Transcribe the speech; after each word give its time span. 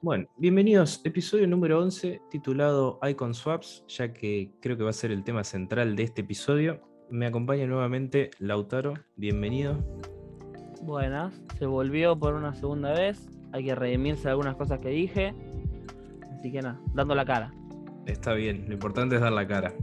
Bueno, 0.00 0.28
bienvenidos. 0.36 1.00
Episodio 1.02 1.48
número 1.48 1.80
11 1.80 2.22
titulado 2.30 3.00
Icon 3.02 3.34
Swaps, 3.34 3.84
ya 3.88 4.12
que 4.12 4.52
creo 4.62 4.76
que 4.76 4.84
va 4.84 4.90
a 4.90 4.92
ser 4.92 5.10
el 5.10 5.24
tema 5.24 5.42
central 5.42 5.96
de 5.96 6.04
este 6.04 6.20
episodio. 6.20 6.80
Me 7.10 7.26
acompaña 7.26 7.66
nuevamente 7.66 8.30
Lautaro. 8.38 8.94
Bienvenido. 9.16 9.76
Buenas, 10.82 11.42
se 11.58 11.66
volvió 11.66 12.16
por 12.16 12.34
una 12.34 12.54
segunda 12.54 12.92
vez. 12.92 13.28
Hay 13.52 13.64
que 13.64 13.74
redimirse 13.74 14.28
algunas 14.28 14.54
cosas 14.54 14.78
que 14.78 14.90
dije. 14.90 15.34
Así 16.32 16.52
que 16.52 16.62
nada, 16.62 16.80
dando 16.94 17.16
la 17.16 17.24
cara. 17.24 17.52
Está 18.06 18.34
bien, 18.34 18.66
lo 18.68 18.74
importante 18.74 19.16
es 19.16 19.20
dar 19.20 19.32
la 19.32 19.48
cara. 19.48 19.74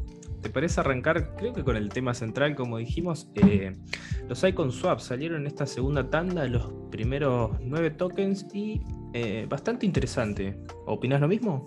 ¿Te 0.41 0.50
parece 0.50 0.79
arrancar, 0.79 1.36
creo 1.36 1.52
que 1.52 1.66
con 1.66 1.75
el 1.75 1.89
tema 1.89 2.13
central, 2.13 2.55
como 2.55 2.77
dijimos? 2.77 3.29
Eh, 3.36 3.75
los 4.29 4.41
Icon 4.45 4.71
Swaps 4.71 5.04
salieron 5.04 5.41
en 5.41 5.47
esta 5.47 5.66
segunda 5.66 6.09
tanda, 6.09 6.47
los 6.47 6.71
primeros 6.89 7.59
nueve 7.59 7.89
tokens 7.91 8.45
y 8.54 8.82
eh, 9.18 9.45
bastante 9.47 9.86
interesante. 9.86 10.57
¿Opinas 10.86 11.21
lo 11.21 11.29
mismo? 11.29 11.65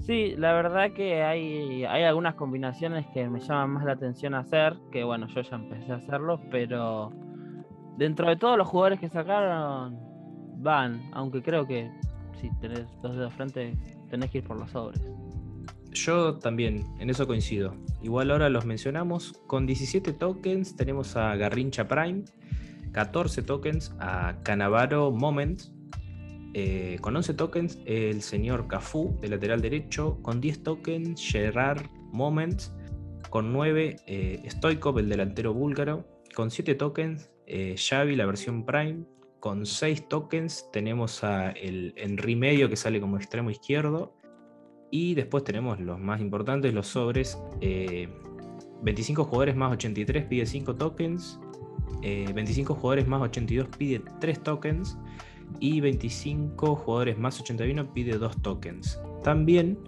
Sí, 0.00 0.34
la 0.36 0.52
verdad 0.54 0.92
que 0.92 1.22
hay, 1.22 1.84
hay 1.84 2.02
algunas 2.02 2.34
combinaciones 2.34 3.06
que 3.14 3.28
me 3.28 3.38
llaman 3.38 3.70
más 3.70 3.84
la 3.84 3.92
atención 3.92 4.34
hacer, 4.34 4.76
que 4.90 5.04
bueno, 5.04 5.28
yo 5.28 5.42
ya 5.42 5.54
empecé 5.54 5.92
a 5.92 5.96
hacerlo, 5.96 6.40
pero 6.50 7.12
dentro 7.96 8.28
de 8.28 8.34
todos 8.34 8.58
los 8.58 8.66
jugadores 8.66 8.98
que 8.98 9.08
sacaron, 9.08 10.00
van, 10.56 11.00
aunque 11.12 11.42
creo 11.42 11.64
que 11.64 11.92
si 12.40 12.50
tenés 12.60 12.86
dos 13.02 13.14
dedos 13.14 13.32
frente, 13.34 13.76
tenés 14.10 14.28
que 14.32 14.38
ir 14.38 14.44
por 14.44 14.58
los 14.58 14.68
sobres. 14.72 15.00
Yo 15.92 16.38
también, 16.38 16.84
en 16.98 17.08
eso 17.08 17.28
coincido. 17.28 17.72
Igual 18.02 18.32
ahora 18.32 18.48
los 18.48 18.64
mencionamos. 18.66 19.34
Con 19.46 19.64
17 19.64 20.12
tokens 20.12 20.74
tenemos 20.74 21.14
a 21.14 21.36
Garrincha 21.36 21.86
Prime, 21.86 22.24
14 22.90 23.42
tokens 23.42 23.94
a 24.00 24.34
Canavaro 24.42 25.12
Moment, 25.12 25.77
eh, 26.54 26.98
con 27.00 27.14
11 27.16 27.34
tokens 27.34 27.78
el 27.86 28.22
señor 28.22 28.66
Cafú 28.68 29.18
de 29.20 29.28
lateral 29.28 29.60
derecho, 29.60 30.18
con 30.22 30.40
10 30.40 30.62
tokens 30.62 31.20
Gerard 31.20 31.82
Moment, 32.12 32.62
con 33.30 33.52
9 33.52 33.96
eh, 34.06 34.42
Stoikov 34.48 34.98
el 34.98 35.08
delantero 35.08 35.52
búlgaro, 35.52 36.06
con 36.34 36.50
7 36.50 36.74
tokens 36.74 37.30
eh, 37.46 37.76
Xavi 37.76 38.16
la 38.16 38.26
versión 38.26 38.64
Prime, 38.64 39.04
con 39.40 39.66
6 39.66 40.08
tokens 40.08 40.68
tenemos 40.72 41.22
a 41.24 41.50
el 41.50 41.94
Henry 41.96 42.36
Medio 42.36 42.68
que 42.68 42.76
sale 42.76 43.00
como 43.00 43.16
extremo 43.16 43.50
izquierdo, 43.50 44.18
y 44.90 45.14
después 45.14 45.44
tenemos 45.44 45.80
los 45.80 45.98
más 45.98 46.20
importantes, 46.20 46.72
los 46.72 46.88
sobres. 46.88 47.38
25 47.60 49.22
eh, 49.22 49.24
jugadores 49.24 49.56
más 49.56 49.72
83 49.72 50.24
pide 50.24 50.46
5 50.46 50.74
tokens. 50.76 51.40
25 52.00 52.72
eh, 52.72 52.76
jugadores 52.76 53.08
más 53.08 53.22
82 53.22 53.68
pide 53.76 54.02
3 54.20 54.42
tokens. 54.42 54.98
Y 55.60 55.80
25 55.80 56.76
jugadores 56.76 57.18
más 57.18 57.40
81 57.40 57.92
pide 57.92 58.18
2 58.18 58.42
tokens. 58.42 59.00
También 59.22 59.78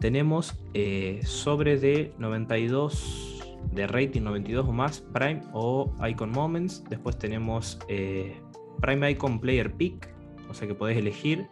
tenemos 0.00 0.58
eh, 0.74 1.20
sobre 1.24 1.78
de 1.78 2.12
92 2.18 3.42
de 3.72 3.86
rating 3.86 4.22
92 4.22 4.68
o 4.68 4.72
más 4.72 5.00
Prime 5.12 5.42
o 5.52 5.92
Icon 6.08 6.30
Moments. 6.30 6.84
Después 6.88 7.18
tenemos 7.18 7.78
Prime 8.82 9.10
Icon 9.12 9.40
Player 9.40 9.72
Pick, 9.72 10.12
o 10.50 10.54
sea 10.54 10.68
que 10.68 10.74
podés 10.74 10.98
elegir. 10.98 11.46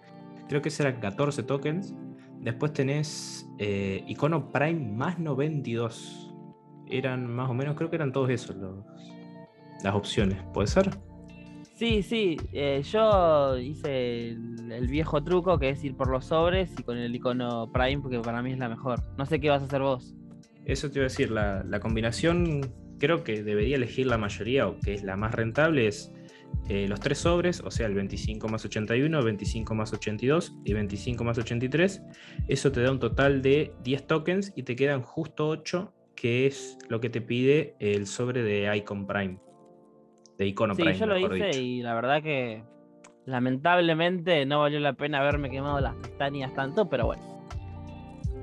Creo 0.48 0.60
que 0.60 0.70
serán 0.70 1.00
14 1.00 1.44
tokens. 1.44 1.94
Después 2.40 2.72
tenés 2.72 3.48
eh, 3.58 4.02
icono 4.08 4.50
Prime 4.50 4.92
más 4.94 5.18
92. 5.18 6.34
Eran 6.86 7.32
más 7.32 7.48
o 7.48 7.54
menos, 7.54 7.76
creo 7.76 7.88
que 7.88 7.96
eran 7.96 8.12
todos 8.12 8.30
esos 8.30 8.56
las 9.84 9.94
opciones. 9.94 10.42
¿Puede 10.52 10.66
ser? 10.66 10.90
Sí, 11.80 12.02
sí. 12.02 12.36
Eh, 12.52 12.82
yo 12.92 13.56
hice 13.56 14.32
el, 14.32 14.86
viejo 14.86 15.24
truco 15.24 15.58
que 15.58 15.70
es 15.70 15.82
ir 15.82 15.96
por 15.96 16.10
los 16.10 16.26
sobres 16.26 16.70
y 16.78 16.82
con 16.82 16.98
el 16.98 17.14
icono 17.14 17.72
Prime 17.72 18.02
porque 18.02 18.20
para 18.20 18.42
mí 18.42 18.52
es 18.52 18.58
la 18.58 18.68
mejor. 18.68 19.02
No 19.16 19.24
sé 19.24 19.40
qué 19.40 19.48
vas 19.48 19.62
a 19.62 19.64
hacer 19.64 19.80
vos. 19.80 20.14
Eso 20.66 20.90
te 20.90 20.98
iba 20.98 21.06
a 21.06 21.08
decir, 21.08 21.30
la, 21.30 21.64
la 21.64 21.80
combinación 21.80 22.70
creo 22.98 23.24
que 23.24 23.42
debería 23.42 23.76
elegir 23.76 24.06
la 24.08 24.18
mayoría 24.18 24.68
o 24.68 24.78
que 24.78 24.92
es 24.92 25.02
la 25.04 25.16
más 25.16 25.34
rentable 25.34 25.86
es 25.86 26.12
eh, 26.68 26.86
los 26.86 27.00
tres 27.00 27.16
sobres, 27.16 27.62
o 27.64 27.70
sea, 27.70 27.86
el 27.86 27.94
25 27.94 28.46
más 28.46 28.62
81, 28.62 29.24
25 29.24 29.74
más 29.74 29.94
82 29.94 30.56
y 30.66 30.74
25 30.74 31.24
más 31.24 31.38
83. 31.38 32.02
Eso 32.46 32.72
te 32.72 32.82
da 32.82 32.90
un 32.90 33.00
total 33.00 33.40
de 33.40 33.72
10 33.84 34.06
tokens 34.06 34.52
y 34.54 34.64
te 34.64 34.76
quedan 34.76 35.00
justo 35.00 35.48
8, 35.48 35.94
que 36.14 36.46
es 36.46 36.76
lo 36.90 37.00
que 37.00 37.08
te 37.08 37.22
pide 37.22 37.74
el 37.78 38.06
sobre 38.06 38.42
de 38.42 38.76
Icon 38.76 39.06
Prime. 39.06 39.38
De 40.40 40.46
icono 40.46 40.74
sí, 40.74 40.82
yo 40.94 41.04
lo 41.04 41.18
hice 41.18 41.60
y 41.60 41.82
la 41.82 41.92
verdad 41.92 42.22
que 42.22 42.62
lamentablemente 43.26 44.46
no 44.46 44.60
valió 44.60 44.80
la 44.80 44.94
pena 44.94 45.20
haberme 45.20 45.50
quemado 45.50 45.80
las 45.80 45.94
pestañas 45.96 46.54
tanto, 46.54 46.88
pero 46.88 47.04
bueno. 47.04 47.22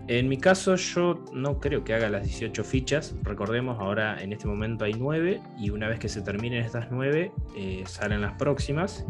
En 0.08 0.30
mi 0.30 0.38
caso, 0.38 0.76
yo 0.76 1.26
no 1.34 1.60
creo 1.60 1.84
que 1.84 1.96
haga 1.96 2.08
las 2.08 2.22
18 2.22 2.64
fichas. 2.64 3.16
Recordemos, 3.24 3.80
ahora 3.80 4.22
en 4.22 4.32
este 4.32 4.48
momento 4.48 4.86
hay 4.86 4.94
9 4.94 5.42
y 5.58 5.72
una 5.72 5.88
vez 5.88 5.98
que 5.98 6.08
se 6.08 6.22
terminen 6.22 6.64
estas 6.64 6.92
9, 6.92 7.32
eh, 7.58 7.84
salen 7.88 8.22
las 8.22 8.34
próximas. 8.34 9.04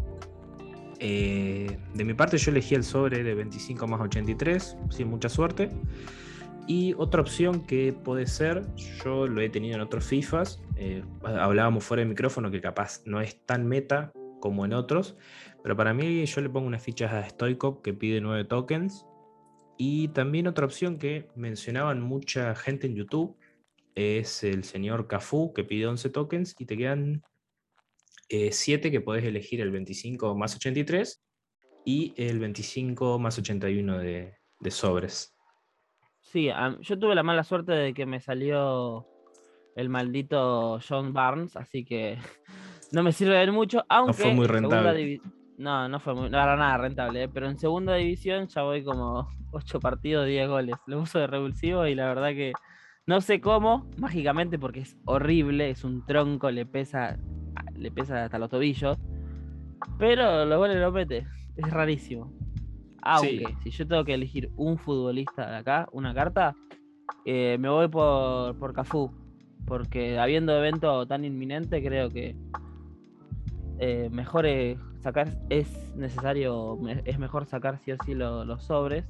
Eh, 1.00 1.78
de 1.94 2.06
mi 2.06 2.14
parte, 2.14 2.38
yo 2.38 2.52
elegí 2.52 2.74
el 2.74 2.86
sobre 2.86 3.22
de 3.22 3.36
25 3.36 3.86
más 3.86 4.00
83, 4.00 4.78
sin 4.92 5.10
mucha 5.10 5.28
suerte. 5.28 5.72
Y 6.68 6.94
otra 6.98 7.22
opción 7.22 7.66
que 7.66 7.94
puede 7.94 8.28
ser, 8.28 8.66
yo 9.04 9.26
lo 9.26 9.40
he 9.40 9.50
tenido 9.50 9.76
en 9.76 9.82
otros 9.82 10.06
FIFAs, 10.06 10.62
eh, 10.76 11.02
hablábamos 11.24 11.86
fuera 11.86 12.04
de 12.04 12.10
micrófono 12.10 12.52
que 12.52 12.60
capaz 12.60 13.02
no 13.06 13.22
es 13.22 13.42
tan 13.46 13.66
meta 13.66 14.12
como 14.42 14.66
en 14.66 14.74
otros, 14.74 15.16
pero 15.64 15.78
para 15.78 15.94
mí 15.94 16.26
yo 16.26 16.42
le 16.42 16.50
pongo 16.50 16.68
unas 16.68 16.84
fichas 16.84 17.14
a 17.14 17.28
Stoikov 17.28 17.82
que 17.82 17.94
pide 17.94 18.20
9 18.20 18.44
tokens 18.44 19.06
y 19.78 20.10
también 20.10 20.48
otra 20.48 20.66
opción 20.66 20.98
que 20.98 21.30
mencionaban 21.36 22.02
mucha 22.02 22.54
gente 22.54 22.88
en 22.88 22.96
YouTube 22.96 23.38
es 23.96 24.44
el 24.44 24.64
señor 24.64 25.08
Cafú 25.08 25.54
que 25.54 25.64
pide 25.64 25.88
11 25.88 26.10
tokens 26.10 26.56
y 26.60 26.66
te 26.66 26.78
quedan 26.78 27.24
7 28.30 28.88
eh, 28.88 28.92
que 28.92 29.02
podés 29.02 29.24
elegir 29.24 29.62
el 29.62 29.72
25 29.72 30.36
más 30.36 30.56
83 30.56 31.24
y 31.86 32.14
el 32.18 32.40
25 32.40 33.20
más 33.20 33.40
81 33.40 34.00
de, 34.00 34.34
de 34.60 34.72
sobres. 34.72 35.37
Sí, 36.32 36.50
yo 36.82 37.00
tuve 37.00 37.16
la 37.16 37.24
mala 37.24 37.44
suerte 37.44 37.72
de 37.72 37.94
que 37.94 38.06
me 38.06 38.20
salió 38.20 39.08
el 39.78 39.88
maldito 39.88 40.80
John 40.88 41.14
Barnes, 41.14 41.56
así 41.56 41.86
que 41.86 42.18
no 42.92 43.02
me 43.02 43.14
sirve 43.14 43.36
de 43.36 43.52
mucho, 43.52 43.86
aunque 43.88 44.18
no 44.18 44.24
fue 44.24 44.34
muy 44.34 44.48
rentable. 44.48 45.22
No, 45.58 45.88
no 45.88 46.00
fue 46.00 46.14
muy, 46.14 46.30
no 46.30 46.38
era 46.38 46.56
nada 46.58 46.78
rentable, 46.78 47.24
¿eh? 47.24 47.30
pero 47.30 47.48
en 47.48 47.58
segunda 47.58 47.96
división 47.96 48.48
ya 48.48 48.64
voy 48.64 48.84
como 48.84 49.30
8 49.54 49.80
partidos, 49.80 50.28
10 50.28 50.50
goles. 50.50 50.76
Lo 50.86 51.00
uso 51.00 51.18
de 51.18 51.28
revulsivo 51.28 51.88
y 51.88 51.96
la 51.96 52.08
verdad 52.08 52.30
que 52.30 52.52
no 53.06 53.22
sé 53.22 53.40
cómo, 53.40 53.90
mágicamente, 53.98 54.60
porque 54.60 54.82
es 54.82 54.98
horrible, 55.06 55.70
es 55.70 55.86
un 55.86 56.06
tronco, 56.06 56.52
le 56.52 56.66
pesa, 56.66 57.18
le 57.74 57.90
pesa 57.90 58.26
hasta 58.26 58.38
los 58.38 58.50
tobillos. 58.50 58.98
Pero 59.98 60.46
los 60.46 60.58
goles 60.58 60.78
lo 60.78 60.92
mete, 60.92 61.26
es 61.56 61.70
rarísimo. 61.72 62.34
Aunque, 63.10 63.56
si 63.64 63.70
yo 63.70 63.88
tengo 63.88 64.04
que 64.04 64.14
elegir 64.14 64.52
un 64.58 64.78
futbolista 64.78 65.50
de 65.50 65.56
acá, 65.56 65.88
una 65.94 66.14
carta, 66.14 66.56
eh, 67.24 67.58
me 67.58 67.70
voy 67.70 67.88
por, 67.88 68.58
por 68.58 68.74
Cafú. 68.74 69.12
Porque 69.66 70.20
habiendo 70.20 70.58
evento 70.58 71.08
tan 71.08 71.24
inminente, 71.24 71.82
creo 71.82 72.10
que 72.10 72.36
eh, 73.80 74.10
mejor 74.12 74.46
es 74.46 74.78
sacar, 75.02 75.30
es 75.50 75.96
necesario, 75.96 76.78
es 77.06 77.18
mejor 77.18 77.46
sacar 77.46 77.80
sí 77.80 77.94
o 77.94 77.98
sí 78.06 78.14
los 78.14 78.64
sobres 78.64 79.06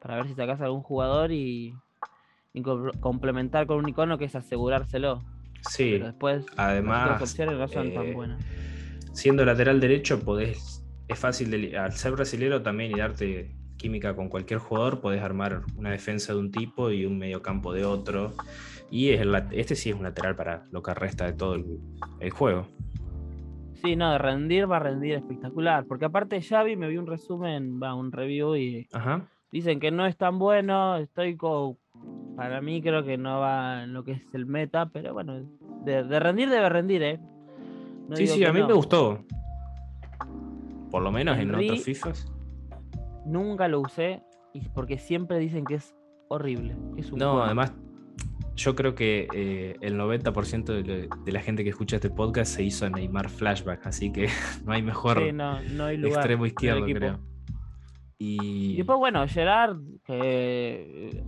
para 0.00 0.16
ver 0.16 0.26
si 0.26 0.34
sacas 0.34 0.60
algún 0.60 0.82
jugador 0.82 1.30
y, 1.30 1.74
complementar 3.00 3.66
con 3.66 3.78
un 3.78 3.88
icono 3.88 4.18
que 4.18 4.24
es 4.24 4.34
asegurárselo. 4.34 5.22
Sí, 5.68 5.98
después 5.98 6.46
además, 6.56 7.10
las 7.10 7.22
opciones 7.22 7.58
no 7.58 7.68
son 7.68 7.92
tan 7.92 8.06
eh, 8.06 8.12
buenas. 8.12 8.44
Siendo 9.12 9.44
lateral 9.44 9.78
derecho, 9.78 10.20
podés, 10.20 10.75
es 11.08 11.18
fácil, 11.18 11.50
de, 11.50 11.78
al 11.78 11.92
ser 11.92 12.12
brasilero 12.12 12.62
también 12.62 12.92
y 12.92 12.98
darte 12.98 13.54
química 13.76 14.16
con 14.16 14.28
cualquier 14.28 14.58
jugador, 14.58 15.00
podés 15.00 15.22
armar 15.22 15.62
una 15.76 15.90
defensa 15.90 16.32
de 16.32 16.38
un 16.38 16.50
tipo 16.50 16.90
y 16.90 17.04
un 17.04 17.18
mediocampo 17.18 17.72
de 17.72 17.84
otro. 17.84 18.32
Y 18.90 19.10
es 19.10 19.26
este 19.52 19.74
sí 19.74 19.90
es 19.90 19.96
un 19.96 20.04
lateral 20.04 20.36
para 20.36 20.66
lo 20.70 20.82
que 20.82 20.94
resta 20.94 21.26
de 21.26 21.32
todo 21.32 21.54
el 21.54 22.30
juego. 22.30 22.66
Sí, 23.82 23.94
no, 23.94 24.10
de 24.12 24.18
rendir 24.18 24.70
va 24.70 24.76
a 24.76 24.80
rendir 24.80 25.14
espectacular. 25.14 25.84
Porque 25.86 26.06
aparte 26.06 26.40
Xavi 26.40 26.76
me 26.76 26.88
vi 26.88 26.96
un 26.96 27.06
resumen, 27.06 27.80
va, 27.82 27.94
un 27.94 28.12
review 28.12 28.56
y 28.56 28.88
dicen 29.52 29.80
que 29.80 29.90
no 29.90 30.06
es 30.06 30.16
tan 30.16 30.38
bueno. 30.38 30.96
Estoy 30.96 31.36
con. 31.36 31.78
Para 32.36 32.60
mí 32.60 32.82
creo 32.82 33.04
que 33.04 33.16
no 33.16 33.40
va 33.40 33.84
en 33.84 33.94
lo 33.94 34.04
que 34.04 34.12
es 34.12 34.34
el 34.34 34.44
meta, 34.44 34.90
pero 34.90 35.14
bueno, 35.14 35.40
de, 35.84 36.20
rendir 36.20 36.50
debe 36.50 36.68
rendir, 36.68 37.02
¿eh? 37.02 37.20
sí, 38.14 38.26
sí, 38.26 38.44
a 38.44 38.52
mí 38.52 38.62
me 38.62 38.74
gustó. 38.74 39.24
Por 40.96 41.02
lo 41.02 41.12
menos 41.12 41.38
en 41.38 41.54
otros 41.54 41.84
FIFAs. 41.84 42.32
Nunca 43.26 43.68
lo 43.68 43.82
usé 43.82 44.22
porque 44.72 44.96
siempre 44.96 45.38
dicen 45.38 45.66
que 45.66 45.74
es 45.74 45.94
horrible. 46.28 46.74
no, 47.12 47.42
además 47.42 47.74
yo 48.54 48.74
creo 48.74 48.94
que 48.94 49.28
eh, 49.34 49.76
el 49.82 49.98
90% 50.00 50.64
de, 50.64 51.30
la 51.30 51.40
gente 51.40 51.64
que 51.64 51.68
escucha 51.68 51.96
este 51.96 52.08
podcast 52.08 52.50
se 52.54 52.62
hizo 52.62 52.88
Neymar 52.88 53.28
Flashback, 53.28 53.86
así 53.86 54.10
que 54.10 54.28
no 54.64 54.72
hay 54.72 54.80
mejor 54.80 55.18
extremo 55.18 56.46
izquierdo, 56.46 56.86
creo. 56.86 57.18
Y, 58.16 58.72
Y 58.72 58.76
después, 58.78 58.98
bueno, 58.98 59.28
Gerard, 59.28 59.76
que 60.02 60.14
eh, 60.14 61.24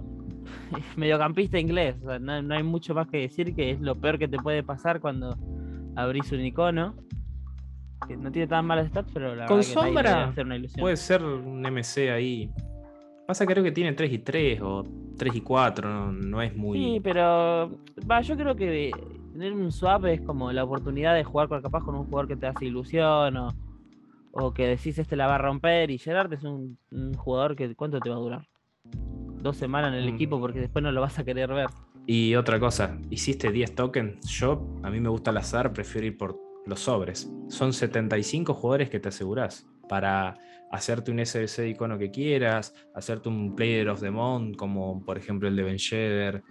es 0.78 0.96
mediocampista 0.96 1.58
inglés, 1.58 1.96
o 2.02 2.06
sea, 2.06 2.18
no, 2.18 2.40
no 2.40 2.54
hay 2.54 2.62
mucho 2.62 2.94
más 2.94 3.06
que 3.08 3.18
decir 3.18 3.54
que 3.54 3.72
es 3.72 3.80
lo 3.82 3.96
peor 3.96 4.18
que 4.18 4.28
te 4.28 4.38
puede 4.38 4.62
pasar 4.62 4.98
cuando 4.98 5.36
abrís 5.94 6.32
un 6.32 6.40
icono. 6.40 6.96
Que 8.06 8.16
no 8.16 8.30
tiene 8.30 8.46
tan 8.46 8.64
malas 8.66 8.88
stats, 8.88 9.10
pero 9.12 9.34
la 9.34 9.46
Con 9.46 9.58
que 9.58 9.64
sombra 9.64 10.28
hacer 10.28 10.46
una 10.46 10.56
ilusión. 10.56 10.80
puede 10.80 10.96
ser 10.96 11.22
un 11.24 11.60
MC 11.66 12.10
ahí. 12.10 12.50
Pasa 13.26 13.44
creo 13.44 13.62
que 13.62 13.72
tiene 13.72 13.92
3 13.92 14.12
y 14.12 14.18
3 14.20 14.60
o 14.62 14.84
3 15.18 15.34
y 15.36 15.40
4, 15.42 15.88
no, 15.88 16.12
no 16.12 16.40
es 16.42 16.56
muy... 16.56 16.78
Sí, 16.78 17.00
pero 17.02 17.78
va, 18.10 18.20
yo 18.22 18.36
creo 18.36 18.56
que 18.56 18.90
tener 19.32 19.52
un 19.52 19.70
swap 19.70 20.06
es 20.06 20.20
como 20.22 20.50
la 20.52 20.64
oportunidad 20.64 21.14
de 21.14 21.24
jugar 21.24 21.48
con, 21.48 21.60
capaz 21.60 21.84
con 21.84 21.94
un 21.94 22.04
jugador 22.04 22.28
que 22.28 22.36
te 22.36 22.46
hace 22.46 22.64
ilusión 22.66 23.36
o, 23.36 23.48
o 24.32 24.54
que 24.54 24.66
decís 24.66 24.98
este 24.98 25.14
la 25.16 25.26
va 25.26 25.34
a 25.34 25.38
romper 25.38 25.90
y 25.90 25.98
Gerard 25.98 26.32
es 26.32 26.42
un, 26.44 26.78
un 26.90 27.12
jugador 27.14 27.54
que 27.54 27.74
¿cuánto 27.74 28.00
te 28.00 28.08
va 28.08 28.16
a 28.16 28.20
durar? 28.20 28.48
Dos 29.42 29.56
semanas 29.58 29.92
en 29.92 29.98
el 29.98 30.10
Mm. 30.10 30.14
equipo 30.14 30.40
porque 30.40 30.60
después 30.60 30.82
no 30.82 30.90
lo 30.90 31.00
vas 31.02 31.18
a 31.18 31.24
querer 31.24 31.52
ver. 31.52 31.66
Y 32.06 32.34
otra 32.36 32.58
cosa, 32.58 32.96
hiciste 33.10 33.52
10 33.52 33.74
tokens. 33.74 34.26
Yo, 34.26 34.66
a 34.82 34.88
mí 34.90 34.98
me 35.00 35.10
gusta 35.10 35.30
el 35.32 35.36
azar, 35.36 35.72
prefiero 35.74 36.06
ir 36.06 36.16
por 36.16 36.38
los 36.68 36.80
sobres. 36.80 37.30
Son 37.48 37.72
75 37.72 38.54
jugadores 38.54 38.90
que 38.90 39.00
te 39.00 39.08
asegurás 39.08 39.66
para 39.88 40.36
hacerte 40.70 41.10
un 41.10 41.24
SBC 41.24 41.62
de 41.62 41.68
icono 41.70 41.98
que 41.98 42.10
quieras, 42.10 42.74
hacerte 42.94 43.28
un 43.28 43.54
Player 43.56 43.88
of 43.88 44.00
the 44.00 44.10
Month, 44.10 44.56
como 44.56 45.04
por 45.04 45.16
ejemplo 45.16 45.48
el 45.48 45.56
de 45.56 45.62
Ben 45.62 45.78
Yedder, 45.78 46.42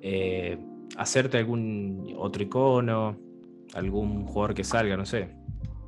eh, 0.00 0.58
hacerte 0.96 1.38
algún 1.38 2.14
otro 2.16 2.42
icono, 2.42 3.18
algún 3.74 4.24
jugador 4.26 4.54
que 4.54 4.64
salga, 4.64 4.96
no 4.96 5.04
sé. 5.04 5.34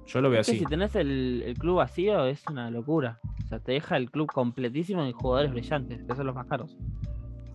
Yo 0.07 0.21
lo 0.21 0.31
veo 0.31 0.41
así. 0.41 0.59
si 0.59 0.65
tenés 0.65 0.95
el, 0.95 1.43
el 1.45 1.59
club 1.59 1.77
vacío 1.77 2.27
es 2.27 2.43
una 2.49 2.71
locura. 2.71 3.19
O 3.45 3.49
sea, 3.49 3.61
te 3.61 3.73
deja 3.73 3.97
el 3.97 4.11
club 4.11 4.31
completísimo 4.33 5.05
en 5.05 5.13
jugadores 5.13 5.53
brillantes, 5.53 6.05
que 6.05 6.15
son 6.15 6.27
los 6.27 6.35
más 6.35 6.47
caros. 6.47 6.77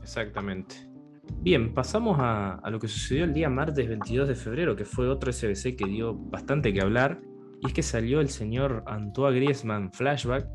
Exactamente. 0.01 0.90
Bien, 1.23 1.73
pasamos 1.73 2.17
a, 2.19 2.61
lo 2.69 2.79
que 2.79 2.87
sucedió 2.87 3.23
el 3.25 3.33
día 3.33 3.49
martes 3.49 3.87
22 3.87 4.27
de 4.27 4.35
febrero, 4.35 4.75
que 4.75 4.85
fue 4.85 5.07
otro 5.07 5.31
SBC 5.31 5.75
que 5.75 5.85
dio 5.87 6.15
bastante 6.15 6.73
que 6.73 6.81
hablar. 6.81 7.21
Y 7.61 7.67
es 7.67 7.73
que 7.73 7.83
salió 7.83 8.21
el 8.21 8.29
señor 8.29 8.83
Antoine 8.87 9.35
Griezmann 9.35 9.91
Flashback 9.93 10.47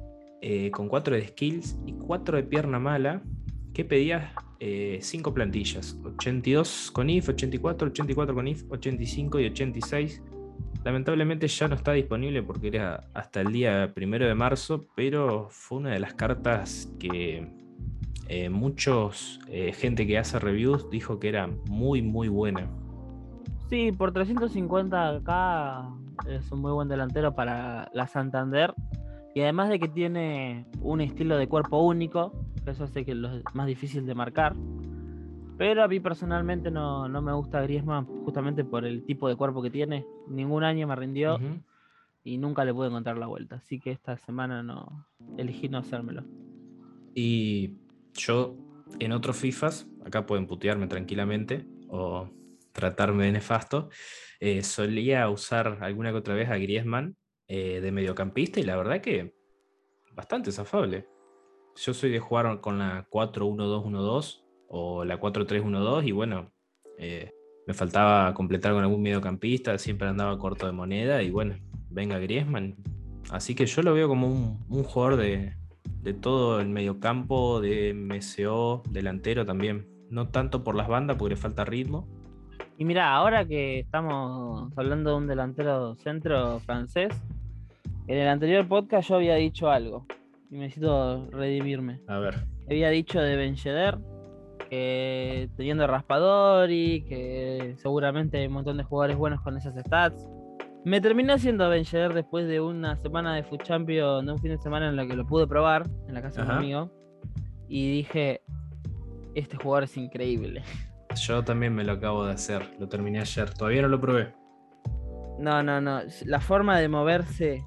eh, 0.42 0.70
con 0.70 0.88
4 0.88 1.14
de 1.14 1.28
skills 1.28 1.78
y 1.86 1.92
4 1.92 2.36
de 2.36 2.42
pierna 2.42 2.78
mala, 2.78 3.22
que 3.72 3.84
pedía 3.84 4.32
5 4.58 5.34
plantillas: 5.34 5.98
82 6.04 6.90
con 6.92 7.10
IF, 7.10 7.28
84, 7.28 7.88
84 7.88 8.34
con 8.34 8.48
IF, 8.48 8.64
85 8.68 9.40
y 9.40 9.46
86. 9.46 10.22
Lamentablemente 10.84 11.48
ya 11.48 11.68
no 11.68 11.74
está 11.74 11.92
disponible 11.92 12.42
porque 12.42 12.68
era 12.68 13.08
hasta 13.12 13.40
el 13.40 13.52
día 13.52 13.92
primero 13.94 14.26
de 14.26 14.34
marzo, 14.34 14.86
pero 14.96 15.48
fue 15.50 15.78
una 15.78 15.90
de 15.90 16.00
las 16.00 16.14
cartas 16.14 16.92
que 16.98 17.65
eh, 18.28 18.48
muchos 18.48 19.40
eh, 19.48 19.72
gente 19.72 20.06
que 20.06 20.18
hace 20.18 20.38
reviews 20.38 20.90
dijo 20.90 21.18
que 21.18 21.28
era 21.28 21.48
muy 21.68 22.02
muy 22.02 22.28
buena. 22.28 22.68
Sí, 23.68 23.92
por 23.92 24.12
350 24.12 25.16
acá 25.16 25.88
es 26.28 26.50
un 26.52 26.60
muy 26.60 26.72
buen 26.72 26.88
delantero 26.88 27.34
para 27.34 27.90
la 27.92 28.06
Santander. 28.06 28.74
Y 29.34 29.42
además 29.42 29.68
de 29.68 29.78
que 29.78 29.88
tiene 29.88 30.66
un 30.80 31.00
estilo 31.00 31.36
de 31.36 31.46
cuerpo 31.46 31.78
único, 31.82 32.32
eso 32.64 32.84
hace 32.84 33.04
que 33.04 33.14
lo 33.14 33.30
es 33.30 33.44
más 33.54 33.66
difícil 33.66 34.06
de 34.06 34.14
marcar. 34.14 34.54
Pero 35.58 35.82
a 35.82 35.88
mí 35.88 36.00
personalmente 36.00 36.70
no, 36.70 37.08
no 37.08 37.22
me 37.22 37.32
gusta 37.32 37.60
Griezmann 37.62 38.06
justamente 38.24 38.64
por 38.64 38.84
el 38.84 39.04
tipo 39.04 39.28
de 39.28 39.36
cuerpo 39.36 39.62
que 39.62 39.70
tiene. 39.70 40.06
Ningún 40.28 40.64
año 40.64 40.86
me 40.86 40.96
rindió 40.96 41.38
y 42.24 42.38
nunca 42.38 42.64
le 42.64 42.74
pude 42.74 42.88
encontrar 42.88 43.18
la 43.18 43.26
vuelta. 43.26 43.56
Así 43.56 43.80
que 43.80 43.90
esta 43.90 44.16
semana 44.18 44.62
no 44.62 45.06
elegí 45.36 45.68
no 45.68 45.78
hacérmelo. 45.78 46.24
Y 47.14 47.72
yo 48.16 48.56
en 48.98 49.12
otros 49.12 49.36
FIFAs, 49.36 49.86
acá 50.04 50.26
pueden 50.26 50.46
putearme 50.46 50.86
tranquilamente 50.86 51.66
o 51.88 52.30
tratarme 52.72 53.24
de 53.26 53.32
nefasto, 53.32 53.88
eh, 54.40 54.62
solía 54.62 55.28
usar 55.30 55.78
alguna 55.80 56.10
que 56.10 56.18
otra 56.18 56.34
vez 56.34 56.50
a 56.50 56.58
Griezmann 56.58 57.16
eh, 57.48 57.80
de 57.80 57.92
mediocampista 57.92 58.60
y 58.60 58.64
la 58.64 58.76
verdad 58.76 59.00
que 59.00 59.34
bastante 60.12 60.52
zafable. 60.52 61.08
Yo 61.76 61.94
soy 61.94 62.10
de 62.10 62.20
jugar 62.20 62.60
con 62.60 62.78
la 62.78 63.06
4-1-2-1-2 63.10 64.44
o 64.68 65.04
la 65.04 65.20
4-3-1-2 65.20 66.06
y 66.06 66.12
bueno, 66.12 66.52
eh, 66.98 67.32
me 67.66 67.74
faltaba 67.74 68.32
completar 68.34 68.72
con 68.72 68.82
algún 68.82 69.02
mediocampista, 69.02 69.76
siempre 69.78 70.08
andaba 70.08 70.38
corto 70.38 70.66
de 70.66 70.72
moneda 70.72 71.22
y 71.22 71.30
bueno, 71.30 71.56
venga 71.90 72.18
Griezmann. 72.18 72.76
Así 73.30 73.54
que 73.54 73.66
yo 73.66 73.82
lo 73.82 73.92
veo 73.92 74.08
como 74.08 74.28
un, 74.28 74.64
un 74.68 74.84
jugador 74.84 75.16
de, 75.16 75.54
de 76.06 76.14
todo 76.14 76.60
el 76.60 76.68
mediocampo, 76.68 77.60
de 77.60 77.92
MCO, 77.92 78.84
delantero 78.88 79.44
también. 79.44 79.88
No 80.08 80.28
tanto 80.28 80.62
por 80.62 80.76
las 80.76 80.86
bandas 80.86 81.16
porque 81.16 81.34
le 81.34 81.40
falta 81.40 81.64
ritmo. 81.64 82.06
Y 82.78 82.84
mira, 82.84 83.12
ahora 83.12 83.44
que 83.44 83.80
estamos 83.80 84.72
hablando 84.76 85.10
de 85.10 85.16
un 85.16 85.26
delantero 85.26 85.96
centro 85.96 86.60
francés, 86.60 87.08
en 88.06 88.18
el 88.18 88.28
anterior 88.28 88.68
podcast 88.68 89.08
yo 89.08 89.16
había 89.16 89.34
dicho 89.34 89.68
algo 89.68 90.06
y 90.48 90.58
necesito 90.58 91.28
redimirme. 91.32 92.00
A 92.06 92.20
ver. 92.20 92.36
Había 92.70 92.90
dicho 92.90 93.20
de 93.20 93.34
Ben 93.34 93.56
Yedder 93.56 93.98
que 94.70 95.48
teniendo 95.56 95.88
Raspadori, 95.88 97.04
que 97.08 97.74
seguramente 97.78 98.38
hay 98.38 98.46
un 98.46 98.52
montón 98.52 98.76
de 98.76 98.84
jugadores 98.84 99.16
buenos 99.16 99.40
con 99.40 99.56
esas 99.56 99.74
stats. 99.74 100.24
Me 100.86 101.00
terminó 101.00 101.32
haciendo 101.32 101.74
Yedder 101.74 102.14
después 102.14 102.46
de 102.46 102.60
una 102.60 102.94
semana 102.94 103.34
de 103.34 103.42
Food 103.42 103.62
Champion, 103.64 104.24
de 104.24 104.32
un 104.32 104.38
fin 104.38 104.52
de 104.52 104.58
semana 104.58 104.88
en 104.88 104.94
la 104.94 105.04
que 105.04 105.16
lo 105.16 105.26
pude 105.26 105.44
probar 105.44 105.90
en 106.06 106.14
la 106.14 106.22
casa 106.22 106.42
de 106.42 106.46
un 106.46 106.54
amigo. 106.58 106.92
Y 107.68 107.90
dije, 107.90 108.42
este 109.34 109.56
jugador 109.56 109.82
es 109.82 109.96
increíble. 109.96 110.62
Yo 111.16 111.42
también 111.42 111.74
me 111.74 111.82
lo 111.82 111.90
acabo 111.90 112.24
de 112.24 112.34
hacer. 112.34 112.70
Lo 112.78 112.88
terminé 112.88 113.18
ayer. 113.18 113.50
Todavía 113.52 113.82
no 113.82 113.88
lo 113.88 114.00
probé. 114.00 114.32
No, 115.40 115.60
no, 115.60 115.80
no. 115.80 116.02
La 116.24 116.38
forma 116.38 116.78
de 116.78 116.88
moverse 116.88 117.64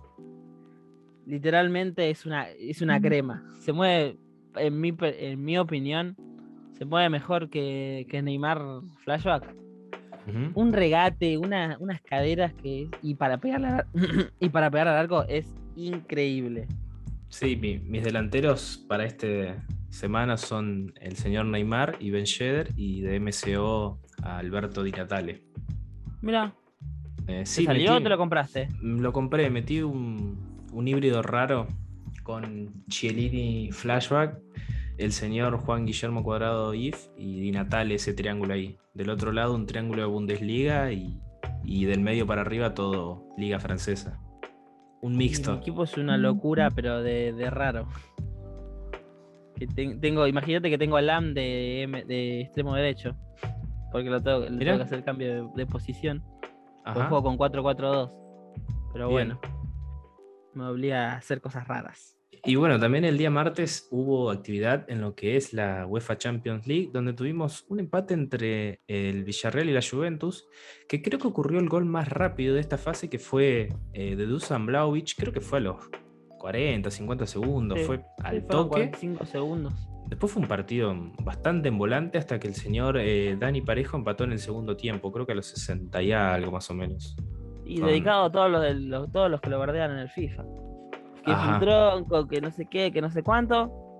literalmente 1.25 2.09
es 2.09 2.25
una, 2.25 2.47
es 2.47 2.81
una 2.81 3.01
crema. 3.01 3.43
Se 3.59 3.73
mueve, 3.73 4.17
en 4.55 4.79
mi, 4.79 4.95
en 4.97 5.43
mi 5.43 5.57
opinión, 5.57 6.15
se 6.77 6.85
mueve 6.85 7.09
mejor 7.09 7.49
que, 7.49 8.07
que 8.09 8.21
Neymar 8.21 8.61
Flashback. 9.03 9.53
Un 10.53 10.73
regate, 10.73 11.37
una- 11.37 11.77
unas 11.79 12.01
caderas 12.01 12.53
que 12.53 12.89
y 13.01 13.15
para 13.15 13.37
pegarle 13.37 13.67
al, 13.67 13.85
y 14.39 14.49
para 14.49 14.69
pegar 14.71 14.87
al 14.87 14.97
arco 14.97 15.23
es 15.27 15.47
increíble. 15.75 16.67
Sí, 17.29 17.55
mi- 17.55 17.79
mis 17.79 18.03
delanteros 18.03 18.83
para 18.87 19.05
esta 19.05 19.27
semana 19.89 20.37
son 20.37 20.93
el 21.01 21.15
señor 21.15 21.45
Neymar 21.45 21.95
y 21.99 22.11
Ben 22.11 22.25
Yedder 22.25 22.69
y 22.75 23.01
de 23.01 23.19
MCO 23.19 23.99
a 24.23 24.37
Alberto 24.39 24.83
Di 24.83 24.91
Natale. 24.91 25.41
Mira, 26.21 26.53
Eh, 27.27 27.43
¿te 27.43 27.63
salió 27.63 27.95
o 27.97 28.01
te 28.01 28.09
lo 28.09 28.17
compraste? 28.17 28.67
Mm, 28.81 29.01
Lo 29.01 29.13
compré, 29.13 29.49
metí 29.51 29.81
un, 29.81 30.37
un 30.73 30.87
híbrido 30.87 31.21
raro 31.21 31.67
con 32.23 32.83
Chiellini 32.87 33.71
Flashback, 33.71 34.39
el 34.99 35.11
señor 35.13 35.57
Juan 35.57 35.85
Guillermo 35.85 36.23
Cuadrado 36.23 36.73
IF 36.73 37.07
y 37.17 37.39
Di 37.39 37.51
Natale 37.51 37.95
ese 37.95 38.13
triángulo 38.13 38.53
ahí. 38.53 38.77
Del 38.93 39.09
otro 39.09 39.31
lado 39.31 39.55
un 39.55 39.65
triángulo 39.65 40.01
de 40.01 40.07
Bundesliga 40.07 40.91
y, 40.91 41.21
y 41.63 41.85
del 41.85 42.01
medio 42.01 42.27
para 42.27 42.41
arriba 42.41 42.73
todo 42.73 43.25
Liga 43.37 43.59
Francesa. 43.59 44.19
Un 45.01 45.15
mixto. 45.15 45.53
equipo 45.55 45.83
es 45.85 45.95
una 45.97 46.17
locura, 46.17 46.69
pero 46.71 47.01
de, 47.01 47.31
de 47.31 47.49
raro. 47.49 47.87
Que 49.55 49.67
ten- 49.67 49.99
tengo, 50.01 50.27
imagínate 50.27 50.69
que 50.69 50.77
tengo 50.77 50.97
a 50.97 51.01
Lam 51.01 51.33
de, 51.33 52.03
de 52.07 52.41
extremo 52.41 52.75
derecho. 52.75 53.15
Porque 53.91 54.09
lo 54.09 54.21
tengo, 54.21 54.39
le 54.41 54.57
tengo 54.65 54.77
que 54.77 54.83
hacer 54.83 55.03
cambio 55.05 55.27
de, 55.45 55.49
de 55.55 55.65
posición. 55.65 56.23
Ajá. 56.85 57.07
juego 57.07 57.23
con 57.23 57.37
4-4-2. 57.37 58.11
Pero 58.93 59.07
Bien. 59.09 59.29
bueno. 59.37 59.39
Me 60.53 60.65
obliga 60.65 61.13
a 61.13 61.17
hacer 61.17 61.39
cosas 61.41 61.67
raras. 61.67 62.18
Y 62.45 62.55
bueno, 62.55 62.79
también 62.79 63.03
el 63.05 63.17
día 63.17 63.29
martes 63.29 63.87
hubo 63.91 64.29
actividad 64.31 64.89
en 64.89 65.01
lo 65.01 65.13
que 65.13 65.35
es 65.35 65.51
la 65.53 65.85
UEFA 65.85 66.17
Champions 66.17 66.67
League, 66.67 66.89
donde 66.93 67.13
tuvimos 67.13 67.65
un 67.69 67.79
empate 67.79 68.13
entre 68.13 68.81
el 68.87 69.23
Villarreal 69.23 69.69
y 69.69 69.73
la 69.73 69.81
Juventus, 69.81 70.47
que 70.87 71.01
creo 71.01 71.19
que 71.19 71.27
ocurrió 71.27 71.59
el 71.59 71.67
gol 71.67 71.85
más 71.85 72.07
rápido 72.07 72.53
de 72.55 72.61
esta 72.61 72.77
fase, 72.77 73.09
que 73.09 73.19
fue 73.19 73.69
eh, 73.93 74.15
de 74.15 74.25
Dusan 74.25 74.65
Blaovic, 74.67 75.15
creo 75.17 75.33
que 75.33 75.41
fue 75.41 75.57
a 75.57 75.61
los 75.61 75.89
40, 76.37 76.89
50 76.89 77.25
segundos, 77.27 77.79
Sí, 77.79 77.85
fue 77.85 78.05
al 78.23 78.45
toque. 78.47 78.69
45 78.69 79.25
segundos. 79.25 79.73
Después 80.07 80.31
fue 80.31 80.41
un 80.41 80.47
partido 80.47 80.95
bastante 81.23 81.67
envolante 81.67 82.17
hasta 82.17 82.39
que 82.39 82.47
el 82.47 82.55
señor 82.55 82.97
eh, 82.99 83.35
Dani 83.37 83.61
Parejo 83.61 83.97
empató 83.97 84.23
en 84.23 84.31
el 84.31 84.39
segundo 84.39 84.77
tiempo, 84.77 85.11
creo 85.11 85.25
que 85.25 85.33
a 85.33 85.35
los 85.35 85.47
60 85.47 86.01
y 86.01 86.11
algo 86.13 86.51
más 86.51 86.69
o 86.71 86.73
menos. 86.73 87.17
Y 87.65 87.79
Con- 87.79 87.89
dedicado 87.89 88.25
a 88.25 88.31
todos 88.31 88.49
los, 88.49 88.61
de 88.61 88.73
los- 88.75 89.11
todos 89.11 89.29
los 89.29 89.41
que 89.41 89.49
lo 89.49 89.59
bardean 89.59 89.91
en 89.91 89.97
el 89.97 90.09
FIFA. 90.09 90.45
Que 91.23 91.31
es 91.31 91.37
un 91.37 91.59
tronco, 91.59 92.27
que 92.27 92.41
no 92.41 92.51
sé 92.51 92.65
qué, 92.65 92.91
que 92.91 93.01
no 93.01 93.11
sé 93.11 93.23
cuánto. 93.23 93.97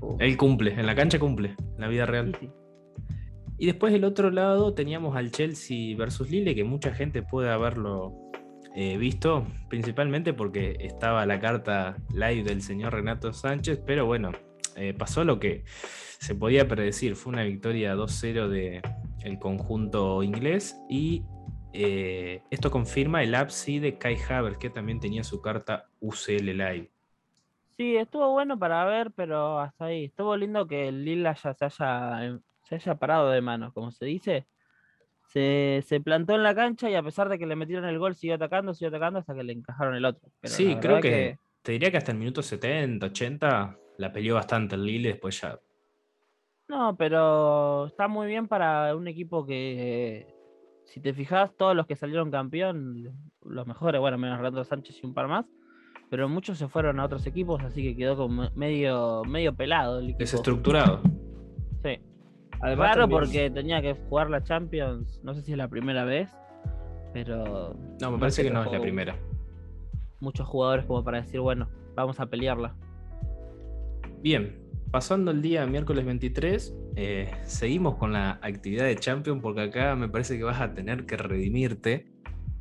Uh, 0.00 0.16
Él 0.18 0.36
cumple, 0.36 0.72
en 0.72 0.86
la 0.86 0.94
cancha 0.94 1.18
cumple, 1.18 1.54
en 1.58 1.80
la 1.80 1.88
vida 1.88 2.06
real. 2.06 2.36
sí, 2.38 2.46
sí. 2.46 2.52
Y 3.62 3.66
después 3.66 3.92
del 3.92 4.02
otro 4.04 4.32
lado 4.32 4.74
teníamos 4.74 5.14
al 5.14 5.30
Chelsea 5.30 5.96
versus 5.96 6.28
Lille, 6.28 6.54
que 6.54 6.64
mucha 6.64 6.92
gente 6.92 7.22
puede 7.22 7.48
haberlo 7.48 8.12
eh, 8.74 8.96
visto, 8.96 9.46
principalmente 9.68 10.32
porque 10.32 10.76
estaba 10.80 11.24
la 11.26 11.38
carta 11.38 11.96
live 12.12 12.42
del 12.42 12.60
señor 12.60 12.94
Renato 12.94 13.32
Sánchez, 13.32 13.80
pero 13.86 14.04
bueno, 14.04 14.32
eh, 14.74 14.94
pasó 14.94 15.22
lo 15.22 15.38
que 15.38 15.62
se 16.18 16.34
podía 16.34 16.66
predecir. 16.66 17.14
Fue 17.14 17.32
una 17.32 17.44
victoria 17.44 17.94
2-0 17.94 18.48
del 18.48 19.38
conjunto 19.38 20.24
inglés 20.24 20.76
y 20.88 21.22
eh, 21.72 22.42
esto 22.50 22.70
confirma 22.70 23.22
el 23.22 23.34
upside 23.34 23.80
de 23.80 23.98
Kai 23.98 24.16
Havertz, 24.28 24.58
que 24.58 24.70
también 24.70 25.00
tenía 25.00 25.24
su 25.24 25.40
carta 25.40 25.88
UCL 26.00 26.46
Live. 26.46 26.90
Sí, 27.76 27.96
estuvo 27.96 28.30
bueno 28.32 28.58
para 28.58 28.84
ver, 28.84 29.10
pero 29.12 29.58
hasta 29.58 29.86
ahí. 29.86 30.04
Estuvo 30.04 30.36
lindo 30.36 30.66
que 30.66 30.88
el 30.88 31.04
Lila 31.04 31.34
ya 31.34 31.54
se 31.54 31.64
haya, 31.64 32.38
se 32.62 32.74
haya 32.74 32.94
parado 32.96 33.30
de 33.30 33.40
manos, 33.40 33.72
como 33.72 33.90
se 33.90 34.04
dice. 34.06 34.46
Se, 35.32 35.82
plantó 36.04 36.34
en 36.34 36.42
la 36.42 36.54
cancha 36.54 36.90
y 36.90 36.94
a 36.94 37.02
pesar 37.02 37.30
de 37.30 37.38
que 37.38 37.46
le 37.46 37.56
metieron 37.56 37.86
el 37.86 37.98
gol, 37.98 38.14
siguió 38.14 38.36
atacando, 38.36 38.74
siguió 38.74 38.88
atacando 38.88 39.18
hasta 39.18 39.34
que 39.34 39.42
le 39.42 39.54
encajaron 39.54 39.94
el 39.94 40.04
otro. 40.04 40.28
sí, 40.42 40.76
creo 40.76 41.00
que, 41.00 41.38
te 41.62 41.72
diría 41.72 41.90
que 41.90 41.96
hasta 41.96 42.12
el 42.12 42.18
minuto 42.18 42.42
70, 42.42 43.06
80 43.06 43.78
la 43.96 44.12
peleó 44.12 44.34
bastante 44.34 44.74
el 44.74 44.84
Lille, 44.84 45.08
después 45.08 45.40
ya. 45.40 45.58
No, 46.68 46.96
pero 46.96 47.86
está 47.86 48.08
muy 48.08 48.26
bien 48.26 48.46
para 48.46 48.94
un 48.94 49.08
equipo 49.08 49.46
que 49.46 50.31
si 50.92 51.00
te 51.00 51.14
fijas, 51.14 51.56
todos 51.56 51.74
los 51.74 51.86
que 51.86 51.96
salieron 51.96 52.30
campeón, 52.30 53.08
los 53.46 53.66
mejores, 53.66 53.98
bueno, 53.98 54.18
menos 54.18 54.38
Renato 54.38 54.62
Sánchez 54.62 55.02
y 55.02 55.06
un 55.06 55.14
par 55.14 55.26
más, 55.26 55.46
pero 56.10 56.28
muchos 56.28 56.58
se 56.58 56.68
fueron 56.68 57.00
a 57.00 57.06
otros 57.06 57.26
equipos, 57.26 57.62
así 57.62 57.82
que 57.82 57.96
quedó 57.96 58.14
como 58.14 58.50
medio, 58.54 59.22
medio 59.24 59.54
pelado 59.54 60.00
el 60.00 60.04
equipo. 60.04 60.18
Desestructurado. 60.18 61.00
Sí. 61.82 61.98
Raro 62.60 63.08
porque 63.08 63.48
tenía 63.48 63.80
que 63.80 63.94
jugar 63.94 64.28
la 64.28 64.42
Champions, 64.42 65.18
no 65.24 65.32
sé 65.32 65.40
si 65.40 65.52
es 65.52 65.56
la 65.56 65.66
primera 65.68 66.04
vez, 66.04 66.28
pero... 67.14 67.74
No, 67.98 68.10
me 68.10 68.18
parece 68.18 68.42
que 68.42 68.50
no 68.50 68.62
es 68.62 68.70
la 68.70 68.80
primera. 68.80 69.16
Muchos 70.20 70.46
jugadores 70.46 70.84
como 70.84 71.02
para 71.02 71.22
decir, 71.22 71.40
bueno, 71.40 71.70
vamos 71.94 72.20
a 72.20 72.26
pelearla. 72.26 72.76
Bien, 74.20 74.60
pasando 74.90 75.30
el 75.30 75.40
día 75.40 75.64
miércoles 75.64 76.04
23, 76.04 76.76
eh, 76.96 77.30
seguimos 77.44 77.96
con 77.96 78.12
la 78.12 78.38
actividad 78.42 78.84
de 78.84 78.96
Champion 78.96 79.40
porque 79.40 79.62
acá 79.62 79.96
me 79.96 80.08
parece 80.08 80.36
que 80.36 80.44
vas 80.44 80.60
a 80.60 80.74
tener 80.74 81.06
que 81.06 81.16
redimirte, 81.16 82.06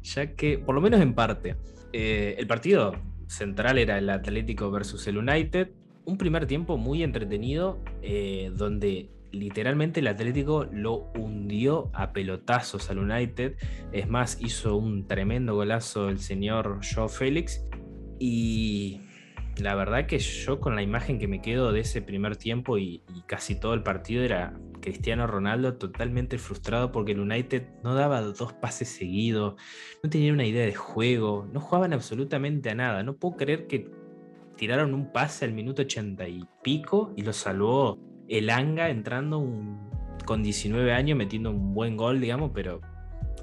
ya 0.01 0.35
que, 0.35 0.57
por 0.57 0.75
lo 0.75 0.81
menos 0.81 1.01
en 1.01 1.13
parte, 1.13 1.55
eh, 1.93 2.35
el 2.37 2.47
partido 2.47 2.95
central 3.27 3.77
era 3.77 3.97
el 3.97 4.09
Atlético 4.09 4.71
versus 4.71 5.05
el 5.07 5.17
United, 5.17 5.69
un 6.05 6.17
primer 6.17 6.47
tiempo 6.47 6.77
muy 6.77 7.03
entretenido 7.03 7.83
eh, 8.01 8.51
donde 8.55 9.09
literalmente 9.31 9.99
el 9.99 10.07
Atlético 10.07 10.65
lo 10.71 11.11
hundió 11.15 11.89
a 11.93 12.11
pelotazos 12.11 12.89
al 12.89 12.99
United, 12.99 13.55
es 13.91 14.09
más, 14.09 14.37
hizo 14.41 14.75
un 14.75 15.07
tremendo 15.07 15.55
golazo 15.55 16.09
el 16.09 16.19
señor 16.19 16.79
Joe 16.83 17.07
Félix 17.07 17.63
y 18.19 19.01
la 19.61 19.75
verdad 19.75 20.05
que 20.05 20.19
yo 20.19 20.59
con 20.59 20.75
la 20.75 20.81
imagen 20.81 21.19
que 21.19 21.27
me 21.27 21.41
quedo 21.41 21.71
de 21.71 21.81
ese 21.81 22.01
primer 22.01 22.35
tiempo 22.35 22.77
y, 22.77 23.03
casi 23.27 23.59
todo 23.59 23.73
el 23.73 23.83
partido 23.83 24.23
era 24.23 24.53
Cristiano 24.81 25.27
Ronaldo 25.27 25.75
totalmente 25.75 26.37
frustrado 26.37 26.91
porque 26.91 27.13
el 27.13 27.19
United 27.19 27.67
no 27.83 27.95
daba 27.95 28.21
dos 28.21 28.53
pases 28.53 28.89
seguidos, 28.89 29.55
no 30.03 30.09
tenía 30.09 30.33
una 30.33 30.45
idea 30.45 30.65
de 30.65 30.73
juego, 30.73 31.47
no 31.51 31.59
jugaban 31.59 31.93
absolutamente 31.93 32.69
a 32.69 32.75
nada. 32.75 33.03
No 33.03 33.15
puedo 33.15 33.37
creer 33.37 33.67
que 33.67 33.89
tiraron 34.57 34.93
un 34.93 35.11
pase 35.11 35.45
al 35.45 35.53
minuto 35.53 35.83
ochenta 35.83 36.27
y 36.27 36.43
pico 36.63 37.13
y 37.15 37.21
lo 37.21 37.33
salvó 37.33 37.99
el 38.27 38.49
Anga 38.49 38.89
entrando 38.89 39.45
con 40.25 40.43
19 40.43 40.93
años 40.93 41.17
metiendo 41.17 41.51
un 41.51 41.73
buen 41.73 41.97
gol, 41.97 42.19
digamos, 42.19 42.51
pero 42.53 42.81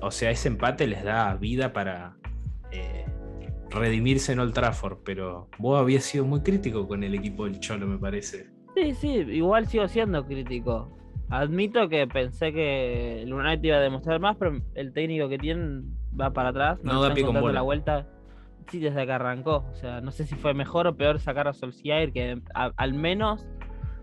o 0.00 0.10
sea, 0.10 0.30
ese 0.30 0.48
empate 0.48 0.87
les 0.87 1.02
da 1.02 1.34
vida 1.34 1.72
para... 1.72 2.16
Eh, 2.70 3.04
redimirse 3.70 4.32
en 4.32 4.40
Old 4.40 4.54
Trafford, 4.54 4.98
pero 5.04 5.48
vos 5.58 5.78
habías 5.80 6.04
sido 6.04 6.25
muy 6.25 6.42
crítico 6.42 6.87
con 6.87 7.02
el 7.04 7.14
equipo 7.14 7.44
del 7.44 7.60
Cholo, 7.60 7.87
me 7.87 7.98
parece. 7.98 8.48
Sí, 8.75 8.94
sí, 8.94 9.08
igual 9.08 9.66
sigo 9.66 9.88
siendo 9.88 10.25
crítico. 10.26 10.96
Admito 11.30 11.88
que 11.88 12.06
pensé 12.06 12.52
que 12.52 13.22
el 13.22 13.32
United 13.32 13.62
iba 13.62 13.76
a 13.76 13.80
demostrar 13.80 14.20
más, 14.20 14.37
pero 14.37 14.60
el 14.75 14.92
técnico 14.92 15.28
que 15.28 15.38
tienen 15.38 15.94
va 16.18 16.32
para 16.32 16.50
atrás. 16.50 16.78
No, 16.82 17.02
da 17.02 17.12
pie 17.12 17.25
con 17.25 17.54
la 17.54 17.62
vuelta. 17.62 18.06
Sí, 18.70 18.80
desde 18.80 19.04
que 19.04 19.12
arrancó. 19.12 19.64
O 19.70 19.75
sea, 19.75 20.00
no 20.00 20.10
sé 20.10 20.25
si 20.25 20.34
fue 20.37 20.54
mejor 20.54 20.87
o 20.87 20.96
peor 20.96 21.20
sacar 21.20 21.48
a 21.48 21.52
Solskjaer, 21.52 22.12
que 22.12 22.40
al 22.54 22.94
menos 22.94 23.46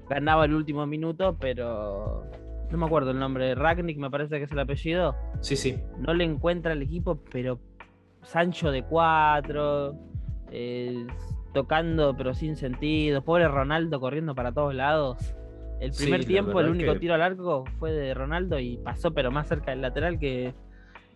ganaba 0.10 0.45
el 0.45 0.53
último 0.53 0.86
minuto, 0.86 1.38
pero 1.39 2.25
no 2.69 2.77
me 2.77 2.86
acuerdo 2.86 3.12
el 3.12 3.19
nombre. 3.19 3.55
Ragnick 3.55 3.98
me 3.98 4.10
parece 4.10 4.38
que 4.38 4.43
es 4.43 4.51
el 4.51 4.60
apellido. 4.60 5.15
Sí, 5.41 5.55
sí. 5.55 5.79
No 6.00 6.13
le 6.13 6.24
encuentra 6.24 6.74
el 6.74 6.81
equipo, 6.81 7.24
pero 7.31 7.60
Sancho 8.25 8.72
de 8.72 8.84
cuatro, 8.84 9.96
eh, 10.51 11.05
tocando 11.53 12.15
pero 12.17 12.34
sin 12.34 12.55
sentido, 12.55 13.24
pobre 13.24 13.48
Ronaldo 13.48 14.00
corriendo 14.00 14.36
para 14.36 14.51
todos 14.51 14.74
lados. 14.74 15.36
El 15.79 15.91
primer 15.91 16.25
tiempo, 16.25 16.60
el 16.60 16.70
único 16.70 16.98
tiro 16.98 17.13
al 17.13 17.22
arco 17.22 17.65
fue 17.79 17.91
de 17.91 18.13
Ronaldo 18.13 18.60
y 18.60 18.77
pasó 18.77 19.13
pero 19.13 19.32
más 19.32 19.48
cerca 19.48 19.72
del 19.72 19.82
lateral 19.82 20.20
que, 20.20 20.53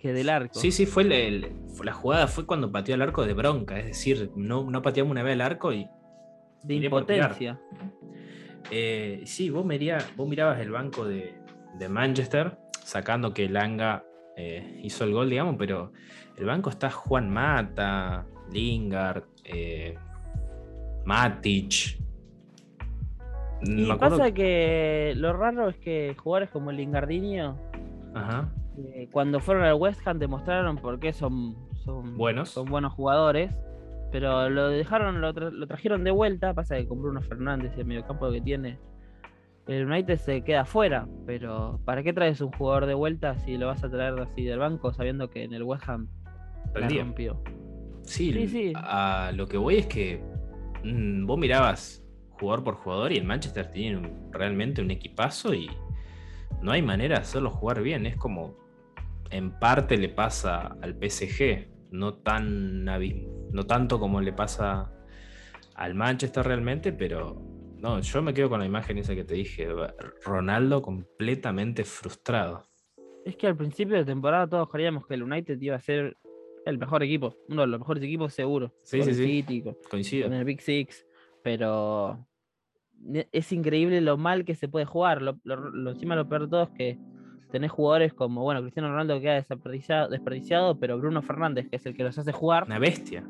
del 0.02 0.30
arco. 0.30 0.60
Sí, 0.60 0.72
sí, 0.72 0.86
fue 0.86 1.04
la 1.06 1.94
jugada 1.94 2.28
fue 2.28 2.46
cuando 2.46 2.72
pateó 2.72 2.96
el 2.96 3.02
arco 3.02 3.26
de 3.26 3.34
bronca, 3.34 3.80
es 3.80 3.86
decir, 3.86 4.32
no, 4.36 4.70
no 4.70 4.82
pateamos 4.82 5.12
una 5.12 5.24
vez 5.24 5.34
el 5.34 5.42
arco 5.42 5.74
y... 5.74 5.88
De 6.64 6.76
impotencia. 6.76 7.58
Eh, 8.72 9.22
sí, 9.26 9.50
vos, 9.50 9.66
vos 10.16 10.28
mirabas 10.28 10.60
el 10.60 10.72
banco 10.72 11.06
de, 11.06 11.36
Manchester, 11.90 12.58
sacando 12.84 13.34
que 13.34 13.50
Langa 13.50 14.04
eh, 14.42 14.80
hizo 14.84 15.04
el 15.04 15.12
gol, 15.12 15.30
digamos, 15.30 15.56
pero 15.58 15.92
el 16.38 16.46
banco 16.46 16.70
está 16.70 16.90
Juan 16.90 17.30
Mata, 17.30 18.26
Lingard, 18.54 19.26
eh, 19.44 19.98
Matic. 21.04 22.00
Y 23.62 23.86
pasa 23.98 24.32
que 24.32 25.12
lo 25.18 25.34
raro 25.34 25.68
es 25.68 25.76
que 25.76 26.16
jugadores 26.18 26.50
como 26.52 26.72
Lingardinho, 26.72 27.58
eh, 28.78 29.10
cuando 29.12 29.42
fueron 29.42 29.66
al 29.66 29.74
West 29.74 30.08
Ham 30.08 30.20
demostraron 30.20 30.78
por 30.78 31.02
qué 31.02 31.12
son, 31.12 31.58
son, 31.84 32.16
buenos. 32.18 32.48
son 32.48 32.70
buenos 32.70 32.94
jugadores, 32.94 33.52
pero 34.10 34.50
lo 34.50 34.70
dejaron, 34.70 35.20
lo, 35.20 35.34
trajeron 35.68 36.06
de 36.06 36.12
vuelta. 36.12 36.54
Pasa 36.54 36.78
que 36.78 36.88
con 36.88 37.02
Bruno 37.02 37.22
Fernández 37.22 37.74
y 37.76 37.82
el 37.82 37.88
mediocampo 37.88 38.32
que 38.32 38.40
tiene, 38.40 38.80
el 39.70 39.86
United 39.86 40.18
se 40.18 40.44
queda 40.44 40.66
fuera. 40.66 41.08
Pero 41.26 41.80
¿para 41.86 42.04
qué 42.04 42.14
traes 42.14 42.42
un 42.42 42.52
jugador 42.52 42.86
de 42.86 42.94
vuelta 42.94 43.38
si 43.40 43.58
lo 43.58 43.68
vas 43.68 43.84
a 43.84 43.90
traer 43.90 44.20
así 44.20 44.44
del 44.44 44.60
banco 44.60 44.92
sabiendo 44.94 45.30
que 45.30 45.44
en 45.44 45.54
el 45.54 45.64
West 45.64 45.88
Ham 45.88 46.08
Sí, 48.04 48.48
sí, 48.48 48.74
A 48.76 49.32
lo 49.36 49.48
que 49.48 49.58
voy 49.58 49.76
es 49.78 49.86
que 49.86 50.22
mm, 50.84 51.26
vos 51.26 51.38
mirabas 51.38 52.04
jugador 52.32 52.64
por 52.64 52.76
jugador 52.76 53.12
y 53.12 53.18
el 53.18 53.26
Manchester 53.26 53.70
tiene 53.70 54.12
realmente 54.32 54.82
un 54.82 54.90
equipazo 54.90 55.54
y 55.54 55.70
no 56.62 56.72
hay 56.72 56.82
manera 56.82 57.16
de 57.16 57.22
hacerlo 57.22 57.52
jugar 57.52 57.82
bien. 57.82 58.06
Es 58.06 58.16
como 58.16 58.58
en 59.30 59.52
parte 59.60 59.98
le 59.98 60.10
pasa 60.10 60.76
al 60.82 60.96
PSG, 60.96 61.68
no 61.92 62.16
tan 62.16 62.86
no 62.86 63.64
tanto 63.66 64.00
como 64.00 64.22
le 64.22 64.34
pasa 64.34 64.92
al 65.76 65.94
Manchester 65.94 66.46
realmente, 66.46 66.92
pero 66.92 67.59
no, 67.82 68.00
yo 68.00 68.22
me 68.22 68.34
quedo 68.34 68.50
con 68.50 68.60
la 68.60 68.66
imagen 68.66 68.98
esa 68.98 69.16
que 69.16 69.24
te 69.24 69.36
dije, 69.36 69.68
Ronaldo 70.24 70.82
completamente 70.82 71.84
frustrado. 71.84 72.64
Es 73.26 73.36
que 73.36 73.48
al 73.48 73.56
principio 73.56 73.98
de 73.98 74.06
temporada 74.06 74.48
todos 74.48 74.70
creíamos 74.70 75.06
que 75.06 75.14
el 75.14 75.24
United 75.24 75.60
iba 75.62 75.76
a 75.76 75.80
ser 75.80 76.18
el 76.66 76.78
mejor 76.78 77.04
equipo, 77.04 77.36
uno 77.48 77.62
de 77.62 77.68
los 77.68 77.80
mejores 77.80 78.04
equipos 78.04 78.34
seguro. 78.34 78.74
Sí, 78.84 79.02
sí, 79.04 79.14
sí. 79.14 79.64
Coincido. 79.90 80.28
En 80.28 80.34
el 80.34 80.46
Big 80.46 80.62
Six, 80.62 81.06
pero 81.44 82.26
es 83.32 83.52
increíble 83.52 84.02
lo 84.02 84.18
mal 84.18 84.46
que 84.46 84.56
se 84.56 84.68
puede 84.68 84.86
jugar. 84.86 85.22
Lo, 85.22 85.38
encima 85.90 86.16
lo 86.16 86.28
peor 86.28 86.44
de 86.44 86.48
todo 86.48 86.64
es 86.64 86.70
que 86.72 86.98
tenés 87.52 87.72
jugadores 87.72 88.14
como, 88.14 88.44
bueno, 88.44 88.62
Cristiano 88.62 88.90
Ronaldo 88.90 89.16
que 89.16 89.22
queda 89.22 89.36
desperdiciado, 89.36 90.10
desperdiciado, 90.10 90.80
pero 90.80 90.98
Bruno 90.98 91.22
Fernández, 91.22 91.68
que 91.70 91.78
es 91.78 91.86
el 91.86 91.96
que 91.96 92.04
los 92.04 92.18
hace 92.18 92.32
jugar. 92.32 92.66
Una 92.66 92.80
bestia. 92.80 93.28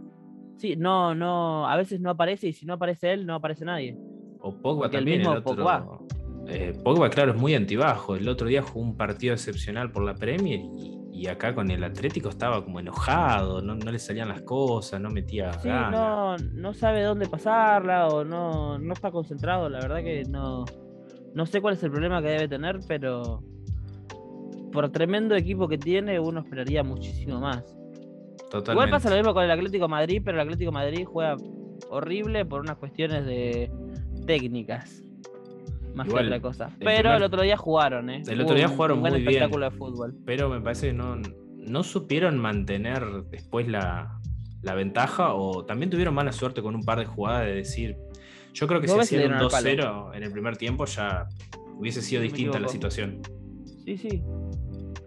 Sí, 0.58 0.76
no, 0.76 1.16
no, 1.16 1.70
a 1.70 1.78
veces 1.78 2.02
no 2.02 2.10
aparece 2.10 2.48
y 2.48 2.54
si 2.54 2.66
no 2.66 2.74
aparece 2.74 3.14
él, 3.14 3.26
no 3.26 3.36
aparece 3.36 3.64
nadie. 3.64 3.98
O 4.42 4.54
Pogba 4.54 4.90
también. 4.90 5.22
El 5.22 5.28
mismo 5.28 5.42
Pogba. 5.42 6.00
Eh, 6.48 6.74
Pogba, 6.84 7.10
claro, 7.10 7.34
es 7.34 7.38
muy 7.38 7.54
antibajo. 7.54 8.16
El 8.16 8.28
otro 8.28 8.48
día 8.48 8.62
jugó 8.62 8.82
un 8.82 8.98
partido 8.98 9.34
excepcional 9.34 9.92
por 9.92 10.04
la 10.04 10.16
Premier 10.16 10.60
y 10.60 11.00
y 11.20 11.28
acá 11.28 11.54
con 11.54 11.70
el 11.70 11.84
Atlético 11.84 12.30
estaba 12.30 12.64
como 12.64 12.80
enojado, 12.80 13.62
no, 13.62 13.76
le 13.76 14.00
salían 14.00 14.30
las 14.30 14.42
cosas, 14.44 15.02
no 15.02 15.10
metía 15.10 15.52
sí, 15.52 15.68
No, 15.68 16.38
no 16.38 16.74
sabe 16.74 17.04
dónde 17.04 17.28
pasarla 17.28 18.08
o 18.08 18.24
no, 18.24 18.80
no 18.80 18.94
está 18.94 19.12
concentrado, 19.12 19.68
la 19.68 19.82
verdad 19.82 20.02
que 20.02 20.24
no, 20.24 20.64
no 21.34 21.46
sé 21.46 21.60
cuál 21.60 21.74
es 21.74 21.84
el 21.84 21.92
problema 21.92 22.22
que 22.22 22.30
debe 22.30 22.48
tener, 22.48 22.80
pero 22.88 23.44
por 24.72 24.90
tremendo 24.94 25.36
equipo 25.36 25.68
que 25.68 25.78
tiene, 25.78 26.22
uno 26.22 26.40
esperaría 26.40 26.84
muchísimo 26.84 27.42
más. 27.42 27.66
Totalmente. 28.50 28.72
Igual 28.72 28.90
pasa 28.90 29.10
lo 29.10 29.18
mismo 29.18 29.34
con 29.34 29.44
el 29.44 29.52
Atlético 29.52 29.90
Madrid, 29.90 30.22
pero 30.24 30.38
el 30.40 30.48
Atlético 30.48 30.72
Madrid 30.72 31.06
juega 31.06 31.36
horrible 31.90 32.46
por 32.46 32.62
unas 32.62 32.78
cuestiones 32.78 33.26
de 33.26 33.70
técnicas 34.30 35.02
más 35.96 36.08
que 36.08 36.14
otra 36.14 36.40
cosa. 36.40 36.70
Pero 36.80 37.16
el 37.16 37.24
otro 37.24 37.42
día 37.42 37.58
jugaron, 37.58 38.12
¿eh? 38.12 38.22
El 38.28 38.42
otro 38.42 38.56
día 38.56 38.68
jugaron 38.68 38.98
un 38.98 39.02
buen 39.02 39.14
muy 39.14 39.22
espectáculo 39.24 39.68
bien. 39.68 39.72
de 39.72 39.78
fútbol. 39.78 40.16
Pero 40.24 40.50
me 40.50 40.62
parece 40.62 40.88
que 40.88 40.94
no, 40.94 41.16
no 41.58 41.82
supieron 41.82 42.38
mantener 42.38 43.04
después 43.32 43.68
la, 43.68 44.20
la 44.62 44.76
ventaja 44.76 45.34
o 45.34 45.66
también 45.66 45.90
tuvieron 45.90 46.14
mala 46.14 46.32
suerte 46.32 46.62
con 46.62 46.76
un 46.76 46.84
par 46.84 47.00
de 47.00 47.06
jugadas 47.06 47.48
de 47.48 47.56
decir, 47.56 47.98
yo 48.54 48.68
creo 48.68 48.80
que 48.82 48.88
si 48.88 49.00
hacían 49.00 49.22
un 49.24 49.28
dieron 49.30 49.44
al 49.44 49.50
palo. 49.50 50.12
2-0 50.12 50.18
en 50.18 50.24
el 50.24 50.32
primer 50.32 50.58
tiempo 50.58 50.86
ya 50.86 51.28
hubiese 51.76 52.04
sido 52.04 52.22
No 52.22 52.26
distinta 52.26 52.60
la 52.60 52.68
situación. 52.68 53.22
Sí, 53.84 53.98
sí. 53.98 54.22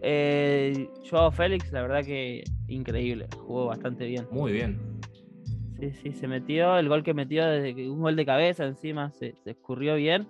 Eh, 0.02 0.88
Joao 1.08 1.30
Félix, 1.30 1.70
la 1.70 1.82
verdad 1.82 2.04
que 2.04 2.42
increíble. 2.66 3.28
Jugó 3.36 3.66
bastante 3.66 4.04
bien. 4.04 4.26
Muy 4.32 4.50
bien. 4.50 4.91
Sí, 5.82 5.90
sí, 6.00 6.12
se 6.12 6.28
metió. 6.28 6.78
El 6.78 6.88
gol 6.88 7.02
que 7.02 7.12
metió, 7.12 7.44
desde 7.44 7.74
que- 7.74 7.90
un 7.90 8.00
gol 8.00 8.14
de 8.14 8.24
cabeza 8.24 8.64
encima, 8.66 9.10
se, 9.10 9.34
se 9.42 9.50
escurrió 9.50 9.96
bien. 9.96 10.28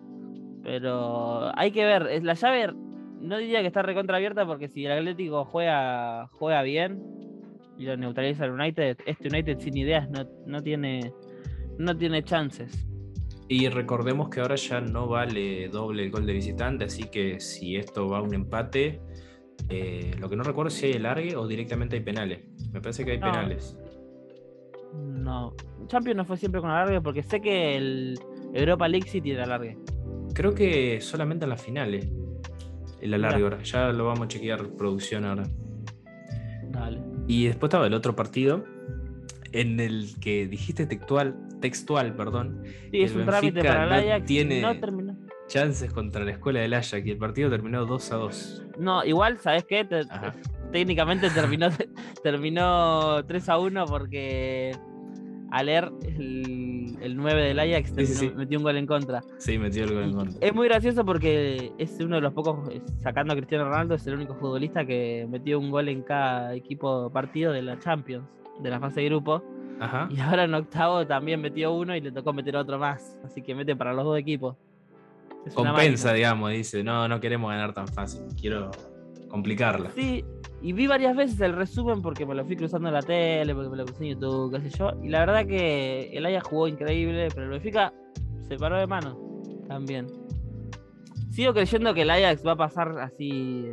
Pero 0.63 1.51
hay 1.59 1.73
que 1.73 1.85
ver. 1.85 2.07
es 2.07 2.23
La 2.23 2.33
llave 2.35 2.73
no 3.21 3.37
diría 3.37 3.61
que 3.61 3.67
está 3.67 3.83
recontra 3.83 4.17
abierta 4.17 4.47
porque 4.47 4.69
si 4.69 4.87
el 4.87 4.93
Atlético 4.93 5.45
juega, 5.45 6.29
juega 6.39 6.63
bien 6.63 7.03
y 7.77 7.85
lo 7.85 7.97
neutraliza 7.99 8.47
el 8.47 8.53
United, 8.53 8.97
este 9.07 9.29
United 9.29 9.59
sin 9.59 9.77
ideas 9.77 10.09
no, 10.11 10.25
no 10.47 10.63
tiene 10.63 11.13
no 11.79 11.97
tiene 11.97 12.23
chances. 12.23 12.87
Y 13.49 13.69
recordemos 13.69 14.29
que 14.31 14.41
ahora 14.41 14.55
ya 14.55 14.81
no 14.81 15.07
vale 15.09 15.69
doble 15.69 16.05
el 16.05 16.11
gol 16.11 16.25
de 16.27 16.33
visitante, 16.33 16.85
así 16.85 17.05
que 17.11 17.41
si 17.41 17.77
esto 17.77 18.09
va 18.09 18.19
a 18.19 18.23
un 18.23 18.33
empate, 18.35 19.01
eh, 19.69 20.13
lo 20.19 20.29
que 20.31 20.37
no 20.37 20.45
recuerdo 20.45 20.69
es 20.69 20.75
si 20.75 20.87
hay 20.87 20.93
alargue 20.95 21.37
o 21.37 21.47
directamente 21.47 21.97
hay 21.97 22.03
penales. 22.03 22.41
Me 22.73 22.81
parece 22.81 23.05
que 23.05 23.13
hay 23.13 23.19
No. 23.19 23.27
penales. 23.27 23.77
No. 24.95 25.55
Champions 25.87 26.17
no 26.17 26.25
fue 26.25 26.37
siempre 26.37 26.61
con 26.61 26.71
alargue 26.71 27.01
porque 27.01 27.23
sé 27.23 27.41
que 27.41 27.77
el 27.77 28.19
Europa 28.55 28.89
League 28.89 29.09
sí 29.09 29.21
tiene 29.21 29.43
alargue. 29.43 29.79
Creo 30.35 30.55
que 30.55 31.01
solamente 31.01 31.45
en 31.45 31.51
las 31.51 31.63
finales. 31.63 32.09
El 33.01 33.15
alargue 33.15 33.43
ahora. 33.43 33.63
Ya 33.63 33.91
lo 33.93 34.05
vamos 34.07 34.23
a 34.23 34.29
chequear 34.29 34.69
producción 34.77 35.25
ahora. 35.25 35.45
Dale. 36.71 37.01
Y 37.27 37.47
después 37.47 37.69
estaba 37.69 37.87
el 37.87 37.95
otro 37.95 38.15
partido 38.17 38.65
en 39.53 39.81
el 39.81 40.15
que 40.21 40.47
dijiste 40.47 40.87
textual, 40.87 41.37
textual, 41.61 42.15
perdón, 42.17 42.63
Sí, 42.91 43.03
es 43.03 43.15
un 43.15 43.27
trámite 43.27 43.55
Benfica 43.61 43.75
para 43.75 43.85
el 43.99 44.05
no 44.07 44.11
Ajax. 44.13 44.27
tiene- 44.27 44.63
No 44.63 44.81
terminó. 44.81 45.17
chances 45.49 45.93
contra 45.93 46.25
la 46.25 46.31
escuela 46.31 46.61
del 46.61 46.73
Ajax 46.73 47.05
y 47.05 47.11
el 47.11 47.19
partido 47.19 47.51
terminó 47.51 47.85
2 47.85 48.13
a 48.13 48.17
2. 48.17 48.65
No, 48.79 49.05
igual, 49.05 49.37
¿sabes 49.39 49.65
qué? 49.65 49.85
Te-. 49.85 50.05
Técnicamente 50.73 51.31
terminó, 51.31 51.69
terminó 52.23 53.25
3 53.27 53.49
a 53.49 53.59
1 53.59 53.85
porque 53.87 54.77
Aler, 55.51 55.93
el, 56.03 56.97
el 57.03 57.17
9 57.17 57.43
del 57.43 57.59
Ajax, 57.59 57.91
Sí, 57.95 58.07
sí, 58.07 58.13
terminó- 58.15 58.19
sí. 58.33 58.33
metió 58.39 58.59
un 58.59 58.65
gol 58.65 58.77
en 58.79 58.87
contra. 58.87 59.21
Sí, 59.39 59.59
metió 59.59 59.85
el 59.85 59.93
gol 59.93 60.03
en 60.05 60.15
contra. 60.15 60.47
Es 60.47 60.55
muy 60.55 60.67
gracioso 60.69 61.05
porque 61.05 61.73
es 61.79 61.99
uno 62.01 62.17
de 62.17 62.23
los 62.23 62.33
pocos, 62.33 62.69
eh, 62.71 62.81
sacando 63.01 63.35
a 63.35 63.37
Cristiano 63.37 63.65
Ronaldo, 63.67 63.95
es 63.95 64.07
el 64.07 64.15
único 64.15 64.35
futbolista 64.35 64.87
que 64.87 65.27
metió 65.31 65.59
un 65.59 65.71
gol 65.71 65.89
en 65.91 66.03
cada 66.03 66.55
equipo 66.55 67.11
partido 67.11 67.53
de 67.53 67.61
la 67.63 67.79
Champions, 67.79 68.25
de 68.61 68.71
la 68.71 68.81
fase 68.81 69.01
de 69.03 69.07
grupo. 69.11 69.43
Ajá. 69.79 70.09
Y 70.11 70.21
ahora 70.21 70.45
en 70.45 70.55
octavo 70.55 71.07
también 71.07 71.41
metió 71.41 71.73
uno 71.75 71.95
y 71.97 72.01
le 72.01 72.13
tocó 72.13 72.33
meter 72.33 72.57
otro 72.57 72.79
más. 72.79 73.19
Así 73.25 73.43
que 73.43 73.55
mete 73.55 73.75
para 73.77 73.93
los 73.93 74.05
dos 74.05 74.17
equipos. 74.19 74.57
Es 75.45 75.55
Compensa, 75.55 76.13
digamos, 76.13 76.51
dice, 76.53 76.83
no, 76.85 77.09
no 77.09 77.21
queremos 77.21 77.51
ganar 77.51 77.75
tan 77.75 77.89
fácil, 77.89 78.23
quiero 78.41 78.71
complicarla. 79.33 79.91
Sí, 79.93 80.23
y 80.61 80.75
vi 80.75 80.87
varias 80.87 81.17
veces 81.17 81.41
el 81.41 81.55
resumen 81.55 82.03
porque 82.03 82.27
me 82.27 82.35
lo 82.35 82.45
fui 82.45 82.55
cruzando 82.55 82.89
en 82.89 82.95
la 82.95 83.01
tele, 83.01 83.55
porque 83.55 83.71
me 83.71 83.79
lo 83.79 83.87
crucé 83.87 84.05
en 84.05 84.11
YouTube, 84.11 84.53
qué 84.53 84.69
sé 84.69 84.79
yo. 84.79 84.91
Y 85.03 85.09
la 85.09 85.21
verdad 85.21 85.47
que 85.47 86.11
el 86.13 86.27
Ajax 86.27 86.49
jugó 86.49 86.69
increíble, 86.69 87.29
pero 87.35 87.45
el 87.45 87.51
Benfica 87.53 87.95
se 88.47 88.59
paró 88.59 88.79
de 88.79 88.87
mano 88.87 89.19
también. 89.67 90.07
Sigo 91.31 91.55
creyendo 91.55 91.95
que 91.95 92.03
el 92.03 92.11
Ajax 92.11 92.47
va 92.47 92.53
a 92.53 92.57
pasar 92.57 92.99
así, 92.99 93.71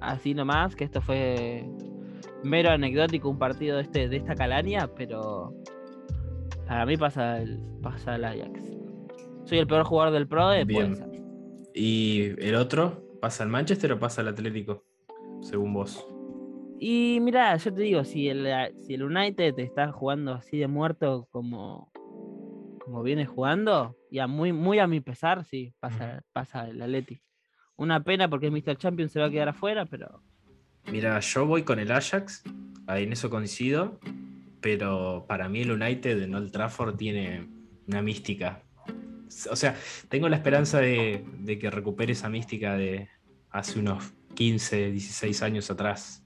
así 0.00 0.34
nomás, 0.34 0.74
que 0.74 0.82
esto 0.82 1.00
fue 1.00 1.64
mero 2.42 2.70
anecdótico, 2.70 3.30
un 3.30 3.38
partido 3.38 3.76
de, 3.76 3.84
este, 3.84 4.08
de 4.08 4.16
esta 4.16 4.34
calaña, 4.34 4.90
pero 4.96 5.54
para 6.66 6.84
mí 6.86 6.96
pasa 6.96 7.40
el, 7.40 7.60
pasa 7.80 8.16
el 8.16 8.24
Ajax. 8.24 8.60
Soy 9.44 9.58
el 9.58 9.68
peor 9.68 9.84
jugador 9.84 10.12
del 10.12 10.26
Pro 10.26 10.48
de 10.48 10.64
Bien. 10.64 10.96
¿Y 11.72 12.34
el 12.44 12.56
otro? 12.56 13.01
¿Pasa 13.22 13.44
al 13.44 13.50
Manchester 13.50 13.92
o 13.92 14.00
pasa 14.00 14.20
al 14.20 14.26
Atlético? 14.26 14.84
Según 15.42 15.72
vos. 15.72 16.04
Y 16.80 17.20
mira, 17.20 17.56
yo 17.56 17.72
te 17.72 17.82
digo, 17.82 18.02
si 18.02 18.28
el, 18.28 18.48
si 18.84 18.94
el 18.94 19.04
United 19.04 19.56
está 19.60 19.92
jugando 19.92 20.34
así 20.34 20.58
de 20.58 20.66
muerto 20.66 21.28
como, 21.30 21.92
como 22.80 23.04
viene 23.04 23.24
jugando, 23.24 23.96
y 24.10 24.18
a 24.18 24.26
muy, 24.26 24.52
muy 24.52 24.80
a 24.80 24.88
mi 24.88 25.00
pesar, 25.00 25.44
sí, 25.44 25.72
pasa, 25.78 26.24
pasa 26.32 26.68
el 26.68 26.82
Atleti. 26.82 27.22
Una 27.76 28.02
pena 28.02 28.28
porque 28.28 28.46
el 28.46 28.52
Mr. 28.52 28.76
Champion 28.76 29.08
se 29.08 29.20
va 29.20 29.26
a 29.26 29.30
quedar 29.30 29.50
afuera, 29.50 29.86
pero 29.86 30.24
Mira, 30.90 31.20
yo 31.20 31.46
voy 31.46 31.62
con 31.62 31.78
el 31.78 31.92
Ajax, 31.92 32.42
ahí 32.88 33.04
en 33.04 33.12
eso 33.12 33.30
coincido, 33.30 34.00
pero 34.60 35.26
para 35.28 35.48
mí 35.48 35.60
el 35.60 35.70
United 35.70 36.20
en 36.20 36.34
Old 36.34 36.50
Trafford 36.50 36.96
tiene 36.96 37.48
una 37.86 38.02
mística. 38.02 38.64
O 39.50 39.56
sea, 39.56 39.76
tengo 40.08 40.28
la 40.28 40.36
esperanza 40.36 40.78
de, 40.80 41.24
de 41.38 41.58
que 41.58 41.70
recupere 41.70 42.12
esa 42.12 42.28
mística 42.28 42.76
de 42.76 43.08
hace 43.50 43.78
unos 43.78 44.12
15, 44.34 44.92
16 44.92 45.42
años 45.42 45.70
atrás. 45.70 46.24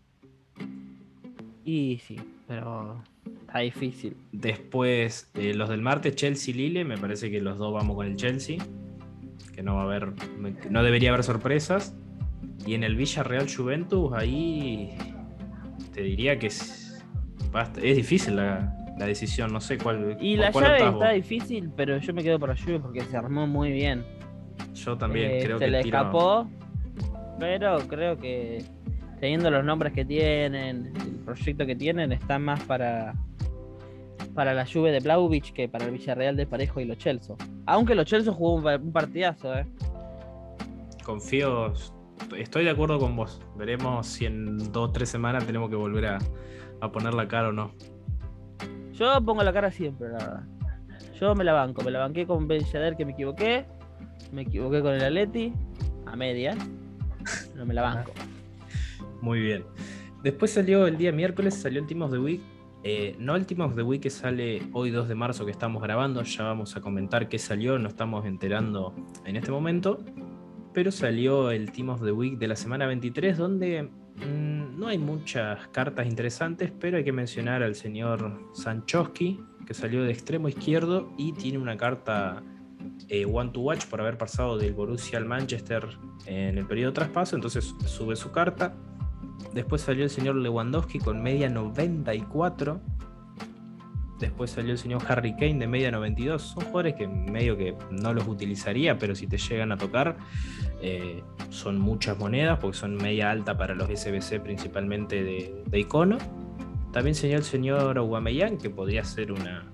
y 1.64 2.00
sí, 2.06 2.18
pero 2.46 3.02
está 3.40 3.58
difícil. 3.58 4.16
Después, 4.32 5.30
eh, 5.34 5.54
los 5.54 5.68
del 5.68 5.82
martes, 5.82 6.14
Chelsea-Lille, 6.14 6.84
me 6.84 6.96
parece 6.96 7.30
que 7.30 7.40
los 7.40 7.58
dos 7.58 7.72
vamos 7.72 7.96
con 7.96 8.06
el 8.06 8.16
Chelsea, 8.16 8.58
que 9.54 9.62
no 9.62 9.74
va 9.74 9.82
a 9.82 9.84
haber, 9.84 10.12
no 10.70 10.82
debería 10.82 11.10
haber 11.10 11.24
sorpresas. 11.24 11.94
Y 12.64 12.74
en 12.74 12.84
el 12.84 12.96
Villarreal 12.96 13.46
Juventus, 13.52 14.12
ahí 14.14 14.96
te 15.92 16.02
diría 16.02 16.38
que 16.38 16.48
es, 16.48 17.02
es 17.82 17.96
difícil 17.96 18.36
la, 18.36 18.85
la 18.98 19.06
decisión, 19.06 19.52
no 19.52 19.60
sé 19.60 19.78
cuál. 19.78 20.16
Y 20.20 20.36
la 20.36 20.52
cuál 20.52 20.64
llave 20.66 20.76
está 20.78 20.90
vos. 20.90 21.12
difícil, 21.12 21.70
pero 21.76 21.98
yo 21.98 22.14
me 22.14 22.22
quedo 22.22 22.38
por 22.38 22.48
la 22.48 22.56
Juve 22.56 22.80
porque 22.80 23.02
se 23.02 23.16
armó 23.16 23.46
muy 23.46 23.70
bien. 23.72 24.04
Yo 24.74 24.96
también 24.96 25.30
Eh, 25.32 25.40
creo 25.44 25.58
se 25.58 25.64
que 25.66 25.70
le 25.70 25.82
tiro- 25.82 25.98
escapó, 25.98 26.48
pero 27.38 27.78
creo 27.88 28.18
que 28.18 28.64
teniendo 29.20 29.50
los 29.50 29.64
nombres 29.64 29.92
que 29.92 30.04
tienen, 30.04 30.92
el 30.96 31.14
proyecto 31.24 31.66
que 31.66 31.76
tienen, 31.76 32.12
está 32.12 32.38
más 32.38 32.62
para 32.64 33.14
para 34.34 34.52
la 34.52 34.66
Juve 34.66 34.92
de 34.92 35.00
Blauvich 35.00 35.54
que 35.54 35.66
para 35.66 35.86
el 35.86 35.92
Villarreal 35.92 36.36
de 36.36 36.46
Parejo 36.46 36.78
y 36.80 36.84
los 36.84 36.98
Chelsea. 36.98 37.34
Aunque 37.64 37.94
los 37.94 38.04
Chelsea 38.04 38.30
jugó 38.30 38.54
un 38.56 38.92
partidazo, 38.92 39.54
¿eh? 39.56 39.64
confío, 41.04 41.72
estoy 42.36 42.64
de 42.64 42.70
acuerdo 42.70 42.98
con 42.98 43.16
vos. 43.16 43.40
Veremos 43.56 44.06
si 44.06 44.26
en 44.26 44.58
dos 44.72 44.90
o 44.90 44.92
tres 44.92 45.08
semanas 45.08 45.46
tenemos 45.46 45.70
que 45.70 45.76
volver 45.76 46.06
a, 46.06 46.18
a 46.82 46.92
poner 46.92 47.14
la 47.14 47.28
cara 47.28 47.48
o 47.48 47.52
no. 47.52 47.72
Yo 48.98 49.20
pongo 49.22 49.42
la 49.42 49.52
cara 49.52 49.70
siempre, 49.70 50.08
la 50.08 50.18
verdad. 50.18 50.42
Yo 51.20 51.34
me 51.34 51.44
la 51.44 51.52
banco, 51.52 51.82
me 51.82 51.90
la 51.90 51.98
banqué 51.98 52.26
con 52.26 52.48
Ben 52.48 52.64
Yedder 52.64 52.96
que 52.96 53.04
me 53.04 53.12
equivoqué, 53.12 53.66
me 54.32 54.42
equivoqué 54.42 54.80
con 54.80 54.94
el 54.94 55.04
Atleti, 55.04 55.52
a 56.06 56.16
medias, 56.16 56.56
pero 57.52 57.66
me 57.66 57.74
la 57.74 57.82
banco. 57.82 58.12
Muy 59.20 59.40
bien. 59.40 59.64
Después 60.22 60.50
salió 60.52 60.86
el 60.86 60.96
día 60.96 61.12
miércoles, 61.12 61.54
salió 61.54 61.80
el 61.80 61.86
Team 61.86 62.02
of 62.02 62.10
the 62.10 62.18
Week. 62.18 62.40
Eh, 62.84 63.16
no 63.18 63.36
el 63.36 63.44
Team 63.44 63.60
of 63.60 63.74
the 63.74 63.82
Week 63.82 64.00
que 64.00 64.10
sale 64.10 64.62
hoy 64.72 64.90
2 64.90 65.08
de 65.08 65.14
marzo 65.14 65.44
que 65.44 65.50
estamos 65.50 65.82
grabando, 65.82 66.22
ya 66.22 66.44
vamos 66.44 66.76
a 66.76 66.80
comentar 66.80 67.28
qué 67.28 67.38
salió, 67.38 67.78
no 67.78 67.88
estamos 67.88 68.24
enterando 68.24 68.94
en 69.24 69.36
este 69.36 69.50
momento. 69.50 69.98
Pero 70.72 70.90
salió 70.90 71.50
el 71.50 71.70
Team 71.72 71.90
of 71.90 72.02
the 72.02 72.12
Week 72.12 72.38
de 72.38 72.48
la 72.48 72.56
semana 72.56 72.86
23 72.86 73.36
donde 73.36 73.90
no 74.24 74.88
hay 74.88 74.98
muchas 74.98 75.68
cartas 75.68 76.06
interesantes, 76.06 76.72
pero 76.78 76.96
hay 76.96 77.04
que 77.04 77.12
mencionar 77.12 77.62
al 77.62 77.74
señor 77.74 78.50
Sanchoski 78.54 79.40
que 79.66 79.74
salió 79.74 80.04
de 80.04 80.12
extremo 80.12 80.48
izquierdo 80.48 81.12
y 81.18 81.32
tiene 81.32 81.58
una 81.58 81.76
carta 81.76 82.42
eh, 83.08 83.26
One 83.26 83.50
to 83.50 83.60
Watch 83.60 83.86
por 83.86 84.00
haber 84.00 84.16
pasado 84.16 84.56
del 84.58 84.74
Borussia 84.74 85.18
al 85.18 85.24
Manchester 85.24 85.86
en 86.26 86.58
el 86.58 86.66
periodo 86.66 86.92
de 86.92 86.94
traspaso, 86.94 87.36
entonces 87.36 87.74
sube 87.84 88.16
su 88.16 88.30
carta. 88.30 88.74
Después 89.52 89.82
salió 89.82 90.04
el 90.04 90.10
señor 90.10 90.36
Lewandowski 90.36 90.98
con 90.98 91.22
media 91.22 91.48
94. 91.48 92.80
Después 94.20 94.50
salió 94.50 94.72
el 94.72 94.78
señor 94.78 95.02
Harry 95.08 95.32
Kane 95.32 95.58
de 95.58 95.66
media 95.66 95.90
92. 95.90 96.42
Son 96.42 96.64
jugadores 96.64 96.94
que 96.94 97.06
medio 97.06 97.56
que 97.56 97.76
no 97.90 98.14
los 98.14 98.26
utilizaría, 98.26 98.98
pero 98.98 99.14
si 99.14 99.26
te 99.26 99.36
llegan 99.36 99.72
a 99.72 99.76
tocar, 99.76 100.16
eh, 100.80 101.22
son 101.50 101.78
muchas 101.78 102.18
monedas, 102.18 102.58
porque 102.58 102.76
son 102.76 102.96
media 102.96 103.30
alta 103.30 103.56
para 103.56 103.74
los 103.74 103.88
SBC 103.88 104.40
principalmente 104.42 105.22
de, 105.22 105.62
de 105.66 105.78
icono. 105.78 106.18
También 106.92 107.14
salió 107.14 107.36
el 107.36 107.44
señor 107.44 107.98
Aubameyang, 107.98 108.58
que 108.58 108.70
podría 108.70 109.04
ser 109.04 109.32
una 109.32 109.70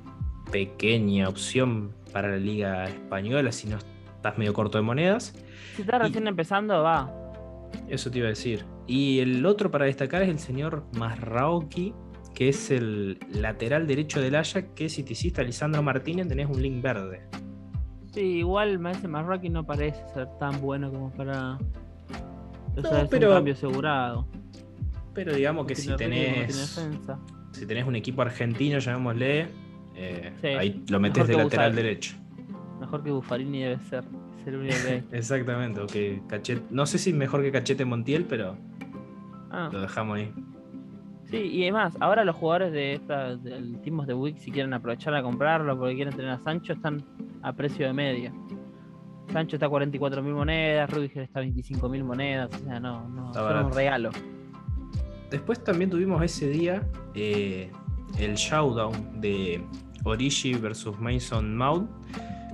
pequeña 0.51 1.29
opción 1.29 1.93
para 2.13 2.29
la 2.29 2.37
liga 2.37 2.85
española 2.85 3.53
si 3.53 3.69
no 3.69 3.79
estás 4.17 4.39
medio 4.39 4.53
corto 4.53 4.79
de 4.79 4.83
monedas. 4.83 5.35
Si 5.75 5.83
estás 5.83 6.01
recién 6.01 6.29
empezando, 6.29 6.83
va. 6.83 7.13
Eso 7.89 8.11
te 8.11 8.19
iba 8.19 8.27
a 8.27 8.31
decir. 8.31 8.65
Y 8.87 9.21
el 9.21 9.45
otro 9.47 9.71
para 9.71 9.87
destacar 9.87 10.23
es 10.23 10.29
el 10.29 10.39
señor 10.39 10.85
Masraoki, 10.97 11.95
que 12.35 12.49
es 12.49 12.71
el 12.71 13.19
lateral 13.33 13.87
derecho 13.87 14.21
del 14.21 14.35
Ajax, 14.35 14.69
que 14.75 14.89
si 14.89 15.03
te 15.03 15.13
hiciste 15.13 15.41
a 15.41 15.45
Lisandro 15.45 15.83
Martínez 15.83 16.29
tenés 16.29 16.49
un 16.49 16.63
link 16.63 16.83
verde. 16.83 17.23
Sí, 18.13 18.21
igual 18.21 18.79
me 18.79 18.91
hace 18.91 19.09
más 19.09 19.25
Rocky 19.27 19.49
no 19.49 19.65
parece 19.65 20.03
ser 20.13 20.29
tan 20.39 20.61
bueno 20.61 20.91
como 20.91 21.11
para. 21.11 21.55
O 22.77 22.81
No, 22.81 22.89
sea, 22.89 23.03
es 23.03 23.09
pero- 23.09 23.29
un 23.31 23.35
cambio 23.37 23.55
asegurado. 23.55 24.27
Pero 25.15 25.35
digamos 25.35 25.67
que 25.67 25.75
si 25.75 25.89
no 25.89 25.97
tenés, 25.97 26.81
si 27.53 27.67
tenés 27.67 27.87
un 27.87 27.97
equipo 27.97 28.23
argentino, 28.23 28.79
llamémosle, 28.79 29.49
eh, 29.95 30.33
Sí, 30.41 30.47
ahí 30.47 30.85
lo 30.89 31.01
mejor 31.01 31.27
de 31.27 31.37
lateral 31.37 31.75
derecho. 31.75 32.17
Mejor 32.81 33.03
que 33.03 33.11
Buffarini 33.11 33.63
debe 33.63 33.79
ser. 33.85 34.05
Es 34.41 34.47
el 34.47 34.57
único 34.57 34.75
que 34.87 34.91
hay. 34.93 35.05
Exactamente, 35.13 35.81
o 35.81 35.87
que 35.87 36.23
Cachete. 36.29 36.63
No 36.71 36.87
sé 36.87 36.99
si 36.99 37.13
mejor 37.13 37.43
que 37.43 37.53
Cachete 37.53 37.85
Montiel, 37.85 38.25
pero 38.25 38.57
Ah, 39.51 39.69
lo 39.71 39.83
dejamos 39.83 40.17
ahí. 40.19 40.33
Sí, 41.33 41.39
y 41.39 41.63
además, 41.63 41.97
ahora 41.99 42.25
los 42.25 42.37
jugadores 42.37 42.73
de 42.73 42.95
esta, 42.95 43.37
del 43.37 43.81
Timos 43.81 44.07
de 44.07 44.15
Wix, 44.15 44.43
si 44.43 44.53
quieren 44.53 44.73
aprovechar 44.73 45.15
a 45.15 45.23
comprarlo 45.23 45.77
porque 45.77 45.97
quieren 45.97 46.15
tener 46.15 46.31
a 46.31 46.39
Sancho, 46.39 46.75
están 46.75 47.05
a 47.43 47.53
precio 47.53 47.87
de 47.87 47.93
media. 47.93 48.33
Sancho 49.33 49.57
está 49.57 49.67
a 49.67 49.71
44 49.71 50.23
mil 50.23 50.35
monedas, 50.35 50.91
Rudiger 50.91 51.23
está 51.23 51.41
a 51.41 51.43
25 51.43 51.89
mil 51.89 52.05
monedas, 52.05 52.51
o 52.55 52.65
sea, 52.65 52.79
no, 52.79 53.09
no, 53.09 53.33
son 53.33 53.67
un 53.67 53.73
regalo. 53.73 54.11
Después 55.31 55.65
también 55.65 55.89
tuvimos 55.91 56.23
ese 56.23 56.49
día 56.49 56.87
eh, 57.15 57.71
el 58.19 58.35
showdown 58.35 59.21
de 59.21 59.65
Origi 60.05 60.55
versus 60.55 60.99
Mason 61.01 61.57
Mount. 61.57 61.91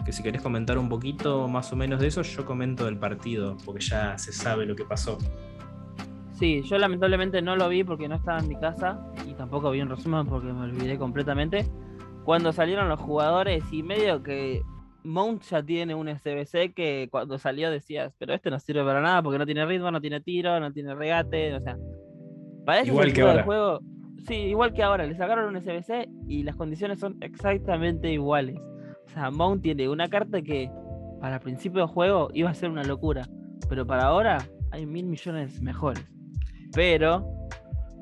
Que 0.05 0.13
si 0.13 0.23
querés 0.23 0.41
comentar 0.41 0.79
un 0.79 0.89
poquito 0.89 1.49
más 1.49 1.73
o 1.73 1.77
menos 1.77 2.01
de 2.01 2.07
eso, 2.07 2.23
yo 2.23 2.47
comento 2.47 2.85
del 2.85 2.97
partido, 2.97 3.57
porque 3.65 3.85
ya 3.85 4.17
se 4.17 4.33
sabe 4.33 4.65
lo 4.65 4.75
que 4.75 4.85
pasó. 4.85 5.19
Sí, 6.39 6.63
yo 6.63 6.79
lamentablemente 6.79 7.43
no 7.43 7.57
lo 7.57 7.69
vi 7.69 7.83
porque 7.83 8.09
no 8.09 8.15
estaba 8.15 8.39
en 8.39 8.47
mi 8.47 8.55
casa 8.55 9.01
y 9.29 9.35
tampoco 9.35 9.73
vi 9.73 9.81
un 9.81 9.89
resumen 9.89 10.25
porque 10.25 10.53
me 10.53 10.63
olvidé 10.63 10.97
completamente. 10.97 11.67
Cuando 12.25 12.53
salieron 12.53 12.89
los 12.89 13.01
jugadores 13.01 13.65
y 13.73 13.83
medio 13.83 14.23
que 14.23 14.63
Mount 15.03 15.43
ya 15.43 15.65
tiene 15.65 15.97
un 15.97 16.09
SBC 16.09 16.75
que 16.75 17.09
cuando 17.11 17.39
salió 17.39 17.73
decías, 17.73 18.15
pero 18.19 18.35
este 18.35 18.51
no 18.51 18.61
sirve 18.61 18.85
para 18.85 19.01
nada 19.01 19.21
porque 19.21 19.39
no 19.39 19.47
tiene 19.47 19.67
ritmo, 19.67 19.91
no 19.91 20.01
tiene 20.01 20.21
tiro, 20.21 20.61
no 20.61 20.73
tiene 20.73 20.95
regate, 20.95 21.55
o 21.55 21.61
sea, 21.61 21.77
para 22.65 22.83
ese 22.83 22.91
Igual 22.91 23.13
que 23.13 23.23
ahora. 23.23 23.43
juego, 23.43 23.81
sí, 24.29 24.35
igual 24.35 24.73
que 24.75 24.83
ahora, 24.85 25.07
le 25.07 25.17
sacaron 25.17 25.57
un 25.57 25.61
SBC 25.61 26.09
y 26.29 26.45
las 26.45 26.55
condiciones 26.55 27.01
son 27.01 27.17
exactamente 27.21 28.13
iguales. 28.13 28.61
O 29.07 29.09
sea, 29.09 29.33
Mount 29.33 29.63
tiene 29.63 29.89
una 29.89 30.07
carta 30.07 30.41
que 30.41 30.71
para 31.21 31.41
principio 31.41 31.81
de 31.81 31.89
juego 31.89 32.29
iba 32.33 32.51
a 32.51 32.55
ser 32.55 32.71
una 32.71 32.85
locura, 32.85 33.27
pero 33.69 33.85
para 33.87 34.05
ahora 34.05 34.39
hay 34.71 34.87
mil 34.87 35.07
millones 35.07 35.61
mejores. 35.63 36.18
Pero, 36.75 37.27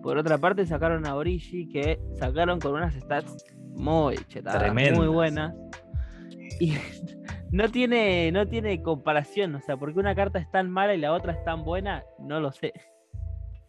por 0.02 0.18
otra 0.18 0.38
parte, 0.38 0.66
sacaron 0.66 1.07
a 1.07 1.14
Origi, 1.16 1.68
que 1.68 1.98
sacaron 2.18 2.61
con 2.61 2.72
unas 2.74 2.94
stats 2.94 3.44
muy 3.74 4.16
chetadas, 4.29 4.62
Tremendas. 4.62 4.98
muy 4.98 5.09
buenas. 5.09 5.55
Y 6.61 6.74
no 7.50 7.70
tiene, 7.70 8.31
no 8.33 8.46
tiene 8.46 8.83
comparación, 8.83 9.55
o 9.55 9.61
sea, 9.61 9.76
porque 9.76 9.98
una 9.98 10.14
carta 10.14 10.38
es 10.38 10.50
tan 10.50 10.70
mala 10.70 10.94
y 10.94 10.98
la 10.98 11.12
otra 11.12 11.33
es 11.33 11.44
tan 11.44 11.64
buena, 11.64 12.05
no 12.18 12.40
lo 12.40 12.52
sé. 12.52 12.72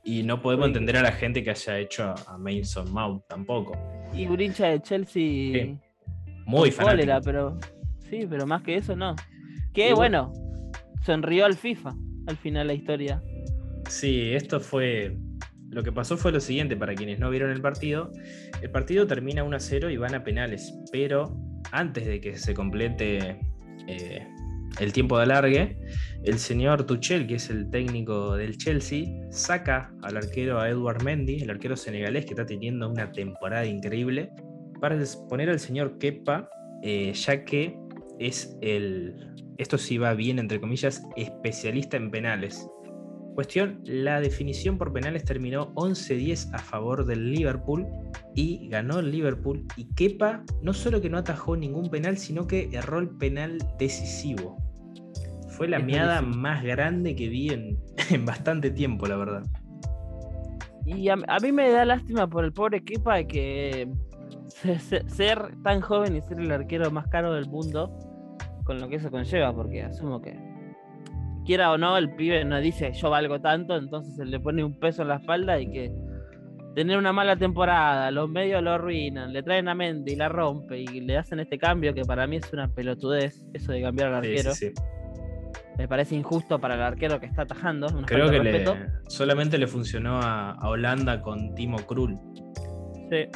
Y 0.03 0.23
no 0.23 0.41
podemos 0.41 0.67
entender 0.67 0.95
a 0.95 1.01
la 1.01 1.11
gente 1.11 1.43
que 1.43 1.49
haya 1.49 1.77
hecho 1.79 2.03
a, 2.03 2.15
a 2.27 2.37
Mason 2.37 2.91
Mount 2.93 3.23
tampoco. 3.27 3.77
Y 4.13 4.25
un 4.25 4.39
hincha 4.39 4.67
de 4.67 4.81
Chelsea. 4.81 5.11
Sí, 5.21 5.77
Muy 6.45 6.71
cólera, 6.71 7.21
fanático. 7.21 7.21
pero. 7.25 7.57
Sí, 8.09 8.25
pero 8.29 8.47
más 8.47 8.61
que 8.63 8.77
eso 8.77 8.95
no. 8.95 9.15
Que 9.73 9.89
Y 9.89 9.93
bueno, 9.93 10.31
sonrió 11.01 11.45
al 11.45 11.55
FIFA 11.55 11.93
al 12.27 12.37
final 12.37 12.67
la 12.67 12.73
historia. 12.73 13.21
Sí, 13.87 14.33
esto 14.33 14.59
fue. 14.59 15.17
Lo 15.69 15.83
que 15.83 15.91
pasó 15.91 16.17
fue 16.17 16.31
lo 16.31 16.39
siguiente, 16.39 16.77
para 16.77 16.95
quienes 16.95 17.19
no 17.19 17.29
vieron 17.29 17.51
el 17.51 17.61
partido. 17.61 18.11
El 18.61 18.71
partido 18.71 19.05
termina 19.05 19.43
1 19.43 19.55
a 19.55 19.59
0 19.59 19.89
y 19.89 19.97
van 19.97 20.15
a 20.15 20.23
penales, 20.23 20.73
pero 20.91 21.37
antes 21.71 22.05
de 22.05 22.21
que 22.21 22.37
se 22.37 22.53
complete 22.53 23.39
eh, 23.87 24.25
el 24.79 24.93
tiempo 24.93 25.17
de 25.17 25.23
alargue, 25.23 25.77
el 26.23 26.39
señor 26.39 26.85
Tuchel, 26.85 27.27
que 27.27 27.35
es 27.35 27.49
el 27.49 27.69
técnico 27.69 28.35
del 28.35 28.57
Chelsea, 28.57 29.07
saca 29.29 29.93
al 30.03 30.17
arquero 30.17 30.59
a 30.59 30.69
Edward 30.69 31.03
Mendy, 31.03 31.41
el 31.41 31.49
arquero 31.49 31.75
senegalés 31.75 32.25
que 32.25 32.31
está 32.31 32.45
teniendo 32.45 32.89
una 32.89 33.11
temporada 33.11 33.65
increíble, 33.65 34.29
para 34.79 34.97
poner 35.29 35.49
al 35.49 35.59
señor 35.59 35.97
Kepa, 35.97 36.49
eh, 36.83 37.11
ya 37.13 37.43
que 37.43 37.75
es 38.19 38.57
el, 38.61 39.15
esto 39.57 39.77
sí 39.77 39.97
va 39.97 40.13
bien, 40.13 40.39
entre 40.39 40.59
comillas, 40.59 41.03
especialista 41.15 41.97
en 41.97 42.11
penales. 42.11 42.67
Cuestión, 43.37 43.81
la 43.85 44.19
definición 44.19 44.79
por 44.79 44.91
penales 44.91 45.23
terminó 45.23 45.71
11-10 45.75 46.55
a 46.55 46.57
favor 46.57 47.05
del 47.05 47.31
Liverpool 47.31 47.85
y 48.33 48.67
ganó 48.67 48.97
el 48.97 49.11
Liverpool. 49.11 49.63
Y 49.75 49.85
Kepa 49.93 50.43
no 50.63 50.73
solo 50.73 50.99
que 51.01 51.07
no 51.11 51.19
atajó 51.19 51.55
ningún 51.55 51.91
penal, 51.91 52.17
sino 52.17 52.47
que 52.47 52.67
erró 52.73 52.97
el 52.97 53.09
penal 53.09 53.59
decisivo. 53.77 54.57
Fue 55.49 55.67
la 55.67 55.77
Es 55.77 55.85
meada 55.85 56.15
buenísimo. 56.21 56.41
más 56.41 56.63
grande 56.63 57.15
que 57.15 57.29
vi 57.29 57.49
en, 57.49 57.77
en 58.09 58.25
bastante 58.25 58.71
tiempo, 58.71 59.05
la 59.05 59.17
verdad. 59.17 59.43
Y 60.87 61.07
a, 61.09 61.13
a 61.27 61.39
mí 61.39 61.51
me 61.51 61.69
da 61.69 61.85
lástima 61.85 62.27
por 62.27 62.43
el 62.43 62.53
pobre 62.53 62.83
Kepa 62.83 63.23
que 63.25 63.87
se- 64.47 64.79
se- 64.79 65.07
ser 65.09 65.53
tan 65.61 65.81
joven 65.81 66.15
y 66.15 66.21
ser 66.21 66.39
el 66.39 66.49
arquero 66.51 66.89
más 66.89 67.07
caro 67.09 67.33
del 67.35 67.45
mundo, 67.47 67.95
con 68.63 68.79
lo 68.79 68.89
que 68.89 68.95
eso 68.95 69.11
conlleva, 69.11 69.53
porque 69.55 69.83
asumo 69.83 70.21
que, 70.23 70.39
quiera 71.47 71.71
o 71.71 71.77
no, 71.79 71.97
el 71.97 72.13
pibe 72.15 72.45
no 72.45 72.59
dice 72.59 72.91
yo 72.93 73.09
valgo 73.09 73.41
tanto, 73.41 73.75
entonces 73.75 74.15
se 74.15 74.25
le 74.25 74.39
pone 74.39 74.63
un 74.63 74.77
peso 74.79 75.01
en 75.01 75.07
la 75.07 75.15
espalda 75.15 75.59
y 75.59 75.71
que 75.71 75.91
tener 76.75 76.95
una 76.99 77.11
mala 77.11 77.35
temporada, 77.35 78.11
los 78.11 78.29
medios 78.29 78.61
lo 78.61 78.71
arruinan, 78.73 79.33
le 79.33 79.41
traen 79.41 79.67
a 79.67 79.73
Mendy 79.73 80.11
y 80.11 80.15
la 80.15 80.29
rompe 80.29 80.79
y 80.81 80.85
le 81.01 81.17
hacen 81.17 81.39
este 81.39 81.57
cambio 81.57 81.91
que 81.95 82.03
para 82.03 82.27
mí 82.27 82.35
es 82.35 82.53
una 82.53 82.67
pelotudez, 82.67 83.43
eso 83.53 83.71
de 83.71 83.81
cambiar 83.81 84.09
al 84.09 84.15
arquero. 84.17 84.51
sí, 84.53 84.67
sí. 84.67 84.73
Me 85.79 85.87
parece 85.87 86.15
injusto 86.15 86.59
para 86.59 86.73
el 86.75 86.81
arquero 86.81 87.19
que 87.19 87.27
está 87.27 87.43
atajando. 87.43 87.85
Creo 88.07 88.29
que 88.31 88.39
le- 88.39 88.65
solamente 89.09 89.59
le 89.59 89.67
funcionó 89.67 90.19
a, 90.19 90.51
a 90.53 90.69
Holanda 90.69 91.21
con 91.21 91.53
Timo 91.53 91.77
Krul. 91.77 92.15
Sí, 93.11 93.27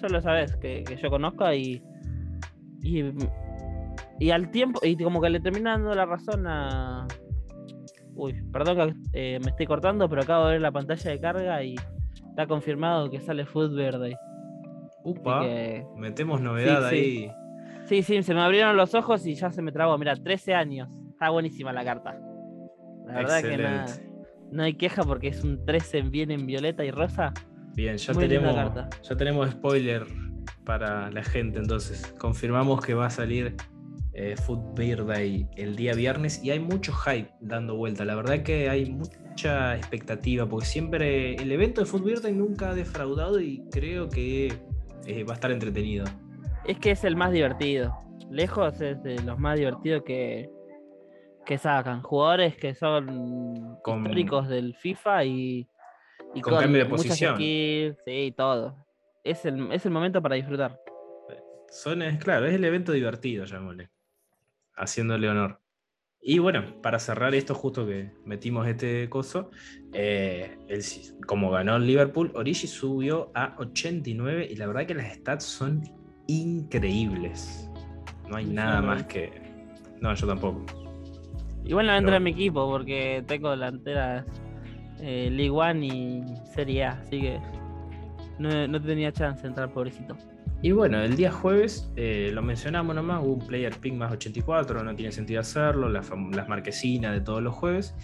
solo 0.00 0.20
sabes 0.20 0.54
que, 0.56 0.84
que 0.84 0.96
yo 0.96 1.10
conozco 1.10 1.52
y, 1.52 1.82
y. 2.80 3.02
y 4.20 4.30
al 4.30 4.52
tiempo. 4.52 4.78
Y 4.84 4.96
como 4.96 5.20
que 5.20 5.30
le 5.30 5.40
termina 5.40 5.72
dando 5.72 5.92
la 5.94 6.06
razón 6.06 6.46
a. 6.46 7.08
Uy, 8.16 8.34
perdón 8.52 8.76
que 9.12 9.34
eh, 9.34 9.40
me 9.42 9.50
estoy 9.50 9.66
cortando, 9.66 10.08
pero 10.08 10.22
acabo 10.22 10.46
de 10.46 10.52
ver 10.52 10.60
la 10.60 10.72
pantalla 10.72 11.10
de 11.10 11.20
carga 11.20 11.62
y 11.62 11.74
está 12.30 12.46
confirmado 12.46 13.10
que 13.10 13.20
sale 13.20 13.44
Food 13.44 13.74
Verde. 13.74 14.16
Upa, 15.04 15.40
que- 15.42 15.84
metemos 15.96 16.40
novedad 16.40 16.88
Sí, 16.90 16.96
ahí. 16.96 17.30
Sí, 17.86 18.02
sí, 18.02 18.22
se 18.22 18.32
me 18.34 18.40
abrieron 18.40 18.76
los 18.76 18.94
ojos 18.94 19.26
y 19.26 19.34
ya 19.34 19.50
se 19.50 19.60
me 19.60 19.70
trabó. 19.72 19.98
Mira, 19.98 20.14
13 20.16 20.54
años. 20.54 20.88
Está 21.10 21.30
buenísima 21.30 21.72
la 21.72 21.84
carta. 21.84 22.18
La 23.06 23.14
verdad 23.14 23.42
que 23.42 23.56
nada, 23.58 23.82
Excelente. 23.82 24.18
no 24.50 24.62
hay 24.62 24.74
queja 24.74 25.02
porque 25.02 25.28
es 25.28 25.44
un 25.44 25.64
13 25.66 26.02
bien 26.02 26.30
en 26.30 26.46
violeta 26.46 26.84
y 26.84 26.90
rosa. 26.90 27.34
Bien, 27.74 27.96
ya 27.98 28.12
Muy 28.14 28.26
tenemos, 28.28 28.54
ya 29.02 29.16
tenemos 29.16 29.50
spoiler 29.50 30.06
para 30.64 31.10
la 31.10 31.22
gente, 31.22 31.58
entonces 31.58 32.14
confirmamos 32.18 32.80
que 32.80 32.94
va 32.94 33.06
a 33.06 33.10
salir 33.10 33.54
eh, 34.14 34.36
Food 34.36 34.74
Beer 34.74 35.04
Day 35.04 35.48
el 35.56 35.76
día 35.76 35.92
viernes 35.94 36.42
y 36.42 36.50
hay 36.50 36.60
mucho 36.60 36.92
hype 36.92 37.30
dando 37.40 37.76
vuelta. 37.76 38.04
La 38.04 38.14
verdad 38.14 38.42
que 38.42 38.68
hay 38.68 38.86
mucha 38.90 39.76
expectativa 39.76 40.46
porque 40.48 40.66
siempre 40.66 41.34
el 41.34 41.50
evento 41.50 41.80
de 41.80 41.86
Food 41.86 42.04
Beer 42.04 42.20
Day 42.20 42.32
nunca 42.32 42.70
ha 42.70 42.74
defraudado 42.74 43.40
y 43.40 43.62
creo 43.70 44.08
que 44.08 44.52
eh, 45.06 45.24
va 45.24 45.32
a 45.32 45.34
estar 45.34 45.50
entretenido. 45.50 46.04
Es 46.64 46.78
que 46.78 46.92
es 46.92 47.04
el 47.04 47.16
más 47.16 47.32
divertido. 47.32 47.92
Lejos 48.30 48.80
es 48.80 49.02
de 49.02 49.20
los 49.22 49.38
más 49.38 49.58
divertidos 49.58 50.02
que, 50.04 50.48
que 51.44 51.58
sacan. 51.58 52.00
Jugadores 52.02 52.56
que 52.56 52.74
son 52.74 53.76
Con- 53.82 54.04
históricos 54.04 54.48
del 54.48 54.74
FIFA 54.76 55.24
y, 55.24 55.68
y 56.34 56.40
Con 56.40 56.54
cambio 56.56 56.84
de 56.84 56.90
posición. 56.90 57.34
skills, 57.36 57.96
sí, 58.06 58.32
todo. 58.36 58.76
Es 59.24 59.44
el, 59.44 59.72
es 59.72 59.84
el 59.84 59.92
momento 59.92 60.22
para 60.22 60.36
disfrutar. 60.36 60.78
Son, 61.68 62.00
es, 62.02 62.18
claro, 62.22 62.46
es 62.46 62.54
el 62.54 62.64
evento 62.64 62.92
divertido, 62.92 63.44
llamémosle. 63.44 63.90
Haciéndole 64.76 65.28
honor. 65.28 65.60
Y 66.26 66.38
bueno, 66.38 66.80
para 66.80 66.98
cerrar 66.98 67.34
esto, 67.34 67.54
justo 67.54 67.86
que 67.86 68.10
metimos 68.24 68.66
este 68.66 69.08
coso, 69.10 69.50
eh, 69.92 70.56
el- 70.68 70.82
como 71.26 71.50
ganó 71.50 71.76
el 71.76 71.86
Liverpool, 71.86 72.32
Origi 72.34 72.66
subió 72.66 73.30
a 73.34 73.54
89 73.58 74.48
y 74.50 74.56
la 74.56 74.66
verdad 74.66 74.86
que 74.86 74.94
las 74.94 75.12
stats 75.14 75.44
son 75.44 75.82
increíbles. 76.26 77.70
No 78.28 78.36
hay 78.36 78.46
nada 78.46 78.80
más 78.80 79.04
que... 79.04 79.30
No, 80.00 80.14
yo 80.14 80.26
tampoco. 80.26 80.64
Igual 81.64 81.86
no 81.86 81.92
entra 81.92 82.06
Pero- 82.12 82.16
en 82.16 82.22
mi 82.22 82.30
equipo 82.30 82.68
porque 82.68 83.22
tengo 83.26 83.50
delanteras 83.50 84.24
eh, 85.00 85.28
League 85.30 85.50
One 85.50 85.86
y 85.86 86.24
Serie 86.54 86.84
A, 86.84 86.92
así 86.92 87.20
que 87.20 87.38
no, 88.38 88.66
no 88.68 88.80
tenía 88.80 89.12
chance 89.12 89.42
de 89.42 89.48
entrar, 89.48 89.70
pobrecito. 89.72 90.16
Y 90.64 90.72
bueno, 90.72 90.98
el 91.02 91.14
día 91.14 91.30
jueves, 91.30 91.90
eh, 91.94 92.30
lo 92.32 92.40
mencionamos 92.40 92.96
nomás, 92.96 93.22
hubo 93.22 93.34
un 93.34 93.46
player 93.46 93.78
ping 93.80 93.98
más 93.98 94.10
84, 94.12 94.82
no 94.82 94.96
tiene 94.96 95.12
sentido 95.12 95.42
hacerlo, 95.42 95.90
las, 95.90 96.10
marquesinas 96.48 97.12
de 97.12 97.20
todos 97.20 97.42
los 97.42 97.52
jueves. 97.52 97.94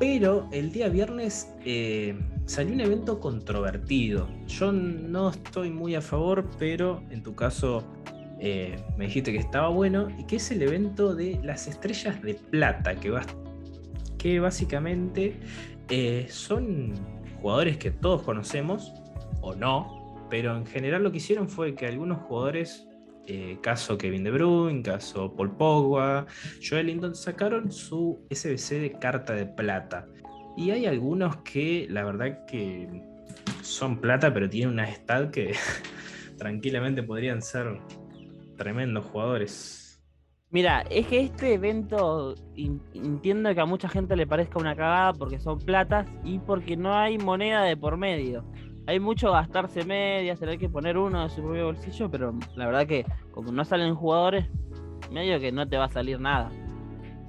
Pero 0.00 0.48
el 0.50 0.72
día 0.72 0.88
viernes 0.88 1.54
eh, 1.64 2.18
salió 2.46 2.74
un 2.74 2.80
evento 2.80 3.20
controvertido. 3.20 4.26
Yo 4.48 4.72
no 4.72 5.30
estoy 5.30 5.70
muy 5.70 5.94
a 5.94 6.00
favor, 6.00 6.44
pero 6.58 7.00
en 7.10 7.22
tu 7.22 7.36
caso 7.36 7.84
eh, 8.40 8.74
me 8.98 9.04
dijiste 9.04 9.30
que 9.30 9.38
estaba 9.38 9.68
bueno, 9.68 10.08
y 10.18 10.24
que 10.24 10.34
es 10.34 10.50
el 10.50 10.62
evento 10.62 11.14
de 11.14 11.38
las 11.44 11.68
estrellas 11.68 12.20
de 12.22 12.34
plata, 12.34 12.96
que, 12.96 13.16
que 14.18 14.40
básicamente 14.40 15.38
son 16.28 16.94
jugadores 17.40 17.76
que 17.76 17.92
todos 17.92 18.22
conocemos, 18.22 18.92
o 19.42 19.54
no, 19.54 20.03
pero 20.34 20.56
en 20.56 20.66
general 20.66 21.04
lo 21.04 21.12
que 21.12 21.18
hicieron 21.18 21.48
fue 21.48 21.76
que 21.76 21.86
algunos 21.86 22.18
jugadores, 22.22 22.88
eh, 23.28 23.56
caso 23.62 23.96
Kevin 23.96 24.24
De 24.24 24.32
Bruyne, 24.32 24.82
caso 24.82 25.32
Paul 25.32 25.56
Pogba, 25.56 26.26
Joel 26.60 26.88
Linton, 26.88 27.14
sacaron 27.14 27.70
su 27.70 28.18
SBC 28.30 28.80
de 28.80 28.92
carta 28.98 29.32
de 29.32 29.46
plata. 29.46 30.08
Y 30.56 30.72
hay 30.72 30.86
algunos 30.86 31.36
que 31.44 31.86
la 31.88 32.02
verdad 32.02 32.44
que 32.46 32.88
son 33.62 34.00
plata, 34.00 34.34
pero 34.34 34.50
tienen 34.50 34.70
una 34.70 34.90
stat 34.90 35.30
que 35.30 35.54
tranquilamente 36.36 37.04
podrían 37.04 37.40
ser 37.40 37.78
tremendos 38.56 39.04
jugadores. 39.04 40.02
Mira, 40.50 40.82
es 40.90 41.06
que 41.06 41.20
este 41.20 41.54
evento 41.54 42.34
entiendo 42.56 43.54
que 43.54 43.60
a 43.60 43.66
mucha 43.66 43.88
gente 43.88 44.16
le 44.16 44.26
parezca 44.26 44.58
una 44.58 44.74
cagada 44.74 45.12
porque 45.12 45.38
son 45.38 45.60
platas 45.60 46.08
y 46.24 46.40
porque 46.40 46.76
no 46.76 46.92
hay 46.92 47.18
moneda 47.18 47.62
de 47.62 47.76
por 47.76 47.96
medio. 47.96 48.44
Hay 48.86 49.00
mucho 49.00 49.32
gastarse 49.32 49.84
medias, 49.84 50.38
tener 50.38 50.58
que 50.58 50.68
poner 50.68 50.98
uno 50.98 51.22
de 51.22 51.30
su 51.30 51.42
propio 51.42 51.66
bolsillo, 51.66 52.10
pero 52.10 52.34
la 52.54 52.66
verdad 52.66 52.86
que 52.86 53.06
como 53.30 53.50
no 53.50 53.64
salen 53.64 53.94
jugadores, 53.94 54.46
medio 55.10 55.40
que 55.40 55.52
no 55.52 55.68
te 55.68 55.76
va 55.76 55.84
a 55.84 55.90
salir 55.90 56.20
nada. 56.20 56.50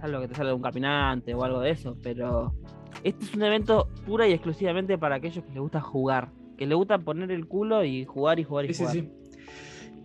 Salvo 0.02 0.22
que 0.22 0.28
te 0.28 0.36
sale 0.36 0.54
un 0.54 0.62
caminante 0.62 1.34
o 1.34 1.44
algo 1.44 1.62
de 1.62 1.72
eso, 1.72 1.98
pero 2.04 2.54
este 3.04 3.26
es 3.26 3.34
un 3.34 3.44
evento 3.44 3.88
pura 4.06 4.28
y 4.28 4.34
exclusivamente 4.34 4.98
para 4.98 5.15
aquellos 5.15 5.44
que 5.44 5.52
les 5.52 5.60
gusta 5.60 5.80
jugar, 5.80 6.32
que 6.58 6.65
les 6.65 6.76
gusta 6.76 6.98
poner 6.98 7.32
el 7.32 7.48
culo 7.48 7.84
y 7.86 8.06
jugar 8.06 8.39
y 8.39 8.44
jugar 8.44 8.65
y 8.65 8.74
jugar. 8.74 8.94
Sí, 8.94 9.02
sí. 9.02 9.12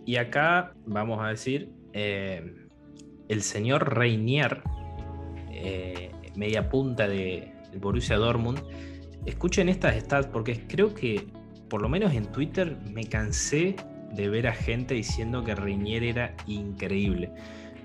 Y 0.05 0.15
acá 0.15 0.73
vamos 0.85 1.19
a 1.21 1.27
decir, 1.27 1.69
eh, 1.93 2.69
el 3.27 3.41
señor 3.41 3.97
Reinier, 3.97 4.63
eh, 5.51 6.11
media 6.35 6.69
punta 6.69 7.07
de, 7.07 7.53
Borussia 7.79 8.17
Dortmund, 8.17 8.59
escuchen 9.25 9.69
estas 9.69 9.95
stats 9.95 10.27
porque 10.27 10.67
creo 10.67 10.93
que 10.93 11.27
por 11.71 11.81
lo 11.81 11.87
menos 11.87 12.13
en 12.13 12.25
Twitter 12.25 12.77
me 12.91 13.05
cansé 13.05 13.77
de 14.13 14.27
ver 14.27 14.45
a 14.45 14.53
gente 14.53 14.93
diciendo 14.93 15.41
que 15.45 15.55
Reinier 15.55 16.03
era 16.03 16.35
increíble. 16.45 17.31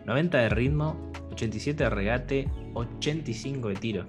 90 0.06 0.38
de 0.38 0.48
ritmo, 0.48 1.12
87 1.30 1.84
de 1.84 1.90
regate, 1.90 2.48
85 2.74 3.68
de 3.68 3.74
tiro. 3.76 4.06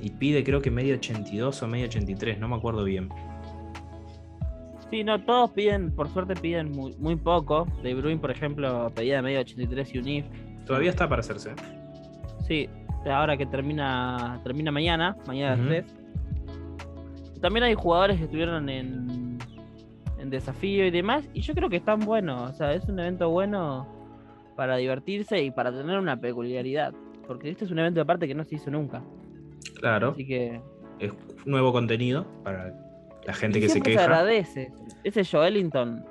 Y 0.00 0.10
pide 0.12 0.42
creo 0.42 0.62
que 0.62 0.70
medio 0.70 0.94
82 0.94 1.62
o 1.62 1.68
medio 1.68 1.84
83, 1.84 2.38
no 2.38 2.48
me 2.48 2.56
acuerdo 2.56 2.84
bien. 2.84 3.10
Sí, 4.90 5.04
no, 5.04 5.22
todos 5.22 5.50
piden, 5.50 5.94
por 5.94 6.08
suerte 6.08 6.34
piden 6.34 6.72
muy, 6.72 7.16
poco. 7.16 7.66
De 7.82 7.94
Bruin, 7.94 8.18
por 8.18 8.30
ejemplo, 8.30 8.90
pedía 8.94 9.20
medio 9.20 9.40
83 9.40 9.94
y 9.94 9.98
un 9.98 10.08
if. 10.08 10.26
Todavía 10.64 10.88
está 10.88 11.06
para 11.06 11.20
hacerse. 11.20 11.52
Sí, 12.46 12.70
ahora 13.04 13.36
que 13.36 13.44
termina 13.44 14.40
termina 14.42 14.72
mañana, 14.72 15.16
mañana 15.26 15.62
uh 15.62 15.66
3. 15.66 16.03
También 17.44 17.64
hay 17.64 17.74
jugadores 17.74 18.16
que 18.16 18.24
estuvieron 18.24 18.70
en, 18.70 19.38
en 20.18 20.30
desafío 20.30 20.86
y 20.86 20.90
demás, 20.90 21.28
y 21.34 21.42
yo 21.42 21.52
creo 21.52 21.68
que 21.68 21.76
están 21.76 22.00
buenos. 22.00 22.50
O 22.50 22.54
sea, 22.54 22.72
es 22.72 22.88
un 22.88 22.98
evento 22.98 23.28
bueno 23.28 23.86
para 24.56 24.78
divertirse 24.78 25.42
y 25.42 25.50
para 25.50 25.70
tener 25.70 25.98
una 25.98 26.18
peculiaridad. 26.18 26.94
Porque 27.26 27.50
este 27.50 27.66
es 27.66 27.70
un 27.70 27.80
evento 27.80 28.00
aparte 28.00 28.26
que 28.26 28.34
no 28.34 28.44
se 28.44 28.54
hizo 28.54 28.70
nunca. 28.70 29.02
Claro. 29.74 30.12
Así 30.12 30.26
que. 30.26 30.62
Es 30.98 31.12
nuevo 31.44 31.70
contenido 31.70 32.26
para 32.42 32.72
la 33.26 33.34
gente 33.34 33.60
que 33.60 33.68
se 33.68 33.82
queja. 33.82 33.98
Se 33.98 34.04
agradece. 34.06 34.72
Ese 35.04 35.22
Joelinton, 35.22 36.02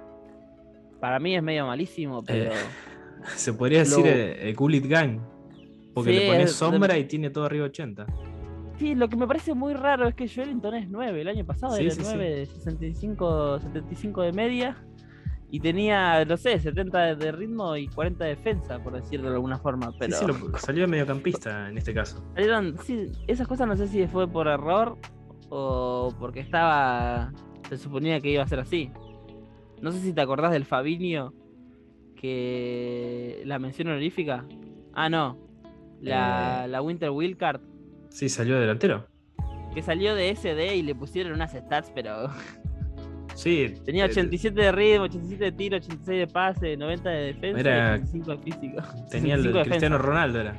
para 1.00 1.18
mí 1.18 1.36
es 1.36 1.42
medio 1.42 1.66
malísimo, 1.66 2.20
eh, 2.20 2.24
pero. 2.28 2.52
se 3.36 3.54
podría 3.54 3.80
decir 3.80 4.06
el, 4.06 4.54
Gullit 4.56 4.86
Gang. 4.86 5.20
Porque 5.96 6.12
le 6.12 6.28
pones 6.28 6.52
sombra 6.52 6.96
y 7.00 7.06
tiene 7.06 7.32
todo 7.32 7.46
arriba 7.46 7.66
80. 7.66 8.06
Sí, 8.84 8.96
lo 8.96 9.08
que 9.08 9.16
me 9.16 9.26
parece 9.26 9.54
muy 9.54 9.74
raro 9.76 10.10
es 10.10 10.14
que 10.14 10.28
Joelinton 10.28 10.76
es 10.76 10.90
9. 10.90 11.22
El 11.22 11.30
año 11.30 11.46
pasado 11.46 11.78
era 11.78 11.96
9 11.98 12.36
de 12.36 12.46
65, 12.46 13.62
75 13.62 14.22
de 14.24 14.34
media. 14.34 14.84
Y 15.50 15.62
tenía, 15.62 16.26
no 16.26 16.36
sé, 16.36 16.60
70 16.60 17.16
de 17.16 17.32
ritmo 17.32 17.78
y 17.78 17.88
40 17.88 18.26
de 18.26 18.32
defensa, 18.32 18.84
por 18.84 19.02
decirlo 19.02 19.30
de 19.30 19.36
alguna 19.36 19.58
forma. 19.58 19.94
Pero... 19.98 20.18
Sí, 20.18 20.26
sí, 20.26 20.34
salió 20.58 20.86
mediocampista 20.90 21.70
en 21.70 21.78
este 21.78 21.94
caso. 21.94 22.30
sí, 22.84 23.10
esas 23.26 23.48
cosas 23.48 23.70
no 23.70 23.78
sé 23.78 23.88
si 23.88 24.06
fue 24.08 24.28
por 24.28 24.50
error 24.50 24.98
o 25.48 26.14
porque 26.20 26.42
estaba. 26.42 27.32
Se 27.70 27.78
suponía 27.78 28.20
que 28.20 28.32
iba 28.32 28.44
a 28.44 28.48
ser 28.50 28.60
así. 28.60 28.92
No 29.82 29.94
sé 29.94 30.00
si 30.00 30.12
te 30.12 30.20
acordás 30.20 30.52
del 30.52 30.66
Fabinho, 30.66 31.34
que 32.18 33.44
la 33.46 33.60
mención 33.60 33.88
honorífica. 33.88 34.46
Ah, 34.92 35.08
no. 35.08 35.38
La, 36.02 36.66
eh. 36.66 36.68
la 36.68 36.82
Winter 36.82 37.12
Wildcard. 37.12 37.62
Sí, 38.14 38.30
salió 38.30 38.60
delantero. 38.60 39.08
Que 39.74 39.82
salió 39.82 40.14
de 40.14 40.36
SD 40.36 40.76
y 40.76 40.84
le 40.84 40.94
pusieron 40.94 41.34
unas 41.34 41.52
stats, 41.52 41.92
pero. 41.94 42.30
Sí. 43.36 43.74
Tenía 43.84 44.06
87 44.06 44.62
de 44.62 44.72
ritmo, 44.72 45.06
87 45.06 45.44
de 45.44 45.52
tiro, 45.54 45.78
86 45.78 46.20
de 46.20 46.28
pase, 46.28 46.78
90 46.78 47.10
de 47.10 47.34
defensa 47.34 47.60
era... 47.60 47.98
y 47.98 48.02
85 48.02 48.30
de 48.30 48.38
físico. 48.38 48.82
Tenía 49.10 49.34
el 49.34 49.52
Cristiano 49.64 49.98
Ronaldo, 49.98 50.40
era. 50.40 50.56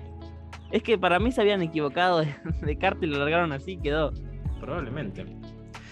Es 0.73 0.83
que 0.83 0.99
para 0.99 1.21
mí 1.21 1.31
se 1.31 1.41
habían 1.41 1.63
equivocado 1.63 2.23
de, 2.23 2.35
de 2.63 2.77
carta 2.77 3.07
y 3.07 3.09
lo 3.09 3.19
largaron 3.19 3.53
así, 3.53 3.77
quedó. 3.77 4.13
Probablemente. 4.61 5.25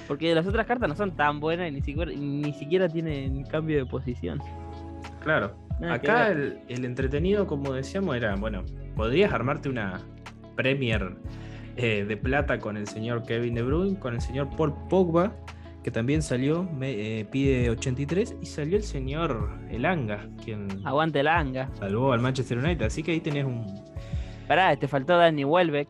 Porque 0.09 0.35
las 0.35 0.45
otras 0.45 0.67
cartas 0.67 0.89
no 0.89 0.97
son 0.97 1.15
tan 1.15 1.39
buenas 1.39 1.69
y 1.69 1.73
ni 1.73 1.83
siquiera, 1.83 2.11
ni 2.11 2.53
siquiera 2.53 2.89
tienen 2.89 3.45
cambio 3.45 3.79
de 3.79 3.87
posición. 3.87 4.41
Claro. 5.23 5.55
Acá 5.89 6.33
el, 6.33 6.59
entretenido, 6.69 7.47
como 7.47 7.73
decíamos, 7.73 8.17
era, 8.17 8.35
bueno, 8.35 8.65
podrías 8.97 9.33
armarte 9.33 9.69
una 9.69 10.01
Premier 10.57 11.15
eh, 11.77 12.05
de 12.05 12.17
plata 12.17 12.59
con 12.59 12.77
el 12.77 12.87
señor 12.87 13.25
Kevin 13.25 13.55
De 13.55 13.63
Bruyne, 13.63 13.99
con 13.99 14.15
el 14.15 14.21
señor 14.21 14.49
Paul 14.57 14.75
Pogba, 14.89 15.33
que 15.83 15.91
también 15.91 16.23
salió, 16.23 16.65
me, 16.65 17.21
eh, 17.21 17.25
pide 17.25 17.71
83, 17.71 18.37
y 18.41 18.47
salió 18.47 18.77
el 18.77 18.85
señor 18.85 19.51
Elanga, 19.71 20.29
quien... 20.45 20.69
Aguante 20.85 21.21
Elanga. 21.21 21.71
Salvó 21.75 22.13
al 22.13 22.21
Manchester 22.21 22.59
United, 22.59 22.87
así 22.87 23.03
que 23.03 23.13
ahí 23.13 23.21
tenés 23.21 23.45
un... 23.45 23.83
Pará, 24.47 24.77
te 24.77 24.87
faltó 24.87 25.17
Danny 25.17 25.45
Welbeck. 25.45 25.89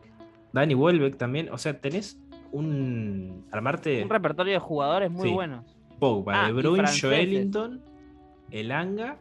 Danny 0.53 0.73
Welbeck 0.73 1.17
también, 1.17 1.49
o 1.49 1.57
sea, 1.57 1.79
tenés 1.79 2.19
un 2.51 3.45
armarte 3.51 4.03
un 4.03 4.09
repertorio 4.09 4.53
de 4.53 4.59
jugadores 4.59 5.11
muy 5.11 5.31
buenos. 5.31 5.65
Pogba, 5.99 6.43
ah, 6.43 6.47
De 6.47 6.53
Bruyne, 6.53 6.87
Joelinton, 6.99 7.81
Elanga 8.51 9.17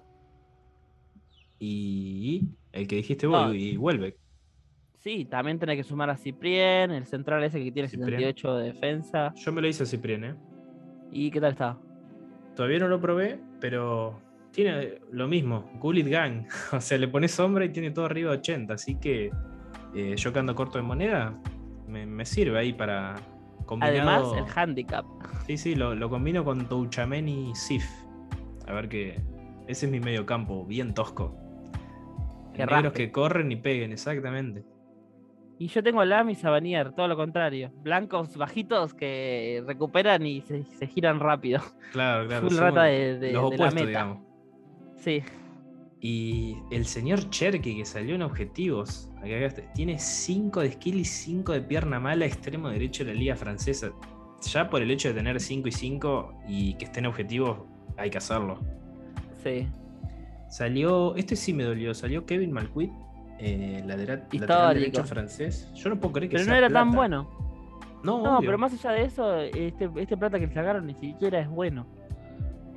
y 1.58 2.48
el 2.72 2.86
que 2.86 2.96
dijiste 2.96 3.26
vos, 3.26 3.54
y 3.54 3.76
Welbeck. 3.76 4.21
Sí, 5.02 5.24
también 5.24 5.58
tenés 5.58 5.76
que 5.76 5.82
sumar 5.82 6.10
a 6.10 6.16
Ciprien, 6.16 6.92
el 6.92 7.06
central 7.06 7.42
ese 7.42 7.62
que 7.62 7.72
tiene 7.72 7.88
78 7.88 8.56
de 8.56 8.72
defensa. 8.72 9.34
Yo 9.34 9.52
me 9.52 9.60
lo 9.60 9.66
hice 9.66 9.82
a 9.82 9.86
Ciprien, 9.86 10.24
¿eh? 10.24 10.34
¿Y 11.10 11.28
qué 11.32 11.40
tal 11.40 11.52
está? 11.52 11.76
Todavía 12.54 12.78
no 12.78 12.86
lo 12.86 13.00
probé, 13.00 13.40
pero 13.58 14.20
tiene 14.52 15.00
lo 15.10 15.26
mismo, 15.26 15.68
Gullit 15.80 16.06
Gang. 16.06 16.46
o 16.72 16.80
sea, 16.80 16.98
le 16.98 17.08
pones 17.08 17.32
sombra 17.32 17.64
y 17.64 17.70
tiene 17.70 17.90
todo 17.90 18.04
arriba 18.04 18.30
80, 18.30 18.74
así 18.74 18.94
que 19.00 19.32
eh, 19.92 20.14
yo 20.16 20.32
que 20.32 20.38
ando 20.38 20.54
corto 20.54 20.78
de 20.78 20.84
moneda, 20.84 21.36
me, 21.88 22.24
sirve 22.24 22.60
ahí 22.60 22.72
para 22.72 23.16
Además, 23.80 24.28
el 24.36 24.44
handicap. 24.54 25.04
Sí, 25.48 25.56
sí, 25.56 25.74
lo, 25.74 26.08
combino 26.08 26.44
con 26.44 26.68
Touchamen 26.68 27.28
y 27.28 27.54
Sif. 27.56 27.84
A 28.68 28.72
ver 28.72 28.88
que. 28.88 29.20
Ese 29.66 29.86
es 29.86 29.92
mi 29.92 29.98
medio 29.98 30.26
campo, 30.26 30.64
bien 30.64 30.94
tosco. 30.94 31.36
Que 32.54 32.66
Negros 32.66 32.92
que 32.92 33.10
corren 33.10 33.50
y 33.50 33.56
peguen, 33.56 33.92
exactamente. 33.92 34.64
Y 35.62 35.68
yo 35.68 35.80
tengo 35.80 36.04
Lam 36.04 36.28
y 36.28 36.34
Sabanier, 36.34 36.90
todo 36.90 37.06
lo 37.06 37.16
contrario. 37.16 37.70
Blancos 37.84 38.36
bajitos 38.36 38.94
que 38.94 39.62
recuperan 39.64 40.26
y 40.26 40.40
se, 40.40 40.64
giran 40.88 41.20
rápido. 41.20 41.60
Claro, 41.92 42.26
claro. 42.26 42.48
Full 42.48 42.58
rata 42.58 42.82
de, 42.82 43.30
los 43.32 43.44
opuestos, 43.44 43.86
digamos. 43.86 44.18
Sí. 44.96 45.22
Y 46.00 46.56
el 46.72 46.84
señor 46.84 47.30
Cherky 47.30 47.76
que 47.76 47.84
salió 47.84 48.16
en 48.16 48.22
objetivos, 48.22 49.08
tiene 49.76 50.00
5 50.00 50.62
de 50.62 50.72
skill 50.72 50.96
y 50.96 51.04
5 51.04 51.52
de 51.52 51.60
pierna 51.60 52.00
mala, 52.00 52.26
extremo 52.26 52.68
derecho 52.68 53.04
de 53.04 53.14
la 53.14 53.20
liga 53.20 53.36
francesa. 53.36 53.92
Ya 54.42 54.68
por 54.68 54.82
el 54.82 54.90
hecho 54.90 55.10
de 55.10 55.14
tener 55.14 55.38
5 55.38 55.68
y 55.68 55.72
5 55.72 56.34
y 56.48 56.74
que 56.74 56.86
esté 56.86 56.98
en 56.98 57.06
objetivos, 57.06 57.58
hay 57.96 58.10
que 58.10 58.18
hacerlo. 58.18 58.58
Sí. 59.44 59.68
Salió, 60.48 61.14
este 61.14 61.36
sí 61.36 61.52
me 61.52 61.62
dolió, 61.62 61.94
salió 61.94 62.26
Kevin 62.26 62.50
Malcuit, 62.50 62.90
eh, 63.44 63.82
lateral, 63.84 64.26
derecho 64.30 65.04
francés. 65.04 65.68
Yo 65.74 65.90
no 65.90 65.98
puedo 65.98 66.12
creer 66.14 66.30
que 66.30 66.36
Pero 66.36 66.48
no 66.50 66.56
era 66.56 66.70
tan 66.70 66.92
bueno. 66.92 67.28
No, 68.04 68.22
no 68.22 68.40
pero 68.40 68.58
más 68.58 68.72
allá 68.72 68.92
de 68.92 69.04
eso, 69.04 69.40
este, 69.40 69.90
este 69.96 70.16
plata 70.16 70.38
que 70.38 70.46
le 70.46 70.54
sacaron 70.54 70.86
ni 70.86 70.94
siquiera 70.94 71.40
es 71.40 71.48
bueno. 71.48 71.86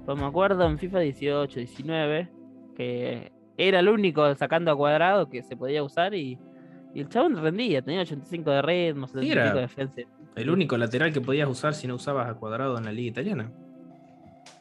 Pues 0.06 0.17
me 0.17 0.25
acuerdo 0.25 0.67
en 0.67 0.78
FIFA 0.78 0.99
18, 0.99 1.60
19 1.60 2.30
que 2.75 3.32
era 3.58 3.80
el 3.80 3.89
único 3.89 4.36
sacando 4.36 4.71
a 4.71 4.75
cuadrado 4.75 5.30
que 5.30 5.41
se 5.41 5.56
podía 5.56 5.84
usar 5.84 6.13
y, 6.13 6.38
el 6.93 7.10
chabón 7.10 7.36
rendía, 7.36 7.82
tenía 7.82 8.01
85 8.01 8.51
de 8.51 8.62
ritmo, 8.62 9.08
75 9.08 9.56
de 9.56 9.62
defensa. 9.62 10.01
El 10.36 10.49
único 10.49 10.78
lateral 10.78 11.12
que 11.12 11.19
podías 11.19 11.49
usar 11.49 11.73
si 11.73 11.88
no 11.88 11.95
usabas 11.95 12.30
a 12.30 12.36
cuadrado 12.36 12.78
en 12.78 12.86
la 12.86 12.91
liga 12.91 13.10
italiana. 13.10 13.51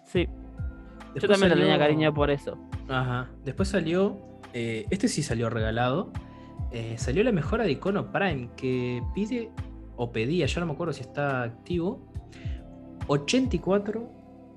Sí. 0.05 0.29
Yo 1.15 1.29
también 1.29 1.51
le 1.51 1.57
tenía 1.57 1.79
cariño 1.79 2.13
por 2.13 2.31
eso. 2.31 2.59
Ajá. 2.89 3.29
Después 3.45 3.69
salió. 3.69 4.34
Eh, 4.55 4.87
este 4.91 5.09
sí 5.09 5.23
salió 5.23 5.51
regalado. 5.51 6.13
Eh, 6.71 6.95
salió 6.97 7.23
la 7.23 7.33
mejora 7.33 7.65
de 7.65 7.73
icono 7.73 8.11
Prime 8.11 8.51
que 8.57 9.03
pide 9.15 9.51
o 9.97 10.11
pedía, 10.11 10.47
ya 10.47 10.61
no 10.61 10.67
me 10.67 10.73
acuerdo 10.73 10.93
si 10.93 11.03
está 11.03 11.43
activo, 11.43 12.09
84, 13.07 14.11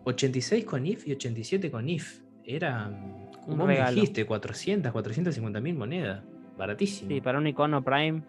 86 0.05 0.65
con 0.65 0.85
IF 0.85 1.07
y 1.07 1.11
87 1.11 1.69
con 1.69 1.89
IF. 1.89 2.21
Era, 2.43 2.89
como 3.45 3.65
me 3.65 3.83
dijiste, 3.91 4.25
400, 4.25 4.91
450 4.91 5.59
mil 5.59 5.75
monedas. 5.75 6.23
Baratísimo. 6.57 7.11
Sí, 7.11 7.21
para 7.21 7.39
un 7.39 7.47
icono 7.47 7.83
Prime, 7.83 8.23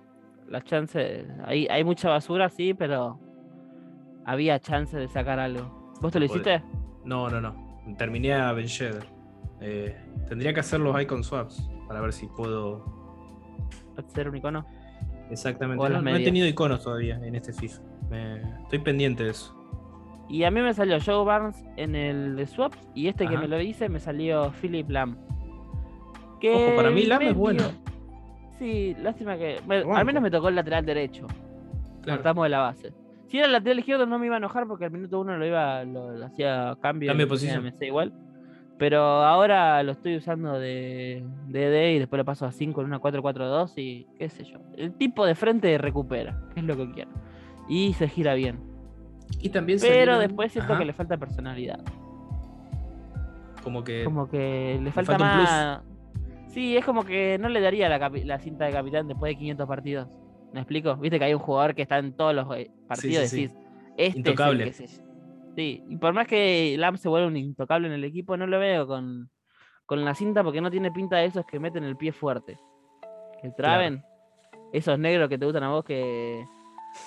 las 0.49 0.65
chances. 0.65 1.25
Hay, 1.45 1.67
hay 1.69 1.85
mucha 1.85 2.09
basura, 2.09 2.49
sí, 2.49 2.75
pero 2.75 3.21
había 4.25 4.59
chance 4.59 4.97
de 4.97 5.09
sacar 5.09 5.39
algo. 5.39 5.95
¿Vos 6.01 6.13
te 6.13 6.19
lo 6.19 6.27
hiciste? 6.27 6.63
No, 7.05 7.31
no, 7.31 7.41
no. 7.41 7.81
Terminé 7.97 8.35
a 8.35 8.53
Ben 8.53 8.67
eh, 9.61 9.97
tendría 10.29 10.55
que 10.55 10.61
hacer 10.61 10.81
los 10.81 11.01
icon 11.01 11.25
swaps 11.25 11.69
para 11.87 12.01
ver 12.01 12.13
si 12.13 12.27
puedo. 12.27 12.85
¿Hacer 13.97 14.29
un 14.29 14.37
icono? 14.37 14.67
Exactamente. 15.31 15.89
No, 15.89 16.17
he 16.17 16.25
tenido 16.25 16.47
iconos 16.47 16.83
todavía 16.83 17.17
en 17.23 17.35
este 17.35 17.53
FIFA. 17.53 17.83
Estoy 18.63 18.79
pendiente 18.79 19.25
de 19.25 19.31
eso. 19.31 19.55
Y 20.29 20.45
a 20.45 20.51
mí 20.51 20.61
me 20.61 20.75
salió 20.75 20.99
Joe 21.05 21.25
Barnes 21.25 21.65
en 21.77 21.95
el 21.95 22.37
de 22.37 22.47
swaps 22.47 22.79
y 22.95 23.09
este 23.09 23.27
que 23.27 23.37
me 23.37 23.49
lo 23.49 23.61
hice 23.61 23.89
me 23.89 23.99
salió 23.99 24.53
Philip 24.61 24.89
Lam. 24.91 25.17
Que 26.41 26.75
para 26.77 26.91
mí 26.91 27.05
Lam 27.05 27.23
es 27.23 27.35
bueno. 27.35 27.65
Sí, 28.59 28.95
lástima 29.01 29.37
que. 29.37 29.61
al 29.69 30.05
menos 30.05 30.23
me 30.23 30.31
tocó 30.31 30.49
el 30.49 30.57
lateral 30.57 30.85
derecho. 30.85 31.27
Partamos 32.07 32.45
de 32.45 32.49
la 32.51 32.59
base. 32.59 32.93
Si 33.29 33.37
era 33.37 33.47
el 33.47 33.53
lateral 33.53 33.79
izquierdo 33.79 34.07
no 34.07 34.19
me 34.19 34.27
iba 34.27 34.37
a 34.37 34.39
enojar 34.39 34.67
porque 34.67 34.87
al 34.87 34.91
minuto 34.91 35.21
uno 35.21 35.37
lo 35.37 35.47
iba, 35.47 35.85
lo, 35.85 36.25
hacía 36.25 36.77
cambio. 36.81 37.09
Cambio 37.09 37.27
de 37.27 37.31
posición. 37.31 37.63
Me 37.79 37.87
igual. 37.87 38.13
Pero 38.79 39.01
ahora 39.03 39.83
lo 39.83 39.93
estoy 39.93 40.17
usando 40.17 40.59
de 40.59 41.25
DD 41.49 41.97
y 41.97 41.99
después 41.99 42.19
lo 42.19 42.25
paso 42.25 42.47
a 42.47 42.53
5 42.53 42.81
en 42.81 42.87
una 42.87 43.01
4-4-2 43.01 43.73
y 43.77 44.07
qué 44.19 44.29
sé 44.29 44.45
yo. 44.45 44.59
El 44.77 44.95
tipo 44.95 45.27
de 45.27 45.35
frente 45.35 45.77
recupera, 45.79 46.41
que 46.55 46.61
es 46.61 46.67
lo 46.67 46.77
que 46.77 46.91
quiero. 46.93 47.11
Y 47.69 47.93
se 47.95 48.09
gira 48.09 48.35
bien. 48.35 48.61
Y 49.41 49.49
también 49.49 49.79
Pero 49.81 50.19
después 50.19 50.53
siento 50.53 50.79
que 50.79 50.85
le 50.85 50.93
falta 50.93 51.17
personalidad. 51.17 51.81
Como 53.63 53.83
que. 53.83 54.05
Como 54.05 54.29
que 54.29 54.79
le 54.81 54.93
falta, 54.93 55.19
más. 55.19 55.83
Sí, 56.47 56.77
es 56.77 56.85
como 56.85 57.05
que 57.05 57.37
no 57.39 57.49
le 57.49 57.61
daría 57.61 57.89
la, 57.89 57.99
la 58.09 58.39
cinta 58.39 58.65
de 58.65 58.73
capitán 58.73 59.09
después 59.09 59.31
de 59.31 59.37
500 59.37 59.69
partidos. 59.69 60.09
¿Me 60.53 60.61
explico? 60.61 60.97
Viste 60.97 61.19
que 61.19 61.27
hay 61.27 61.35
un 61.35 61.41
jugador 61.41 61.75
que 61.75 61.83
está 61.83 61.99
en 61.99 62.13
todos 62.13 62.35
los 62.35 62.47
eh, 62.57 62.71
partidos 62.87 63.33
y 63.33 63.43
decís, 63.43 63.57
este 63.97 64.19
intocable. 64.19 64.73
Sí, 65.59 65.83
y 65.89 65.97
por 65.97 66.13
más 66.13 66.29
que 66.29 66.77
Lam 66.79 66.97
se 66.99 67.09
vuelva 67.09 67.27
un 67.27 67.37
intocable 67.37 67.89
en 67.89 67.95
el 67.95 68.05
equipo, 68.05 68.37
no 68.37 68.47
lo 68.47 68.61
veo 68.61 68.87
con, 68.87 69.29
la 69.89 70.15
cinta 70.15 70.45
porque 70.45 70.61
no 70.61 70.71
tiene 70.71 70.93
pinta 70.93 71.17
de 71.17 71.25
esos 71.25 71.45
que 71.47 71.59
meten 71.59 71.83
el 71.83 71.97
pie 71.97 72.13
fuerte. 72.13 72.57
Que 73.43 73.51
traben. 73.51 74.05
Esos 74.73 75.01
negros 75.01 75.29
que 75.29 75.37
te 75.37 75.45
gustan 75.45 75.65
a 75.65 75.71
vos 75.71 75.85
que, 75.85 76.45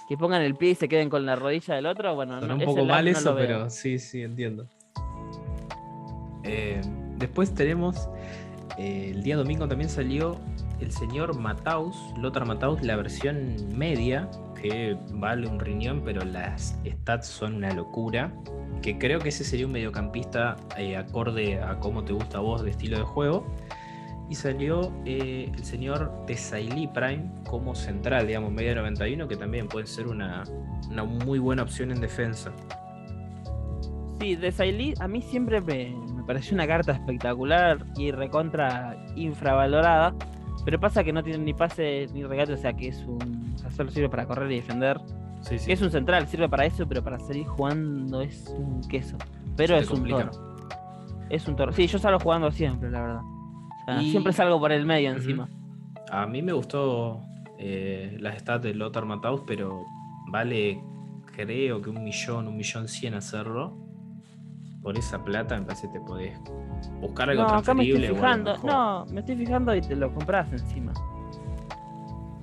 que 0.10 0.18
pongan 0.18 0.42
el 0.42 0.56
pie 0.56 0.72
y 0.72 0.76
se 0.76 0.90
queden 0.90 1.10
con 1.10 1.26
la 1.26 1.38
rodilla 1.38 1.76
del 1.76 1.86
otro. 1.86 2.14
Bueno, 2.14 2.42
no, 2.42 2.56
un 2.56 2.66
poco 2.66 2.84
mal 2.84 3.08
eso, 3.08 3.34
pero 3.38 3.70
sí, 3.70 3.98
sí, 3.98 4.22
entiendo. 4.22 4.68
Eh, 6.44 6.82
después 7.20 7.56
tenemos. 7.56 8.10
Eh, 8.78 9.12
el 9.16 9.24
día 9.24 9.38
domingo 9.38 9.66
también 9.66 9.90
salió 9.90 10.38
el 10.82 10.92
señor 10.92 11.40
Mataus, 11.40 11.96
Lothar 12.18 12.46
Mataus, 12.46 12.82
la 12.82 12.98
versión 12.98 13.56
media, 13.78 14.30
que 14.62 14.98
vale 15.14 15.48
un 15.48 15.60
riñón, 15.60 16.02
pero 16.06 16.24
las 16.24 16.78
stats 16.86 17.28
son 17.28 17.56
una 17.56 17.74
locura. 17.74 18.32
Que 18.82 18.98
creo 18.98 19.20
que 19.20 19.30
ese 19.30 19.44
sería 19.44 19.66
un 19.66 19.72
mediocampista 19.72 20.56
eh, 20.78 20.98
acorde 20.98 21.62
a 21.62 21.80
cómo 21.80 22.04
te 22.04 22.14
gusta 22.14 22.38
a 22.40 22.42
vos 22.42 22.64
de 22.64 22.72
estilo 22.72 22.98
de 22.98 23.04
juego. 23.04 23.46
Y 24.30 24.36
salió 24.36 24.94
eh, 25.06 25.52
el 25.54 25.66
señor 25.66 26.26
Tesaili 26.26 26.88
Prime 26.88 27.30
como 27.48 27.76
central, 27.76 28.28
digamos, 28.28 28.52
media 28.52 28.74
91, 28.76 29.28
que 29.28 29.36
también 29.36 29.68
puede 29.68 29.88
ser 29.88 30.08
una, 30.08 30.44
muy 31.26 31.40
buena 31.40 31.64
opción 31.64 31.92
en 31.92 32.00
defensa. 32.00 32.52
Sí, 34.20 34.38
Tesaili 34.38 34.94
a 35.00 35.08
mí 35.08 35.22
siempre 35.22 35.60
me, 35.60 35.94
me 36.16 36.24
pareció 36.24 36.54
una 36.54 36.66
carta 36.66 36.94
espectacular 36.94 37.86
y 37.98 38.12
recontra 38.12 38.96
infravalorada 39.16 40.16
pero 40.64 40.80
pasa 40.80 41.04
que 41.04 41.12
no 41.12 41.24
tiene 41.24 41.40
ni 41.40 41.54
pase 41.54 42.08
ni 42.14 42.24
regate, 42.24 42.54
o 42.54 42.58
sea 42.58 42.74
que 42.74 42.90
es 42.90 42.98
un. 43.06 43.51
Solo 43.72 43.92
sirve 43.92 44.10
para 44.10 44.26
correr 44.26 44.52
y 44.52 44.56
defender. 44.56 45.00
Sí, 45.42 45.58
sí. 45.58 45.72
es 45.72 45.82
un 45.82 45.90
central, 45.90 46.28
sirve 46.28 46.48
para 46.48 46.66
eso, 46.66 46.88
pero 46.88 47.04
para 47.04 47.20
seguir 47.20 47.48
jugando 47.48 48.22
es 48.22 48.48
un 48.56 48.82
queso. 48.88 49.18
Pero 49.56 49.76
es 49.76 49.90
un 49.90 50.08
toro. 50.08 50.32
Es 51.30 51.48
un 51.48 51.56
toro. 51.56 51.72
Sí, 51.72 51.88
yo 51.88 51.98
salgo 51.98 52.20
jugando 52.20 52.52
siempre, 52.52 52.92
la 52.92 53.02
verdad. 53.02 53.22
Siempre 54.02 54.34
salgo 54.34 54.60
por 54.60 54.72
el 54.72 54.86
medio 54.86 55.12
encima. 55.12 55.50
A 56.12 56.28
mí 56.28 56.42
me 56.42 56.54
gustó 56.54 57.22
eh, 57.58 58.18
las 58.20 58.40
stats 58.40 58.64
de 58.64 58.74
Lothar 58.74 59.06
Matthaus, 59.06 59.42
pero 59.48 59.84
vale, 60.28 60.80
creo 61.34 61.82
que 61.82 61.90
un 61.90 62.04
millón, 62.04 62.48
un 62.48 62.58
millón 62.58 62.88
cien 62.88 63.14
hacerlo 63.16 63.78
por 64.82 64.98
esa 64.98 65.24
plata 65.24 65.58
me 65.58 65.66
parece 65.66 65.88
que 65.88 66.00
te 66.00 66.06
podés 66.06 66.40
buscar 67.00 67.30
algo 67.30 67.44
no, 67.44 67.50
Acá 67.50 67.74
me 67.74 67.84
estoy 67.88 68.08
fijando, 68.08 68.58
no, 68.64 69.06
me 69.12 69.20
estoy 69.20 69.36
fijando 69.36 69.76
y 69.76 69.82
te 69.82 69.96
lo 69.96 70.14
compras 70.14 70.52
encima. 70.52 70.94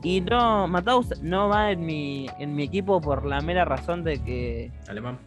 Y 0.03 0.21
no, 0.21 0.69
Mataus 0.69 1.21
no 1.23 1.49
va 1.49 1.73
en 1.73 1.85
mi, 1.85 2.29
en 2.39 2.55
mi 2.55 2.63
equipo 2.63 3.01
por 3.01 3.25
la 3.27 3.41
mera 3.41 3.65
razón 3.65 4.05
de 4.05 4.23
que. 4.23 4.71
Alemán. 4.89 5.19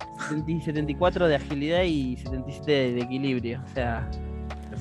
74 0.64 1.28
de 1.28 1.36
agilidad 1.36 1.84
y 1.84 2.18
77 2.18 2.72
de 2.94 3.02
equilibrio. 3.02 3.62
O 3.66 3.70
sea, 3.74 4.10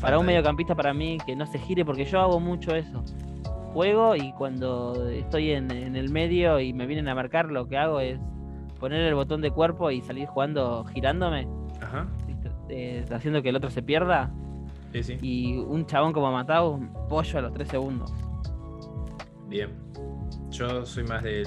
para 0.01 0.19
un 0.19 0.27
mediocampista 0.27 0.75
para 0.75 0.95
mí 0.95 1.19
que 1.27 1.35
no 1.35 1.47
se 1.47 1.59
gire, 1.59 1.85
porque 1.85 2.05
yo 2.05 2.21
hago 2.21 2.39
mucho 2.39 2.75
eso. 2.75 3.05
Juego 3.73 4.17
y 4.17 4.33
cuando 4.33 5.09
estoy 5.11 5.53
en, 5.53 5.71
en 5.71 5.97
el 5.97 6.09
medio 6.09 6.59
y 6.61 6.73
me 6.73 6.87
vienen 6.87 7.09
a 7.09 7.15
marcar, 7.15 7.51
lo 7.51 7.69
que 7.69 7.77
hago 7.77 8.01
es 8.01 8.19
poner 8.79 9.01
el 9.03 9.15
botón 9.15 9.41
de 9.41 9.51
cuerpo 9.51 9.91
y 9.91 10.01
salir 10.01 10.27
jugando 10.27 10.85
girándome 10.93 11.47
eh, 12.69 13.05
haciendo 13.11 13.43
que 13.43 13.49
el 13.51 13.57
otro 13.57 13.71
se 13.71 13.83
pierda. 13.83 14.31
Y 15.23 15.57
un 15.57 15.87
chabón 15.87 16.13
como 16.13 16.33
matado, 16.33 16.81
pollo 17.09 17.39
a 17.39 17.43
los 17.43 17.53
3 17.53 17.69
segundos. 17.69 18.13
Bien. 19.51 19.69
Yo 20.51 20.87
soy 20.87 21.03
más 21.03 21.25
del 21.25 21.45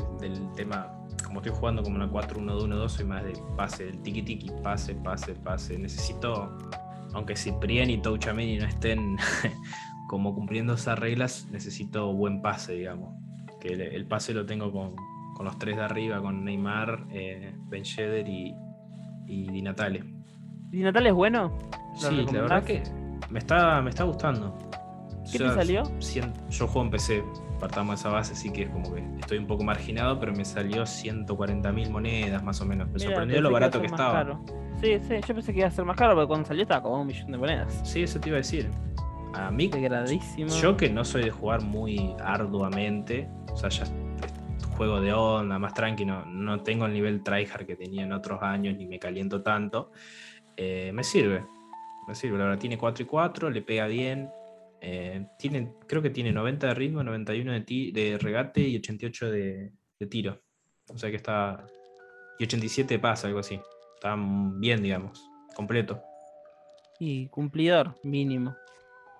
tema, 0.55 0.93
como 1.25 1.39
estoy 1.39 1.55
jugando 1.57 1.81
como 1.81 1.95
una 1.95 2.11
4-1-2-1-2, 2.11 2.89
soy 2.89 3.05
más 3.05 3.23
de 3.23 3.33
pase, 3.55 3.85
del 3.85 4.01
tiki-tiki, 4.03 4.51
pase, 4.61 4.93
pase, 4.95 5.33
pase. 5.35 5.79
Necesito, 5.79 6.57
aunque 7.13 7.37
Ciprián 7.37 7.89
y 7.89 8.01
Touchameni 8.01 8.57
no 8.57 8.65
estén 8.65 9.15
como 10.09 10.35
cumpliendo 10.35 10.73
esas 10.73 10.99
reglas, 10.99 11.47
necesito 11.49 12.13
buen 12.13 12.41
pase, 12.41 12.73
digamos. 12.73 13.15
Que 13.61 13.69
el, 13.69 14.05
pase 14.05 14.33
lo 14.33 14.45
tengo 14.45 14.71
con, 14.73 14.95
los 15.43 15.57
tres 15.57 15.77
de 15.77 15.83
arriba, 15.83 16.21
con 16.21 16.43
Neymar, 16.43 17.05
eh, 17.09 17.55
Ben 17.69 17.83
Sheder 17.83 18.27
y, 18.27 18.53
y 19.27 19.49
Di 19.49 19.61
Natale. 19.61 20.03
¿Y 20.73 20.81
Natal 20.81 21.07
es 21.07 21.13
bueno? 21.13 21.57
Sí, 21.95 22.25
la 22.33 22.41
verdad 22.41 22.63
que 22.65 22.83
me 23.29 23.39
está, 23.39 23.81
me 23.81 23.91
está 23.91 24.03
gustando. 24.03 24.57
¿Qué 25.31 25.37
te 25.37 25.49
salió? 25.53 25.83
yo 26.49 26.67
juego 26.67 26.81
en 26.81 26.91
PC, 26.91 27.23
partamos 27.63 27.95
de 27.95 28.01
esa 28.01 28.09
base, 28.09 28.33
así 28.33 28.51
que 28.51 28.63
es 28.63 28.69
como 28.69 28.93
que 28.93 29.01
estoy 29.21 29.37
un 29.37 29.47
poco 29.47 29.63
marginado, 29.63 30.19
pero 30.19 30.33
me 30.33 30.43
salió 30.43 30.85
140 30.85 31.71
mil 31.71 31.89
monedas 31.89 32.43
más 32.43 32.59
o 32.59 32.65
menos. 32.65 32.89
Me 32.89 32.99
sorprendió 32.99 33.39
lo 33.39 33.51
barato 33.51 33.79
que, 33.79 33.87
estaba. 33.87 34.37
Sí, 34.81 34.99
sí, 34.99 35.15
yo 35.25 35.33
pensé 35.33 35.53
que 35.53 35.59
iba 35.59 35.69
a 35.69 35.71
ser 35.71 35.85
más 35.85 35.95
caro, 35.95 36.13
porque 36.13 36.27
cuando 36.27 36.45
salió 36.45 36.63
estaba 36.63 36.83
como 36.83 36.99
un 36.99 37.07
millón 37.07 37.31
de 37.31 37.37
monedas. 37.37 37.79
Sí, 37.85 38.03
eso 38.03 38.19
te 38.19 38.27
iba 38.27 38.35
a 38.35 38.41
decir. 38.41 38.69
A 39.33 39.49
mí, 39.49 39.71
yo 40.61 40.75
que 40.75 40.89
no 40.89 41.05
soy 41.05 41.23
de 41.23 41.31
jugar 41.31 41.61
muy 41.61 42.13
arduamente, 42.19 43.29
o 43.49 43.55
sea, 43.55 43.69
ya 43.69 43.85
juego 44.75 44.99
de 44.99 45.13
onda, 45.13 45.57
más 45.57 45.73
tranqui, 45.73 46.03
no, 46.03 46.25
no 46.25 46.63
tengo 46.63 46.85
el 46.85 46.93
nivel 46.93 47.23
tryhard 47.23 47.65
que 47.65 47.77
tenía 47.77 48.03
en 48.03 48.11
otros 48.11 48.43
años, 48.43 48.75
ni 48.75 48.85
me 48.85 48.99
caliento 48.99 49.41
tanto. 49.41 49.91
Eh, 50.57 50.91
me 50.93 51.05
sirve. 51.05 51.45
Me 52.09 52.13
sirve, 52.13 52.37
la 52.37 52.43
verdad. 52.43 52.59
Tiene 52.59 52.77
4 52.77 53.03
y 53.03 53.07
4, 53.07 53.49
le 53.49 53.61
pega 53.61 53.87
bien. 53.87 54.29
Eh, 54.85 55.25
tiene, 55.39 55.71
creo 55.87 56.01
que 56.01 56.09
tiene 56.09 56.33
90 56.33 56.67
de 56.67 56.73
ritmo, 56.73 57.03
91 57.03 57.53
de, 57.53 57.91
de 57.93 58.17
regate 58.19 58.61
y 58.61 58.75
88 58.75 59.31
de, 59.31 59.71
tiro. 60.09 60.41
O 60.89 60.97
sea 60.97 61.09
que 61.09 61.15
está. 61.15 61.65
Y 62.37 62.43
87 62.43 62.99
pasa, 62.99 63.27
algo 63.27 63.39
así. 63.39 63.59
Está 63.95 64.17
bien, 64.17 64.83
digamos. 64.83 65.23
Completo. 65.55 66.01
Y 66.99 67.27
cumplidor, 67.27 67.95
mínimo. 68.03 68.55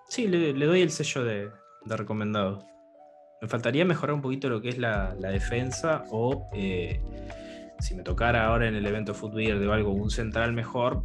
Sí, 0.10 0.28
le, 0.28 0.54
doy 0.54 0.82
el 0.82 0.92
sello 0.92 1.24
de, 1.24 1.50
recomendado. 1.86 2.68
Me 3.42 3.48
faltaría 3.48 3.86
mejorar 3.86 4.16
un 4.16 4.22
poquito 4.22 4.50
lo 4.50 4.62
que 4.62 4.70
es 4.70 4.78
la, 4.78 5.16
defensa 5.16 6.04
o 6.12 6.50
eh, 6.54 7.00
si 7.80 7.96
me 7.96 8.04
tocara 8.04 8.46
ahora 8.48 8.68
en 8.68 8.76
el 8.76 8.86
evento 8.86 9.14
Footwear 9.14 9.60
de 9.60 9.72
algo 9.72 9.92
un 9.92 10.10
central 10.10 10.52
mejor, 10.52 11.04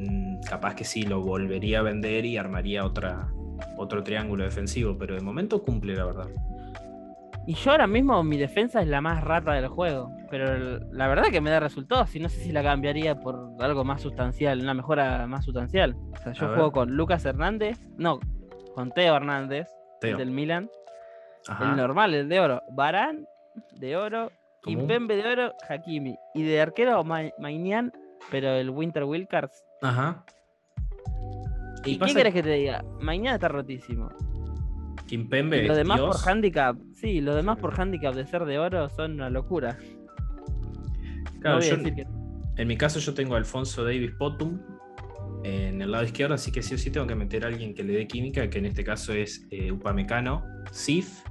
Mm, 0.00 0.40
capaz 0.48 0.74
que 0.74 0.84
sí 0.84 1.02
lo 1.02 1.20
volvería 1.20 1.80
a 1.80 1.82
vender 1.82 2.24
y 2.24 2.38
armaría 2.38 2.86
otra, 2.86 3.30
otro 3.76 4.02
triángulo 4.02 4.44
defensivo, 4.44 4.96
pero 4.98 5.14
de 5.14 5.20
momento 5.20 5.62
cumple 5.62 5.94
la 5.94 6.04
verdad. 6.04 6.28
Y 7.46 7.54
yo 7.54 7.70
ahora 7.72 7.86
mismo 7.86 8.22
mi 8.22 8.36
defensa 8.36 8.80
es 8.82 8.86
la 8.88 9.00
más 9.00 9.24
rata 9.24 9.52
del 9.54 9.68
juego, 9.68 10.12
pero 10.30 10.78
la 10.92 11.08
verdad 11.08 11.24
que 11.32 11.40
me 11.40 11.50
da 11.50 11.58
resultados 11.58 12.14
y 12.14 12.20
no 12.20 12.28
sé 12.28 12.40
si 12.40 12.52
la 12.52 12.62
cambiaría 12.62 13.18
por 13.18 13.50
algo 13.60 13.82
más 13.82 14.02
sustancial, 14.02 14.60
una 14.60 14.74
mejora 14.74 15.26
más 15.26 15.44
sustancial. 15.46 15.96
O 16.12 16.16
sea, 16.16 16.32
yo 16.32 16.46
juego 16.54 16.70
con 16.72 16.90
Lucas 16.96 17.24
Hernández, 17.24 17.78
no, 17.96 18.20
con 18.74 18.90
Teo 18.92 19.16
Hernández, 19.16 19.68
del 20.16 20.30
Milan. 20.30 20.70
El 21.70 21.76
normal, 21.76 22.14
el 22.14 22.28
de 22.28 22.38
oro. 22.40 22.62
Barán, 22.72 23.26
de 23.72 23.96
oro. 23.96 24.30
Kimpembe 24.62 25.16
de 25.16 25.26
oro, 25.26 25.54
Hakimi. 25.68 26.18
Y 26.34 26.42
de 26.42 26.60
arquero, 26.60 27.02
Ma- 27.02 27.30
Maignan, 27.38 27.90
pero 28.30 28.50
el 28.50 28.68
Winter 28.68 29.04
Wilkars. 29.04 29.64
Ajá. 29.80 30.22
¿Y, 31.84 31.98
qué 31.98 32.14
querés 32.14 32.34
que 32.34 32.42
te 32.42 32.52
diga? 32.52 32.84
Mañana 33.00 33.36
está 33.36 33.48
rotísimo. 33.48 34.10
Kimpembe 35.06 35.66
los 35.66 35.76
demás 35.76 35.98
Dios. 35.98 36.16
por 36.22 36.30
handicap, 36.30 36.76
sí, 36.94 37.20
los 37.20 37.34
demás 37.34 37.58
por 37.58 37.78
handicap 37.78 38.14
de 38.14 38.26
ser 38.26 38.44
de 38.44 38.58
oro 38.58 38.88
son 38.90 39.14
una 39.14 39.30
locura. 39.30 39.76
Claro, 41.40 41.58
no 41.58 41.62
yo- 41.62 41.82
que 41.82 42.06
En 42.56 42.68
mi 42.68 42.76
caso 42.76 43.00
yo 43.00 43.14
tengo 43.14 43.34
a 43.34 43.38
Alfonso 43.38 43.82
Davis 43.82 44.12
Potum 44.12 44.60
en 45.42 45.80
el 45.80 45.90
lado 45.90 46.04
izquierdo, 46.04 46.34
así 46.34 46.52
que 46.52 46.62
sí 46.62 46.74
o 46.74 46.78
sí 46.78 46.90
tengo 46.90 47.06
que 47.06 47.14
meter 47.14 47.44
a 47.44 47.48
alguien 47.48 47.74
que 47.74 47.82
le 47.82 47.94
dé 47.94 48.06
química, 48.06 48.48
que 48.50 48.58
en 48.58 48.66
este 48.66 48.84
caso 48.84 49.12
es 49.12 49.46
eh, 49.50 49.72
Upamecano, 49.72 50.44
Sif, 50.70 51.22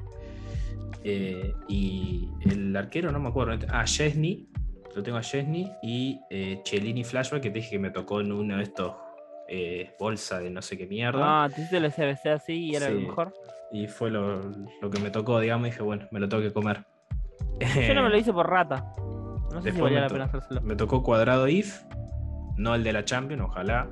eh, 1.04 1.54
y 1.68 2.28
el 2.50 2.76
arquero 2.76 3.12
no 3.12 3.20
me 3.20 3.30
acuerdo, 3.30 3.66
ah, 3.70 3.84
Chesney, 3.86 4.48
lo 4.96 5.04
tengo 5.04 5.18
a 5.18 5.22
Chesney, 5.22 5.72
y 5.84 6.20
eh, 6.32 6.62
Cellini 6.66 7.04
Flashback, 7.04 7.44
que 7.44 7.50
te 7.50 7.60
dije 7.60 7.72
que 7.72 7.80
me 7.80 7.92
tocó 7.92 8.20
en 8.22 8.32
uno 8.32 8.58
de 8.58 8.64
estos 8.64 8.94
eh, 9.52 9.96
bolsa 10.00 10.40
de 10.40 10.50
no 10.52 10.62
sé 10.62 10.78
qué 10.78 10.86
mierda, 10.88 11.44
Ah, 11.44 11.50
te 11.50 11.62
hiciste 11.62 11.78
el 11.78 11.92
CBC 11.92 12.28
así 12.28 12.54
y 12.72 12.76
era 12.76 12.90
lo 12.90 13.00
Sí. 13.00 13.06
mejor. 13.08 13.34
y 13.72 13.88
fue 13.88 14.10
lo, 14.12 14.42
lo 14.82 14.90
que 14.90 15.00
me 15.00 15.10
tocó, 15.12 15.40
digamos, 15.40 15.68
y 15.68 15.72
dije, 15.72 15.84
bueno, 15.84 16.08
me 16.12 16.20
lo 16.20 16.30
tengo 16.30 16.42
que 16.44 16.52
comer. 16.54 16.86
Yo 17.88 17.94
no 17.94 18.04
me 18.04 18.10
lo 18.10 18.18
hice 18.18 18.32
por 18.34 18.50
rata. 18.50 18.94
No 19.52 19.62
sé 19.62 19.72
si 19.72 19.78
Después 19.78 19.82
valía 19.84 19.98
me 19.98 20.02
la 20.02 20.10
pena 20.10 20.26
hacérselo. 20.26 20.62
Me 20.62 20.76
tocó 20.76 21.02
cuadrado 21.04 21.48
IF, 21.48 21.82
no 22.58 22.76
el 22.76 22.84
de 22.84 22.94
la 22.94 23.04
Champions, 23.06 23.44
ojalá. 23.44 23.88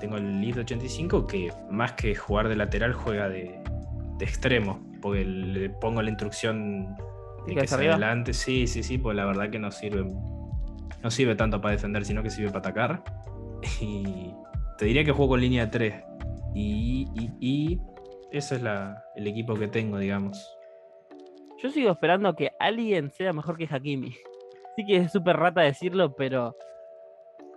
Tengo 0.00 0.16
el 0.16 0.42
IF 0.42 0.56
de 0.56 0.60
85 0.62 1.26
que 1.26 1.52
más 1.70 1.92
que 1.92 2.14
jugar 2.14 2.48
de 2.48 2.56
lateral 2.56 2.92
juega 2.94 3.28
de, 3.28 3.58
de 4.18 4.24
extremo, 4.24 4.80
porque 5.00 5.24
le 5.24 5.70
pongo 5.70 6.02
la 6.02 6.10
instrucción 6.10 6.96
de 7.46 7.54
¿Que 7.54 7.60
que 7.60 7.66
se 7.68 7.74
adelante. 7.74 8.32
Sí, 8.34 8.66
sí, 8.66 8.82
sí, 8.82 8.98
pues 8.98 9.16
la 9.16 9.24
verdad 9.26 9.50
que 9.50 9.58
no 9.58 9.70
sirve, 9.70 10.04
no 11.02 11.10
sirve 11.10 11.36
tanto 11.36 11.60
para 11.60 11.72
defender, 11.72 12.04
sino 12.04 12.22
que 12.22 12.30
sirve 12.30 12.48
para 12.48 12.58
atacar. 12.60 13.02
Y 13.80 14.32
te 14.78 14.84
diría 14.86 15.04
que 15.04 15.12
juego 15.12 15.30
con 15.30 15.40
línea 15.40 15.66
de 15.66 15.70
3. 15.70 15.94
Y, 16.54 17.06
y, 17.14 17.30
y 17.40 17.80
ese 18.32 18.56
es 18.56 18.62
la- 18.62 19.02
el 19.14 19.26
equipo 19.26 19.54
que 19.54 19.68
tengo, 19.68 19.98
digamos. 19.98 20.52
Yo 21.62 21.70
sigo 21.70 21.90
esperando 21.90 22.34
que 22.36 22.50
alguien 22.58 23.10
sea 23.10 23.32
mejor 23.32 23.56
que 23.56 23.66
Hakimi. 23.70 24.12
Sí 24.76 24.84
que 24.86 24.96
es 24.96 25.12
súper 25.12 25.36
rata 25.36 25.62
decirlo, 25.62 26.14
pero 26.14 26.54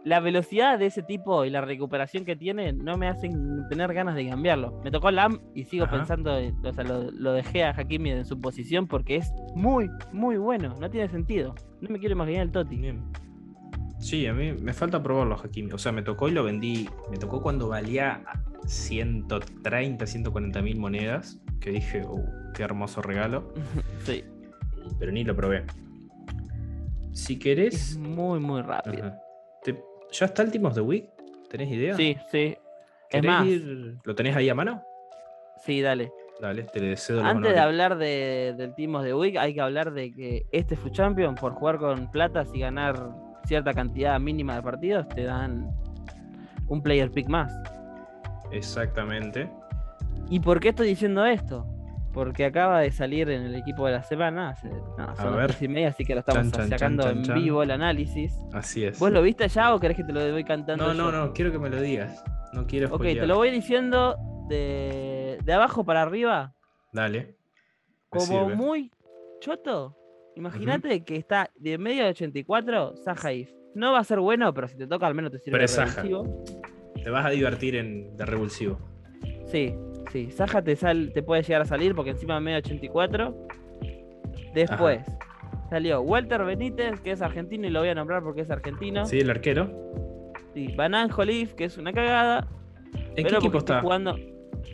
la 0.05 0.21
velocidad 0.21 0.79
de 0.79 0.85
ese 0.85 1.03
tipo 1.03 1.43
y 1.43 1.49
la 1.49 1.59
recuperación 1.59 2.23
que 2.23 2.37
tiene 2.37 2.71
no 2.71 2.97
me 2.97 3.09
hacen 3.09 3.67
tener 3.69 3.93
ganas 3.93 4.15
de 4.15 4.29
cambiarlo. 4.29 4.79
Me 4.85 4.91
tocó 4.91 5.11
Lam 5.11 5.41
y 5.53 5.65
sigo 5.65 5.83
Ajá. 5.83 5.97
pensando, 5.97 6.37
en- 6.37 6.55
o 6.65 6.71
sea, 6.71 6.85
lo, 6.85 7.11
lo 7.11 7.33
dejé 7.33 7.65
a 7.65 7.71
Hakimi 7.71 8.11
en 8.11 8.25
su 8.25 8.39
posición 8.39 8.87
porque 8.87 9.17
es 9.17 9.33
muy, 9.55 9.89
muy 10.13 10.37
bueno. 10.37 10.75
No 10.79 10.89
tiene 10.89 11.09
sentido. 11.09 11.53
No 11.81 11.89
me 11.89 11.99
quiero 11.99 12.13
imaginar 12.15 12.43
el 12.43 12.51
Totti. 12.53 12.77
Bien. 12.77 13.03
Sí, 13.99 14.25
a 14.27 14.33
mí 14.33 14.53
me 14.53 14.73
falta 14.73 15.03
probarlo 15.03 15.35
a 15.35 15.39
Hakimi. 15.39 15.71
O 15.73 15.77
sea, 15.77 15.91
me 15.91 16.01
tocó 16.01 16.27
y 16.29 16.31
lo 16.31 16.43
vendí. 16.43 16.89
Me 17.11 17.17
tocó 17.17 17.41
cuando 17.41 17.67
valía 17.67 18.21
130, 18.65 20.05
140 20.07 20.61
mil 20.61 20.77
monedas. 20.79 21.39
Que 21.59 21.71
dije, 21.71 22.03
"Uh, 22.05 22.23
qué 22.55 22.63
hermoso 22.63 23.01
regalo. 23.01 23.53
sí, 24.05 24.23
Pero 24.99 25.11
ni 25.11 25.23
lo 25.23 25.35
probé. 25.35 25.65
Si 27.11 27.33
es 27.33 27.39
querés. 27.39 27.97
muy, 27.97 28.39
muy 28.39 28.61
rápido. 28.61 29.13
Te- 29.63 29.83
¿Ya 30.11 30.25
está 30.25 30.41
el 30.43 30.51
Team 30.51 30.65
of 30.65 30.73
the 30.75 30.81
Week? 30.81 31.09
¿Tenés 31.49 31.69
idea? 31.69 31.95
Sí, 31.95 32.15
sí. 32.31 32.37
Es 32.55 32.57
¿Querés 33.09 33.25
más, 33.31 33.45
ir- 33.47 33.97
¿Lo 34.03 34.15
tenés 34.15 34.35
ahí 34.35 34.49
a 34.49 34.55
mano? 34.55 34.83
sí, 35.65 35.81
dale. 35.81 36.11
Dale, 36.39 36.63
te 36.63 36.95
cedo 36.95 37.21
Antes 37.21 37.51
de 37.53 37.59
hablar 37.59 37.97
de, 37.97 38.53
del 38.57 38.73
Team 38.73 39.01
de 39.03 39.13
Week, 39.13 39.35
hay 39.35 39.53
que 39.53 39.59
hablar 39.59 39.91
de 39.91 40.13
que 40.13 40.45
este 40.53 40.77
Food 40.77 40.93
Champion, 40.93 41.35
por 41.35 41.51
jugar 41.51 41.79
con 41.79 42.09
platas 42.11 42.47
y 42.53 42.61
ganar 42.61 42.95
cierta 43.49 43.73
cantidad 43.73 44.19
mínima 44.19 44.55
de 44.55 44.61
partidos, 44.61 45.09
te 45.09 45.23
dan 45.23 45.67
un 46.67 46.81
player 46.83 47.11
pick 47.11 47.27
más. 47.27 47.51
Exactamente. 48.51 49.49
¿Y 50.29 50.39
por 50.39 50.59
qué 50.59 50.69
estoy 50.69 50.87
diciendo 50.87 51.25
esto? 51.25 51.65
Porque 52.13 52.45
acaba 52.45 52.79
de 52.79 52.91
salir 52.91 53.29
en 53.29 53.41
el 53.43 53.55
equipo 53.55 53.87
de 53.87 53.93
la 53.93 54.03
semana, 54.03 54.49
hace, 54.49 54.69
no, 54.69 55.15
son 55.15 55.37
las 55.37 55.47
ver. 55.47 55.55
y 55.61 55.67
media, 55.67 55.89
así 55.89 56.05
que 56.05 56.13
lo 56.13 56.19
estamos 56.19 56.51
Chan, 56.51 56.69
sacando 56.69 57.03
chan, 57.03 57.23
en 57.25 57.33
vivo 57.33 57.63
el 57.63 57.71
análisis. 57.71 58.33
Así 58.53 58.85
es. 58.85 58.99
¿Vos 58.99 59.11
lo 59.11 59.21
viste 59.23 59.47
ya 59.47 59.73
o 59.73 59.79
querés 59.79 59.97
que 59.97 60.03
te 60.03 60.13
lo 60.13 60.31
voy 60.31 60.43
cantando? 60.43 60.87
No, 60.87 60.93
no, 60.93 61.11
yo? 61.11 61.17
no, 61.17 61.33
quiero 61.33 61.51
que 61.51 61.57
me 61.59 61.69
lo 61.69 61.81
digas. 61.81 62.23
No 62.53 62.65
quiero 62.67 62.93
Ok, 62.93 63.01
te 63.01 63.25
lo 63.27 63.35
voy 63.35 63.49
diciendo 63.49 64.15
de, 64.47 65.39
de 65.43 65.53
abajo 65.53 65.83
para 65.83 66.03
arriba, 66.03 66.53
Dale. 66.93 67.35
Como 68.09 68.25
sirve. 68.25 68.55
muy 68.55 68.91
choto. 69.39 69.95
Imagínate 70.39 71.03
que 71.03 71.17
está 71.17 71.51
de 71.55 71.77
medio 71.77 72.03
de 72.05 72.11
84, 72.11 72.95
Saja 72.95 73.33
If. 73.33 73.51
No 73.75 73.91
va 73.91 73.99
a 73.99 74.03
ser 74.05 74.19
bueno, 74.21 74.53
pero 74.53 74.69
si 74.69 74.77
te 74.77 74.87
toca 74.87 75.05
al 75.05 75.13
menos 75.13 75.31
te 75.31 75.39
sirve 75.39 75.51
Pero 75.51 75.61
de 75.61 75.65
es 75.65 75.71
Saja. 75.71 76.03
Te 77.03 77.09
vas 77.09 77.25
a 77.25 77.29
divertir 77.29 77.75
en 77.75 78.15
de 78.15 78.25
revulsivo. 78.25 78.79
Sí, 79.47 79.75
sí. 80.13 80.31
Saja 80.31 80.61
te, 80.61 80.77
sal, 80.77 81.11
te 81.13 81.23
puede 81.23 81.43
llegar 81.43 81.63
a 81.63 81.65
salir 81.65 81.93
porque 81.93 82.11
encima 82.11 82.35
de 82.35 82.39
medio 82.39 82.55
de 82.55 82.67
84. 82.67 83.47
Después 84.53 85.05
salió 85.69 86.01
Walter 86.01 86.45
Benítez, 86.45 87.01
que 87.01 87.11
es 87.11 87.21
argentino 87.21 87.67
y 87.67 87.69
lo 87.69 87.81
voy 87.81 87.89
a 87.89 87.95
nombrar 87.95 88.23
porque 88.23 88.41
es 88.41 88.49
argentino. 88.49 89.05
Sí, 89.05 89.19
el 89.19 89.29
arquero. 89.29 90.31
Sí, 90.53 90.73
Banan 90.75 91.09
Jolif, 91.09 91.53
que 91.53 91.65
es 91.65 91.77
una 91.77 91.91
cagada. 91.91 92.47
¿En 93.17 93.27
qué 93.27 93.35
equipo 93.35 93.57
está? 93.57 93.81
jugando. 93.81 94.15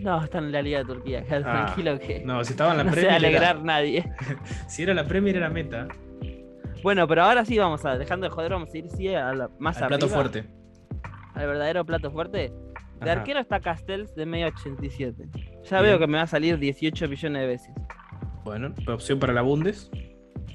No, 0.01 0.23
está 0.23 0.37
en 0.39 0.51
la 0.51 0.61
Liga 0.61 0.79
de 0.79 0.85
Turquía, 0.85 1.23
Ah, 1.29 1.41
tranquilo 1.41 1.99
que 1.99 2.19
no, 2.19 2.35
No, 2.35 2.43
si 2.43 2.51
estaba 2.51 2.71
en 2.71 2.77
la 2.77 2.83
se 2.85 2.91
Premier. 2.91 3.07
era- 3.07 3.15
alegrar 3.15 3.63
nadie. 3.63 4.03
si 4.67 4.83
era 4.83 4.93
la 4.93 5.05
Premier, 5.07 5.35
era 5.37 5.49
meta. 5.49 5.87
Bueno, 6.83 7.07
pero 7.07 7.23
ahora 7.23 7.45
sí 7.45 7.57
vamos 7.57 7.83
a, 7.85 7.97
dejando 7.97 8.25
de 8.27 8.29
joder, 8.31 8.51
vamos 8.51 8.73
a 8.73 8.77
ir 8.77 8.89
sí, 8.89 9.07
a 9.13 9.33
la- 9.33 9.49
más 9.59 9.81
Al 9.81 9.87
plato 9.87 10.07
fuerte. 10.07 10.45
Al 11.33 11.47
verdadero 11.47 11.85
plato 11.85 12.11
fuerte. 12.11 12.51
De 13.01 13.09
Ajá. 13.11 13.19
arquero 13.19 13.39
está 13.39 13.59
Castells 13.59 14.15
de 14.15 14.25
medio 14.25 14.47
87. 14.47 15.27
Ya 15.63 15.81
Bien. 15.81 15.91
veo 15.91 15.99
que 15.99 16.07
me 16.07 16.17
va 16.17 16.23
a 16.23 16.27
salir 16.27 16.57
18 16.59 17.07
millones 17.09 17.41
de 17.41 17.47
veces. 17.47 17.73
Bueno, 18.43 18.73
opción 18.87 19.19
para 19.19 19.33
la 19.33 19.41
Bundes. 19.41 19.89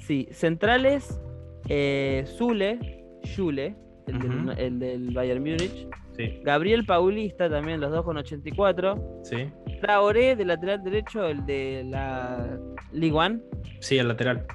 Sí, 0.01 0.29
centrales, 0.33 1.21
eh, 1.69 2.25
Zule, 2.39 2.79
Zule, 3.27 3.77
el, 4.07 4.19
del, 4.19 4.59
el 4.59 4.79
del 4.79 5.11
Bayern 5.11 5.41
Múnich. 5.43 5.87
Sí, 6.27 6.41
Gabriel 6.43 6.85
Paulista 6.87 7.49
también, 7.49 7.81
los 7.81 7.91
dos 7.91 8.05
con 8.05 8.17
84. 8.17 9.21
sí. 9.25 9.51
Traoré, 9.81 10.37
de 10.37 10.45
lateral 10.45 10.83
derecho, 10.85 11.25
el 11.27 11.47
de 11.47 11.85
la 11.89 12.59
Ligue 12.93 13.17
1. 13.17 13.41
Sí, 13.81 13.99
al 13.99 14.09
lateral. 14.09 14.47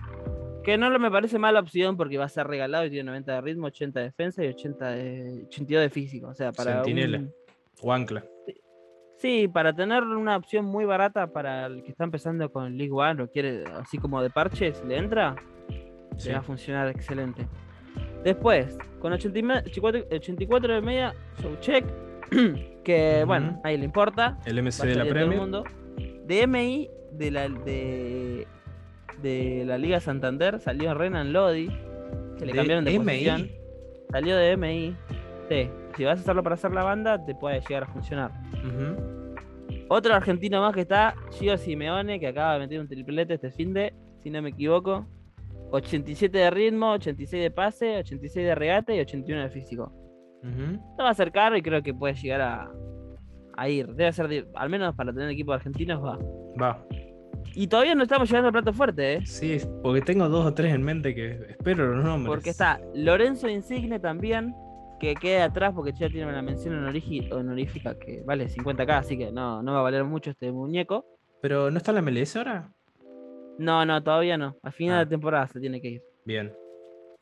Que 0.63 0.78
no 0.78 0.89
me 0.99 1.09
parece 1.09 1.39
mala 1.39 1.59
opción 1.61 1.97
porque 1.97 2.18
va 2.20 2.26
a 2.26 2.30
ser 2.30 2.45
regalado 2.45 2.86
y 2.86 2.89
tiene 2.91 3.05
90 3.07 3.34
de 3.34 3.41
ritmo, 3.41 3.68
80 3.68 3.99
de 4.01 4.05
defensa 4.05 4.43
y 4.43 4.47
80 4.49 4.89
de, 4.91 5.43
82 5.47 5.82
de 5.84 5.89
físico. 5.89 6.28
O 6.28 6.34
sea, 6.36 6.51
para. 6.51 6.84
Centinela. 6.84 7.18
un- 7.20 7.34
O 7.82 7.91
ancla. 7.91 8.24
Sí, 9.18 9.47
para 9.47 9.74
tener 9.74 10.03
una 10.03 10.36
opción 10.38 10.66
muy 10.66 10.86
barata 10.86 11.28
para 11.28 11.66
el 11.68 11.82
que 11.84 11.91
está 11.91 12.03
empezando 12.03 12.51
con 12.51 12.78
League 12.78 12.91
One 12.93 13.24
o 13.24 13.28
quiere 13.32 13.63
así 13.80 13.97
como 13.97 14.22
de 14.22 14.30
parche, 14.30 14.74
si 14.74 14.86
le 14.86 14.97
entra, 14.97 15.36
Sí. 16.18 16.28
le 16.30 16.34
va 16.36 16.39
a 16.39 16.43
funcionar 16.43 16.88
excelente. 16.89 17.47
Después, 18.24 18.78
con 19.00 19.14
84, 19.14 20.06
84 20.12 20.74
de 20.74 20.82
media, 20.82 21.14
Soucek, 21.41 21.86
que 22.84 23.18
Ujú. 23.20 23.28
bueno, 23.28 23.62
ahí 23.64 23.78
le 23.78 23.86
importa. 23.86 24.38
El 24.46 24.62
MC 24.64 24.84
de 24.88 24.96
la 24.96 25.06
Premier. 25.06 25.39
mundo. 25.39 25.64
De 26.26 26.48
MI 26.48 26.89
de 27.12 27.32
la, 27.32 27.48
de, 27.50 28.48
de 29.22 29.64
la 29.66 29.78
Liga 29.78 30.00
Santander 30.00 30.60
salió 30.60 30.93
Renan 30.96 31.32
Lodi, 31.34 31.68
que 32.38 32.46
le 32.46 32.52
¿De 32.52 32.58
cambiaron 32.58 32.84
de 32.86 32.91
MI? 32.91 33.06
posición. 33.06 33.50
Salió 34.12 34.36
de 34.38 34.58
MI. 34.58 34.96
Sí, 35.50 35.70
si 35.96 36.04
vas 36.04 36.18
a 36.18 36.22
hacerlo 36.22 36.41
para 36.41 36.56
hacer 36.56 36.72
la 36.72 36.84
banda, 36.84 37.24
te 37.24 37.36
puede 37.36 37.62
llegar 37.62 37.84
a 37.84 37.88
funcionar. 37.88 38.32
Otro 39.88 40.16
argentino 40.16 40.62
más 40.62 40.74
que 40.74 40.82
está, 40.82 41.14
Gio 41.34 41.58
Simeone, 41.58 42.20
que 42.20 42.28
acaba 42.28 42.54
de 42.54 42.60
meter 42.60 42.80
un 42.80 42.88
triplete 42.88 43.36
este 43.36 43.52
fin 43.52 43.72
de, 43.74 43.93
si 44.24 44.32
no 44.32 44.41
me 44.41 44.50
equivoco. 44.50 45.06
87 45.76 46.38
de 46.38 46.49
ritmo, 46.49 46.91
86 46.93 47.43
de 47.43 47.51
pase, 47.51 47.97
86 47.97 48.45
de 48.45 48.55
regate 48.55 48.95
y 48.95 48.99
81 48.99 49.43
de 49.43 49.49
físico. 49.49 49.91
Ujú. 50.43 50.80
No 50.97 51.03
va 51.03 51.09
a 51.09 51.13
ser 51.13 51.32
caro 51.32 51.57
y 51.57 51.61
creo 51.61 51.82
que 51.82 51.93
puede 51.93 52.13
llegar 52.15 52.41
a, 52.41 52.71
a 53.57 53.69
ir. 53.69 53.88
Debe 53.93 54.11
ser, 54.13 54.28
de- 54.28 54.47
al 54.55 54.69
menos 54.69 54.95
para 54.95 55.11
tener 55.13 55.30
equipo 55.30 55.51
de 55.51 55.55
argentinos, 55.57 56.03
va. 56.03 56.17
Va. 56.61 56.86
Y 57.53 57.67
todavía 57.67 57.95
no 57.95 58.03
estamos 58.03 58.28
llegando 58.30 58.47
al 58.47 58.53
plato 58.53 58.73
fuerte, 58.73 59.13
¿eh? 59.13 59.26
Sí, 59.26 59.57
porque 59.82 60.01
tengo 60.01 60.28
dos 60.30 60.45
o 60.45 60.53
tres 60.53 60.73
en 60.73 60.84
mente 60.84 61.13
que 61.15 61.39
espero 61.49 61.95
los 61.95 62.03
nombres. 62.03 62.28
Porque 62.28 62.49
está 62.49 62.80
Lorenzo 62.93 63.47
Insigne 63.47 63.99
también, 63.99 64.53
que 64.99 65.13
queda 65.15 65.45
atrás 65.45 65.73
porque 65.76 65.93
ya 65.93 66.09
tiene 66.09 66.28
una 66.28 66.41
mención 66.41 66.76
honorífica 67.32 67.97
que 67.97 68.23
vale 68.26 68.47
50k, 68.49 68.89
así 68.97 69.17
que 69.17 69.32
no, 69.32 69.61
no 69.61 69.73
va 69.73 69.80
a 69.80 69.84
valer 69.84 70.03
mucho 70.03 70.32
este 70.32 70.51
muñeco. 70.51 71.05
Pero 71.41 71.69
¿no 71.71 71.78
está 71.78 71.91
en 71.91 71.95
la 71.95 72.01
MLS 72.01 72.36
ahora? 72.36 72.71
No, 73.58 73.86
no, 73.86 74.01
todavía 74.03 74.38
no. 74.38 74.56
A 74.64 74.72
final 74.72 74.97
Ah. 74.97 74.99
de 75.06 75.06
temporada 75.08 75.47
se 75.47 75.60
tiene 75.60 75.82
que 75.82 75.88
ir. 75.89 76.03
Bien. 76.26 76.53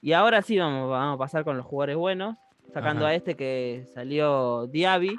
Y 0.02 0.14
ahora 0.14 0.42
sí 0.42 0.58
vamos, 0.58 0.90
vamos 0.90 1.16
a 1.16 1.18
pasar 1.18 1.44
con 1.44 1.56
los 1.58 1.66
jugadores 1.66 1.96
buenos, 1.96 2.36
sacando 2.74 3.06
Ajá. 3.06 3.12
a 3.14 3.16
este 3.16 3.36
que 3.36 3.86
salió 3.94 4.68
Diaby, 4.68 5.16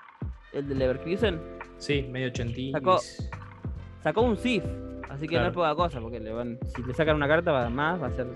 el 0.52 0.68
de 0.68 0.74
Leverkusen. 0.74 1.40
Sí, 1.78 2.02
medio 2.10 2.28
ochentí. 2.28 2.72
Sacó- 2.72 2.98
Sacó 4.02 4.20
un 4.20 4.36
SIF, 4.36 4.62
así 5.08 5.26
que 5.26 5.38
no 5.38 5.46
es 5.46 5.52
poca 5.52 5.74
cosa, 5.74 5.98
porque 6.00 6.20
le 6.20 6.30
van, 6.32 6.58
si 6.74 6.82
le 6.82 6.92
sacan 6.92 7.16
una 7.16 7.26
carta 7.26 7.52
va 7.52 7.70
más, 7.70 8.02
va 8.02 8.08
a 8.08 8.10
ser 8.10 8.26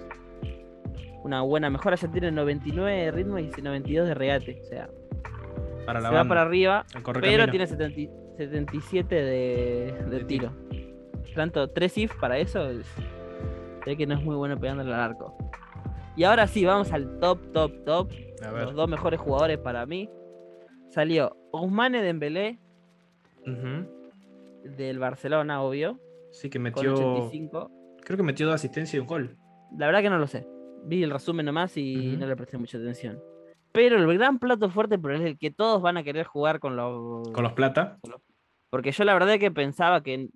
una 1.25 1.43
buena 1.43 1.69
mejora. 1.69 1.97
Ya 1.97 2.11
tiene 2.11 2.31
99 2.33 3.05
de 3.05 3.11
ritmo 3.11 3.39
y 3.39 3.51
92 3.63 4.09
de 4.09 4.15
regate. 4.15 4.63
O 4.63 4.65
sea, 4.65 4.89
Para 5.85 6.01
la 6.01 6.09
se 6.09 6.15
va 6.15 6.25
para 6.25 6.43
arriba, 6.43 6.87
al 6.95 7.03
pero 7.03 7.21
camino. 7.21 7.51
tiene 7.51 7.67
70 7.67 8.13
77 8.39 9.15
de, 9.15 9.93
de 10.09 10.19
De 10.19 10.25
tiro. 10.25 10.53
Tanto 11.39 11.71
3 11.71 11.99
if 11.99 12.15
para 12.17 12.37
eso. 12.37 12.69
ve 13.87 13.97
que 13.97 14.09
no 14.09 14.15
es 14.17 14.25
muy 14.25 14.35
bueno 14.35 14.59
pegándole 14.59 14.93
al 14.93 14.99
arco. 15.01 15.37
Y 16.17 16.25
ahora 16.25 16.49
sí, 16.49 16.65
vamos 16.65 16.93
al 16.93 17.21
top, 17.21 17.53
top, 17.53 17.85
top. 17.85 18.11
A 18.45 18.51
ver. 18.51 18.65
Los 18.65 18.75
dos 18.75 18.89
mejores 18.89 19.21
jugadores 19.21 19.57
para 19.59 19.87
mí. 19.87 20.11
Salió 20.89 21.37
Ousmane 21.53 22.03
Dembélé 22.03 22.59
Ujú. 23.47 23.87
del 24.65 24.99
Barcelona, 24.99 25.63
obvio. 25.63 26.01
Sí, 26.33 26.51
que 26.51 26.59
Con 26.59 26.65
metió. 26.65 26.93
85. 26.95 27.71
Creo 28.05 28.17
que 28.17 28.23
metió 28.25 28.47
dos 28.47 28.57
asistencias 28.57 28.95
y 28.95 28.99
un 28.99 29.07
gol. 29.07 29.37
La 29.79 29.87
verdad 29.87 30.03
que 30.03 30.11
no 30.11 30.19
lo 30.19 30.27
sé. 30.27 30.45
Vi 30.87 31.05
el 31.05 31.13
resumen 31.13 31.47
nomás 31.47 31.77
y 31.77 32.17
no 32.19 32.27
le 32.27 32.35
presté 32.35 32.59
mucha 32.59 32.79
atención. 32.79 33.21
Pero 33.71 33.97
el 33.97 34.19
gran 34.19 34.41
plato 34.41 34.69
fuerte, 34.71 34.99
pero 34.99 35.15
es 35.15 35.21
el 35.21 35.39
que 35.39 35.53
todos 35.53 35.81
van 35.83 35.99
a 35.99 36.03
querer 36.03 36.27
jugar 36.27 36.59
con 36.59 36.75
los. 36.75 37.29
Con 37.31 37.45
los 37.45 37.53
plata. 37.53 38.01
Porque 38.71 38.91
yo 38.91 39.05
la 39.05 39.15
verdad 39.15 39.39
que 39.39 39.51
pensaba 39.51 40.03
que 40.03 40.29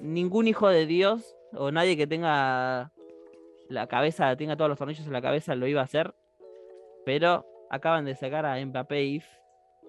ningún 0.00 0.48
hijo 0.48 0.68
de 0.68 0.86
Dios 0.86 1.36
o 1.52 1.70
nadie 1.70 1.96
que 1.96 2.06
tenga 2.06 2.92
la 3.68 3.86
cabeza, 3.86 4.34
tenga 4.36 4.56
todos 4.56 4.68
los 4.68 4.78
tornillos 4.78 5.06
en 5.06 5.12
la 5.12 5.22
cabeza 5.22 5.54
lo 5.54 5.66
iba 5.66 5.80
a 5.80 5.84
hacer. 5.84 6.14
Pero 7.04 7.46
acaban 7.70 8.04
de 8.04 8.14
sacar 8.14 8.44
a 8.46 8.64
Mbappé 8.64 9.04
If 9.04 9.26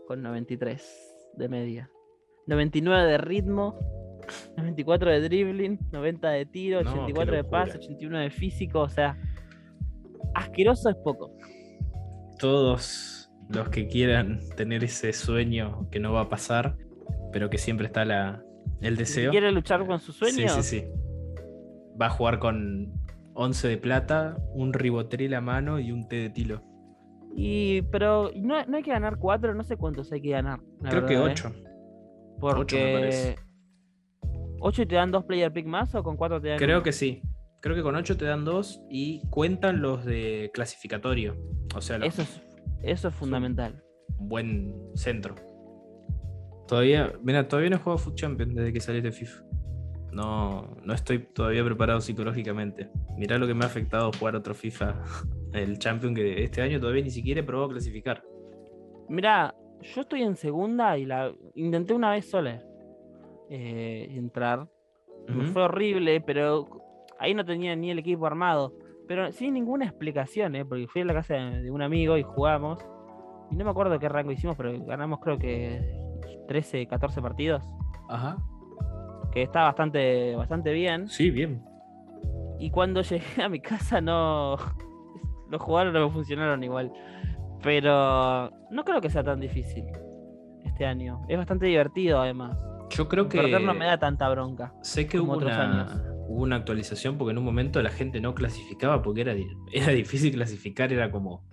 con 0.08 0.22
93 0.22 1.34
de 1.36 1.50
media. 1.50 1.90
99 2.48 3.12
de 3.12 3.18
ritmo, 3.18 3.78
94 4.58 5.12
de 5.12 5.22
dribbling, 5.22 5.80
90 5.92 6.30
de 6.30 6.46
tiro, 6.46 6.84
No, 6.84 6.92
84 6.92 7.32
qué 7.32 7.38
de 7.38 7.44
pase, 7.44 7.74
locura. 7.74 7.86
81 7.86 8.20
de 8.20 8.30
físico, 8.30 8.80
o 8.82 8.90
sea, 8.90 9.18
asqueroso 10.34 10.90
es 10.90 10.96
poco. 10.98 11.36
Todos 12.40 13.32
los 13.50 13.70
que 13.70 13.88
quieran 13.88 14.40
tener 14.56 14.84
ese 14.84 15.14
sueño 15.14 15.88
que 15.92 16.00
no 16.00 16.14
va 16.14 16.22
a 16.22 16.30
pasar, 16.30 16.78
pero 17.32 17.50
que 17.50 17.58
siempre 17.58 17.86
está 17.88 18.06
la, 18.06 18.44
el 18.82 18.96
Si 18.96 19.00
deseo. 19.00 19.32
quiere 19.32 19.52
luchar 19.52 19.86
con 19.86 20.00
sus 20.00 20.16
sueños, 20.16 20.52
Sí, 20.54 20.64
sí, 20.64 20.80
sí. 20.82 20.86
Va 22.02 22.08
a 22.08 22.10
jugar 22.10 22.40
con 22.40 22.92
11 23.34 23.68
de 23.68 23.78
plata, 23.78 24.38
un 24.54 24.74
ribotril 24.74 25.34
a 25.34 25.42
mano 25.42 25.80
y 25.80 25.92
un 25.92 26.08
té 26.08 26.18
de 26.18 26.30
tilo. 26.30 26.64
y 27.36 27.82
pero 27.84 28.30
no, 28.36 28.66
no 28.66 28.78
hay 28.78 28.84
que 28.84 28.92
ganar 28.92 29.18
4, 29.18 29.54
no 29.56 29.64
sé 29.64 29.78
cuántos 29.78 30.12
hay 30.12 30.22
que 30.22 30.32
ganar. 30.32 30.60
Creo 30.82 31.06
que 31.06 31.16
verdad, 31.16 31.30
¿eh? 31.30 31.32
8. 31.32 31.54
Porque. 32.40 32.94
parece. 33.00 33.36
8 34.60 34.82
y 34.82 34.86
te 34.86 34.96
dan 34.96 35.12
dos 35.12 35.24
player 35.26 35.52
pick 35.52 35.66
más 35.66 35.94
o 35.96 36.04
con 36.04 36.18
4 36.18 36.42
te 36.42 36.50
dan. 36.50 36.58
Creo 36.58 36.78
uno? 36.78 36.84
que 36.84 36.92
sí. 36.92 37.22
Creo 37.62 37.76
que 37.76 37.84
con 37.84 37.96
8 37.96 38.18
te 38.18 38.26
dan 38.26 38.44
2 38.44 38.82
y 38.90 39.22
cuentan 39.30 39.82
los 39.82 40.04
de 40.06 40.50
clasificatorio. 40.54 41.36
O 41.76 41.82
sea, 41.82 41.98
los- 42.00 42.08
Eso 42.10 42.22
es, 42.24 42.42
eso 42.84 43.08
es 43.10 43.14
fundamental. 43.16 43.82
un 44.20 44.28
buen 44.28 44.74
centro. 44.96 45.36
Todavía, 46.72 47.12
mira, 47.22 47.50
todavía 47.50 47.70
no 47.70 47.76
he 47.76 47.80
jugado 47.80 47.98
Foot 47.98 48.16
Champions 48.16 48.56
desde 48.56 48.72
que 48.72 48.80
salí 48.80 49.02
de 49.02 49.12
FIFA. 49.12 49.44
No, 50.14 50.78
no 50.86 50.94
estoy 50.94 51.20
todavía 51.20 51.66
preparado 51.66 52.00
psicológicamente. 52.00 52.90
Mirá 53.18 53.38
lo 53.38 53.46
que 53.46 53.54
me 53.54 53.66
ha 53.66 53.68
afectado 53.68 54.10
jugar 54.18 54.38
otro 54.38 54.54
FIFA, 54.56 54.96
el 55.54 55.80
Champion, 55.80 56.16
que 56.16 56.46
este 56.46 56.62
año 56.62 56.80
todavía 56.80 57.04
ni 57.04 57.10
siquiera 57.10 57.42
he 57.42 57.44
probado 57.44 57.72
clasificar. 57.72 58.24
Mira, 59.10 59.54
yo 59.82 60.00
estoy 60.00 60.22
en 60.22 60.38
segunda 60.38 60.98
y 60.98 61.06
la 61.06 61.34
intenté 61.56 61.94
una 61.94 62.12
vez 62.12 62.30
sola 62.30 62.64
eh, 63.50 64.08
entrar. 64.12 64.66
Fue 65.52 65.64
horrible, 65.64 66.22
pero 66.22 66.70
ahí 67.20 67.34
no 67.34 67.44
tenía 67.44 67.76
ni 67.76 67.92
el 67.92 68.00
equipo 68.00 68.26
armado. 68.26 68.74
Pero 69.10 69.30
sin 69.34 69.56
ninguna 69.56 69.84
explicación, 69.84 70.56
¿eh? 70.56 70.64
porque 70.64 70.88
fui 70.88 71.02
a 71.02 71.06
la 71.06 71.16
casa 71.16 71.34
de, 71.34 71.64
de 71.64 71.70
un 71.70 71.82
amigo 71.82 72.16
y 72.16 72.24
jugamos. 72.24 72.80
Y 73.52 73.58
no 73.58 73.66
me 73.66 73.72
acuerdo 73.72 74.00
qué 74.00 74.08
rango 74.08 74.32
hicimos, 74.32 74.56
pero 74.56 74.72
ganamos 74.86 75.20
creo 75.20 75.38
que 75.38 76.00
13, 76.52 76.86
14 76.86 77.22
partidos. 77.22 77.64
Ajá. 78.10 78.38
Que 79.32 79.42
está 79.42 79.64
bastante, 79.64 80.36
bastante 80.36 80.74
bien. 80.74 81.08
Sí, 81.08 81.32
bien. 81.32 81.64
Y 82.60 82.70
cuando 82.72 83.02
llegué 83.10 83.42
a 83.42 83.48
mi 83.48 83.62
casa 83.62 84.02
no. 84.02 84.58
Los 85.50 85.62
jugadores 85.62 85.94
no 85.94 86.08
me 86.08 86.14
funcionaron 86.14 86.62
igual. 86.62 86.92
Pero 87.64 88.50
no 88.70 88.84
creo 88.84 89.00
que 89.00 89.10
sea 89.10 89.24
tan 89.24 89.40
difícil 89.40 89.86
este 90.66 90.86
año. 90.86 91.22
Es 91.30 91.38
bastante 91.38 91.68
divertido 91.68 92.20
además. 92.20 92.62
Yo 92.90 93.08
creo 93.08 93.30
que. 93.30 93.38
Perder 93.38 93.62
no 93.62 93.74
me 93.74 93.86
da 93.86 93.98
tanta 93.98 94.28
bronca. 94.30 94.74
Sé 94.82 95.08
que 95.08 95.20
hubo 95.22 95.34
otros 95.34 95.54
una, 95.54 95.84
años. 95.84 96.02
hubo 96.28 96.44
una 96.44 96.58
actualización 96.58 97.18
porque 97.18 97.32
en 97.32 97.38
un 97.38 97.46
momento 97.46 97.82
la 97.82 97.92
gente 97.92 98.20
no 98.20 98.36
clasificaba 98.36 99.02
porque 99.02 99.22
era, 99.22 99.36
era 99.72 99.94
difícil 99.94 100.34
clasificar, 100.34 100.92
era 100.92 101.12
como 101.12 101.46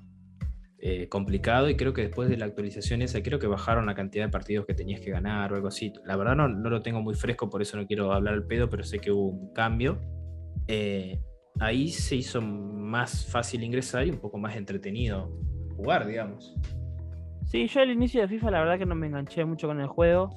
eh, 0.81 1.09
complicado 1.09 1.69
y 1.69 1.77
creo 1.77 1.93
que 1.93 2.03
después 2.03 2.29
de 2.29 2.37
la 2.37 2.45
actualización 2.47 3.03
esa 3.03 3.21
creo 3.23 3.39
que 3.41 3.47
bajaron 3.49 3.87
la 3.87 3.95
cantidad 3.95 4.25
de 4.27 4.31
partidos 4.31 4.65
que 4.65 4.75
tenías 4.75 5.01
que 5.01 5.11
ganar 5.11 5.53
o 5.53 5.57
algo 5.57 5.69
así. 5.69 5.93
La 6.05 6.17
verdad 6.17 6.37
no, 6.37 6.47
no 6.49 6.71
lo 6.71 6.83
tengo 6.83 7.03
muy 7.03 7.15
fresco, 7.15 7.51
por 7.51 7.63
eso 7.63 7.77
no 7.77 7.87
quiero 7.87 8.13
hablar 8.13 8.35
al 8.35 8.47
pedo, 8.47 8.69
pero 8.71 8.85
sé 8.85 8.99
que 9.01 9.11
hubo 9.11 9.29
un 9.29 9.53
cambio. 9.53 9.99
Eh, 10.69 11.19
ahí 11.61 11.89
se 11.89 12.15
hizo 12.17 12.41
más 12.41 13.27
fácil 13.27 13.65
ingresar 13.65 14.07
y 14.07 14.11
un 14.11 14.19
poco 14.19 14.39
más 14.39 14.55
entretenido 14.57 15.31
jugar, 15.77 16.07
digamos. 16.07 16.55
Sí, 17.47 17.67
yo 17.67 17.81
al 17.81 17.91
inicio 17.91 18.21
de 18.21 18.29
FIFA 18.29 18.51
la 18.51 18.61
verdad 18.61 18.79
que 18.79 18.87
no 18.87 18.95
me 18.95 19.07
enganché 19.07 19.45
mucho 19.45 19.67
con 19.67 19.81
el 19.81 19.87
juego. 19.89 20.31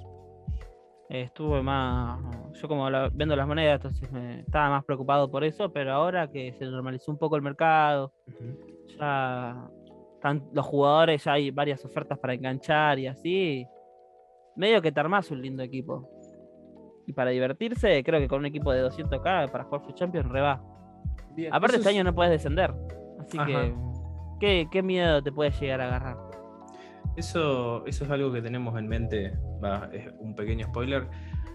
Eh, 1.09 1.23
estuve 1.23 1.61
más. 1.61 2.19
Yo 2.53 2.67
como 2.69 2.89
la- 2.89 3.09
vendo 3.13 3.35
las 3.35 3.45
monedas, 3.45 3.75
entonces 3.75 4.09
me 4.11 4.39
estaba 4.39 4.69
más 4.69 4.85
preocupado 4.85 5.29
por 5.29 5.43
eso, 5.43 5.69
pero 5.71 5.91
ahora 5.91 6.29
que 6.29 6.53
se 6.53 6.65
normalizó 6.65 7.11
un 7.11 7.17
poco 7.17 7.35
el 7.35 7.41
mercado, 7.41 8.13
ya 8.97 9.67
están 10.21 10.43
los 10.53 10.63
jugadores, 10.67 11.23
ya 11.23 11.33
hay 11.33 11.49
varias 11.49 11.83
ofertas 11.83 12.19
para 12.19 12.35
enganchar 12.35 12.99
y 12.99 13.07
así. 13.07 13.65
Medio 14.55 14.79
que 14.79 14.91
te 14.91 14.99
armás 14.99 15.31
un 15.31 15.41
lindo 15.41 15.63
equipo. 15.63 16.07
Y 17.07 17.13
para 17.13 17.31
divertirse, 17.31 18.03
creo 18.03 18.19
que 18.19 18.27
con 18.27 18.39
un 18.39 18.45
equipo 18.45 18.71
de 18.71 18.83
200k 18.87 19.49
para 19.51 19.63
jugar 19.63 19.93
Champions 19.95 20.29
re 20.29 20.41
va. 20.41 20.63
Bien, 21.35 21.51
Aparte, 21.51 21.77
este 21.77 21.89
es- 21.89 21.95
año 21.95 22.03
no 22.03 22.13
puedes 22.13 22.31
descender. 22.31 22.71
Así 23.19 23.35
Ajá. 23.39 23.47
que. 23.47 23.75
¿qué, 24.39 24.67
¿Qué 24.71 24.83
miedo 24.83 25.23
te 25.23 25.31
puede 25.31 25.49
llegar 25.59 25.81
a 25.81 25.87
agarrar? 25.87 26.17
Eso, 27.15 27.83
eso 27.87 28.05
es 28.05 28.11
algo 28.11 28.31
que 28.31 28.41
tenemos 28.43 28.77
en 28.77 28.87
mente, 28.87 29.33
va, 29.63 29.89
es 29.91 30.07
un 30.19 30.35
pequeño 30.35 30.67
spoiler. 30.67 31.07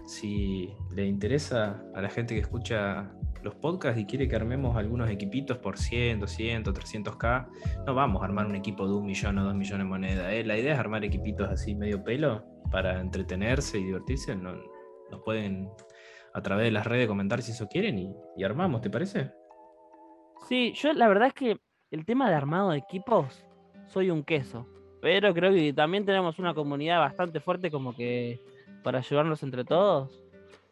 Si 0.05 0.73
le 0.93 1.05
interesa 1.05 1.81
a 1.95 2.01
la 2.01 2.09
gente 2.09 2.33
que 2.35 2.41
escucha 2.41 3.09
los 3.47 3.55
podcasts 3.55 3.99
y 3.99 4.05
quiere 4.05 4.27
que 4.27 4.35
armemos 4.35 4.75
algunos 4.75 5.09
equipitos 5.09 5.57
por 5.57 5.77
100, 5.77 6.19
200, 6.19 6.73
300k, 6.73 7.47
no 7.85 7.95
vamos 7.95 8.21
a 8.21 8.25
armar 8.25 8.45
un 8.45 8.55
equipo 8.55 8.85
de 8.85 8.93
un 8.93 9.05
millón 9.05 9.37
o 9.37 9.45
dos 9.45 9.55
millones 9.55 9.85
de 9.85 9.89
monedas. 9.89 10.33
¿eh? 10.33 10.43
La 10.43 10.57
idea 10.57 10.73
es 10.73 10.79
armar 10.79 11.05
equipitos 11.05 11.49
así 11.49 11.73
medio 11.73 12.03
pelo 12.03 12.43
para 12.71 12.99
entretenerse 12.99 13.79
y 13.79 13.85
divertirse. 13.85 14.35
No, 14.35 14.53
nos 15.09 15.21
pueden 15.23 15.69
a 16.33 16.41
través 16.41 16.65
de 16.65 16.71
las 16.71 16.85
redes 16.85 17.07
comentar 17.07 17.41
si 17.41 17.51
eso 17.51 17.67
quieren 17.67 17.97
y, 17.97 18.13
y 18.35 18.43
armamos, 18.43 18.81
¿te 18.81 18.89
parece? 18.89 19.31
Sí, 20.49 20.73
yo 20.73 20.91
la 20.93 21.07
verdad 21.07 21.29
es 21.29 21.33
que 21.33 21.57
el 21.89 22.05
tema 22.05 22.29
de 22.29 22.35
armado 22.35 22.71
de 22.71 22.79
equipos, 22.79 23.45
soy 23.85 24.09
un 24.09 24.23
queso. 24.23 24.67
Pero 25.01 25.33
creo 25.33 25.53
que 25.53 25.71
también 25.71 26.05
tenemos 26.05 26.37
una 26.37 26.53
comunidad 26.53 26.99
bastante 26.99 27.39
fuerte 27.39 27.71
como 27.71 27.95
que 27.95 28.41
para 28.83 28.99
ayudarnos 28.99 29.41
entre 29.41 29.63
todos. 29.63 30.21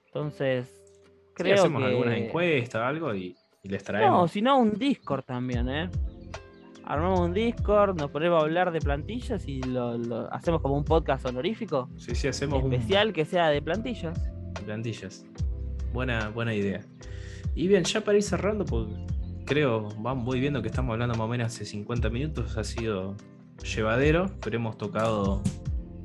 Entonces, 0.08 0.75
Sí, 1.38 1.44
creo 1.44 1.56
hacemos 1.56 1.82
que... 1.82 1.88
algunas 1.90 2.18
encuestas, 2.18 2.82
algo 2.82 3.14
y, 3.16 3.36
y 3.64 3.70
les 3.70 3.82
No, 3.82 3.86
traemos. 3.86 4.36
no, 4.42 4.60
un 4.60 4.74
Discord 4.74 5.24
también, 5.24 5.70
¿eh? 5.70 5.90
Armamos 6.88 7.20
un 7.20 7.34
Discord, 7.34 8.00
nos 8.00 8.12
ponemos 8.12 8.40
a 8.40 8.46
hablar 8.46 8.72
de 8.72 8.80
plantillas 8.80 9.48
y 9.48 9.60
lo, 9.64 9.98
lo- 9.98 10.32
hacemos 10.32 10.62
como 10.62 10.78
un 10.78 10.84
podcast 10.86 11.26
honorífico 11.26 11.90
Sí, 11.98 12.14
sí, 12.14 12.28
hacemos 12.28 12.64
un 12.64 12.74
especial 12.74 13.12
que 13.12 13.26
sea 13.26 13.50
de 13.50 13.60
plantillas. 13.62 14.20
Plantillas. 14.64 15.26
Buena, 15.94 16.30
buena 16.30 16.54
idea. 16.54 16.82
Y 17.56 17.68
bien, 17.68 17.84
ya 17.86 18.02
para 18.02 18.18
ir 18.18 18.24
cerrando, 18.24 18.66
pues 18.66 18.88
creo, 19.46 19.90
voy 19.98 20.40
viendo 20.40 20.62
que 20.62 20.68
estamos 20.68 20.94
hablando 20.94 21.16
más 21.16 21.26
o 21.26 21.28
menos 21.28 21.48
hace 21.48 21.66
50 21.66 22.10
minutos, 22.10 22.56
ha 22.58 22.64
sido 22.64 23.16
llevadero, 23.76 24.28
pero 24.42 24.58
hemos 24.58 24.78
tocado 24.78 25.42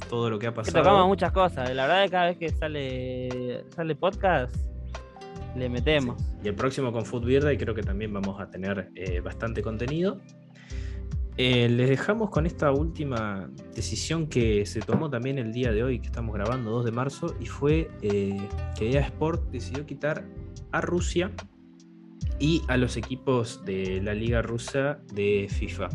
todo 0.09 0.31
lo 0.31 0.39
que 0.39 0.47
ha 0.47 0.51
Que 0.51 0.57
pasado. 0.57 0.79
tocamos 0.83 1.09
muchas 1.09 1.33
cosas. 1.33 1.75
La 1.75 1.87
verdad 1.87 2.05
es 2.05 2.11
que 2.11 2.13
cada 2.13 2.27
vez 2.27 2.39
que 2.39 2.49
sale, 2.51 3.65
sale 3.75 3.95
podcast, 3.97 4.55
le 5.57 5.69
metemos. 5.69 6.23
Y 6.43 6.49
el 6.49 6.55
próximo 6.55 6.93
con 6.93 7.05
Food 7.05 7.29
y 7.29 7.57
creo 7.57 7.75
que 7.75 7.83
también 7.83 8.13
vamos 8.13 8.41
a 8.41 8.51
tener 8.51 8.91
eh, 8.95 9.21
bastante 9.21 9.63
contenido. 9.63 10.21
Eh, 11.37 11.69
les 11.69 11.89
dejamos 11.89 12.31
con 12.31 12.45
esta 12.45 12.71
última 12.71 13.51
decisión 13.75 14.27
que 14.27 14.67
se 14.67 14.81
tomó 14.81 15.09
también 15.09 15.39
el 15.39 15.53
día 15.53 15.73
de 15.73 15.83
hoy, 15.83 16.01
que 16.01 16.07
estamos 16.07 16.35
grabando 16.35 16.71
2 16.71 16.85
de 16.85 16.93
marzo, 16.93 17.35
y 17.41 17.47
fue 17.47 17.91
eh, 18.03 18.37
que 18.79 18.91
EA 18.91 19.01
Sport 19.01 19.51
decidió 19.51 19.87
quitar 19.87 20.27
a 20.73 20.81
Rusia 20.81 21.31
y 22.39 22.63
a 22.69 22.77
los 22.77 22.97
equipos 22.97 23.65
de 23.65 24.03
la 24.03 24.13
liga 24.13 24.43
rusa 24.43 25.01
de 25.15 25.47
FIFA. 25.51 25.89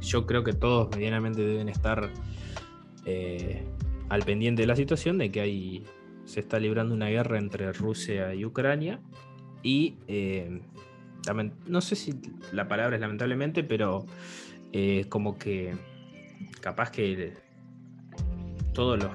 Yo 0.00 0.26
creo 0.26 0.44
que 0.44 0.52
todos 0.52 0.94
medianamente 0.94 1.42
deben 1.42 1.68
estar 1.68 2.10
al 4.08 4.22
pendiente 4.24 4.62
de 4.62 4.66
la 4.66 4.76
situación 4.76 5.18
de 5.18 5.30
que 5.30 5.40
hay, 5.40 5.84
se 6.26 6.40
está 6.40 6.58
librando 6.58 6.94
una 6.94 7.08
guerra 7.08 7.38
entre 7.38 7.72
Rusia 7.72 8.34
y 8.34 8.44
Ucrania. 8.44 9.00
Y 9.62 9.96
eh, 10.06 10.60
no 11.66 11.80
sé 11.80 11.96
si 11.96 12.14
la 12.52 12.68
palabra 12.68 12.96
es 12.96 13.00
lamentablemente, 13.00 13.64
pero 13.64 14.04
eh, 14.72 15.06
como 15.08 15.38
que 15.38 15.74
capaz 16.60 16.90
que 16.90 17.32
todo 18.74 18.96
lo, 18.96 19.10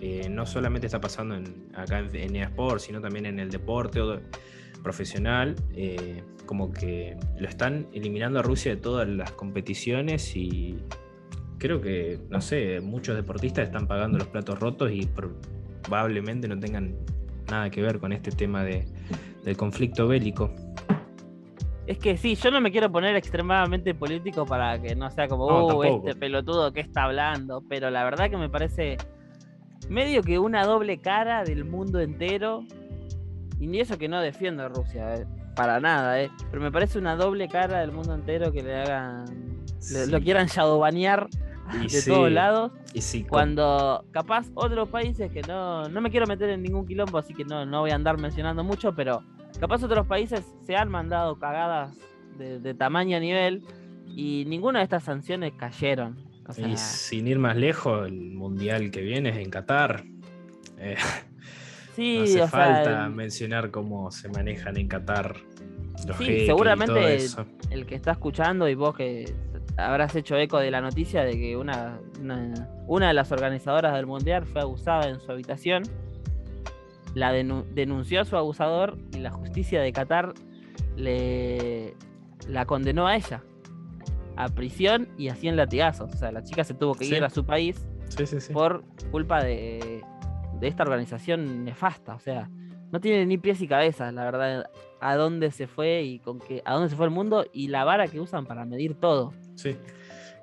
eh, 0.00 0.28
no 0.28 0.44
solamente 0.44 0.86
está 0.86 1.00
pasando 1.00 1.36
acá 1.74 2.00
en, 2.00 2.14
en 2.14 2.36
eSport, 2.36 2.80
sino 2.80 3.00
también 3.00 3.26
en 3.26 3.40
el 3.40 3.50
deporte 3.50 4.00
profesional, 4.82 5.56
eh, 5.74 6.22
como 6.44 6.72
que 6.72 7.16
lo 7.38 7.48
están 7.48 7.88
eliminando 7.92 8.38
a 8.38 8.42
Rusia 8.42 8.74
de 8.74 8.80
todas 8.80 9.08
las 9.08 9.32
competiciones 9.32 10.36
y 10.36 10.78
creo 11.58 11.80
que, 11.80 12.20
no 12.30 12.40
sé, 12.40 12.80
muchos 12.80 13.16
deportistas 13.16 13.66
están 13.66 13.88
pagando 13.88 14.18
los 14.18 14.28
platos 14.28 14.60
rotos 14.60 14.92
y 14.92 15.06
probablemente 15.86 16.48
no 16.48 16.58
tengan 16.58 16.94
nada 17.50 17.70
que 17.70 17.80
ver 17.80 17.98
con 17.98 18.12
este 18.12 18.30
tema 18.30 18.64
de, 18.64 18.84
del 19.44 19.56
conflicto 19.56 20.08
bélico. 20.08 20.50
Es 21.86 21.98
que 21.98 22.16
sí, 22.16 22.34
yo 22.34 22.50
no 22.50 22.60
me 22.60 22.72
quiero 22.72 22.90
poner 22.90 23.14
extremadamente 23.14 23.94
político 23.94 24.44
para 24.44 24.80
que 24.80 24.96
no 24.96 25.08
sea 25.10 25.28
como, 25.28 25.46
uh, 25.46 25.84
este 25.84 26.16
pelotudo 26.16 26.72
que 26.72 26.80
está 26.80 27.04
hablando, 27.04 27.62
pero 27.68 27.90
la 27.90 28.02
verdad 28.02 28.28
que 28.28 28.36
me 28.36 28.48
parece 28.48 28.96
medio 29.88 30.22
que 30.22 30.40
una 30.40 30.64
doble 30.64 30.98
cara 30.98 31.44
del 31.44 31.64
mundo 31.64 32.00
entero. 32.00 32.64
Y 33.60 33.68
ni 33.68 33.80
eso 33.80 33.96
que 33.96 34.08
no 34.08 34.20
defiendo 34.20 34.64
a 34.64 34.68
Rusia, 34.68 35.14
eh, 35.14 35.26
para 35.54 35.80
nada, 35.80 36.20
eh, 36.20 36.30
pero 36.50 36.62
me 36.62 36.70
parece 36.70 36.98
una 36.98 37.16
doble 37.16 37.48
cara 37.48 37.78
del 37.78 37.90
mundo 37.90 38.14
entero 38.14 38.52
que 38.52 38.62
le 38.62 38.76
hagan, 38.76 39.24
lo 40.08 40.20
quieran 40.20 40.46
shadowbanear 40.48 41.26
de 41.72 42.02
todos 42.02 42.30
lados. 42.30 42.72
Y 42.94 43.24
cuando 43.24 44.04
capaz 44.10 44.46
otros 44.54 44.88
países 44.88 45.30
que 45.30 45.42
no, 45.42 45.88
no 45.88 46.00
me 46.00 46.10
quiero 46.10 46.26
meter 46.26 46.50
en 46.50 46.62
ningún 46.62 46.86
quilombo, 46.86 47.18
así 47.18 47.34
que 47.34 47.44
no, 47.44 47.66
no 47.66 47.80
voy 47.80 47.90
a 47.90 47.94
andar 47.94 48.18
mencionando 48.18 48.64
mucho, 48.64 48.94
pero 48.94 49.22
capaz 49.60 49.82
otros 49.82 50.06
países 50.06 50.44
se 50.64 50.76
han 50.76 50.88
mandado 50.88 51.38
cagadas 51.38 51.96
de, 52.38 52.60
de 52.60 52.74
tamaño 52.74 53.16
a 53.16 53.20
nivel 53.20 53.62
y 54.06 54.44
ninguna 54.46 54.80
de 54.80 54.84
estas 54.84 55.04
sanciones 55.04 55.52
cayeron. 55.56 56.16
y 56.56 56.76
sin 56.76 57.26
ir 57.26 57.38
más 57.38 57.56
lejos, 57.56 58.06
el 58.06 58.32
mundial 58.32 58.90
que 58.90 59.02
viene 59.02 59.30
es 59.30 59.36
en 59.36 59.50
Qatar. 59.50 60.04
Eh, 60.78 60.96
sí, 61.94 62.18
no 62.18 62.24
hace 62.24 62.48
falta 62.48 63.08
mencionar 63.08 63.70
cómo 63.70 64.10
se 64.10 64.28
manejan 64.28 64.76
en 64.76 64.88
Qatar 64.88 65.36
los 66.04 66.16
sí, 66.18 66.46
seguramente 66.46 67.18
el 67.70 67.86
que 67.86 67.94
está 67.94 68.12
escuchando 68.12 68.68
y 68.68 68.74
vos 68.74 68.94
que 68.94 69.32
habrás 69.76 70.14
hecho 70.16 70.36
eco 70.36 70.58
de 70.58 70.70
la 70.70 70.80
noticia 70.80 71.24
de 71.24 71.32
que 71.32 71.56
una, 71.56 72.00
una, 72.86 73.08
de 73.08 73.14
las 73.14 73.30
organizadoras 73.32 73.94
del 73.94 74.06
mundial 74.06 74.46
fue 74.46 74.62
abusada 74.62 75.08
en 75.08 75.20
su 75.20 75.30
habitación 75.30 75.82
la 77.14 77.32
denunció 77.32 78.20
a 78.20 78.24
su 78.26 78.36
abusador 78.36 78.98
y 79.14 79.20
la 79.20 79.30
justicia 79.30 79.80
de 79.80 79.90
Qatar 79.92 80.34
le 80.96 81.94
la 82.46 82.66
condenó 82.66 83.06
a 83.06 83.16
ella 83.16 83.42
a 84.36 84.48
prisión 84.50 85.08
y 85.16 85.28
a 85.28 85.34
100 85.34 85.56
latigazos. 85.56 86.12
O 86.12 86.16
sea, 86.16 86.30
la 86.30 86.44
chica 86.44 86.62
se 86.62 86.74
tuvo 86.74 86.94
que 86.94 87.06
ir 87.06 87.24
a 87.24 87.30
su 87.30 87.44
país 87.44 87.86
por 88.52 88.84
culpa 89.10 89.42
de, 89.42 90.02
de, 90.60 90.68
esta 90.68 90.82
organización 90.82 91.64
nefasta. 91.64 92.14
O 92.14 92.20
sea, 92.20 92.50
no 92.92 93.00
tiene 93.00 93.24
ni 93.26 93.38
pies 93.38 93.60
y 93.62 93.68
cabezas, 93.68 94.12
la 94.12 94.24
verdad, 94.24 94.70
a 95.00 95.16
dónde 95.16 95.50
se 95.50 95.66
fue 95.66 96.02
y 96.02 96.18
con 96.18 96.38
qué, 96.38 96.62
a 96.64 96.74
dónde 96.74 96.90
se 96.90 96.96
fue 96.96 97.06
el 97.06 97.12
mundo 97.12 97.46
y 97.52 97.68
la 97.68 97.84
vara 97.84 98.08
que 98.08 98.20
usan 98.20 98.46
para 98.46 98.64
medir 98.64 98.94
todo. 98.94 99.32
Sí. 99.56 99.76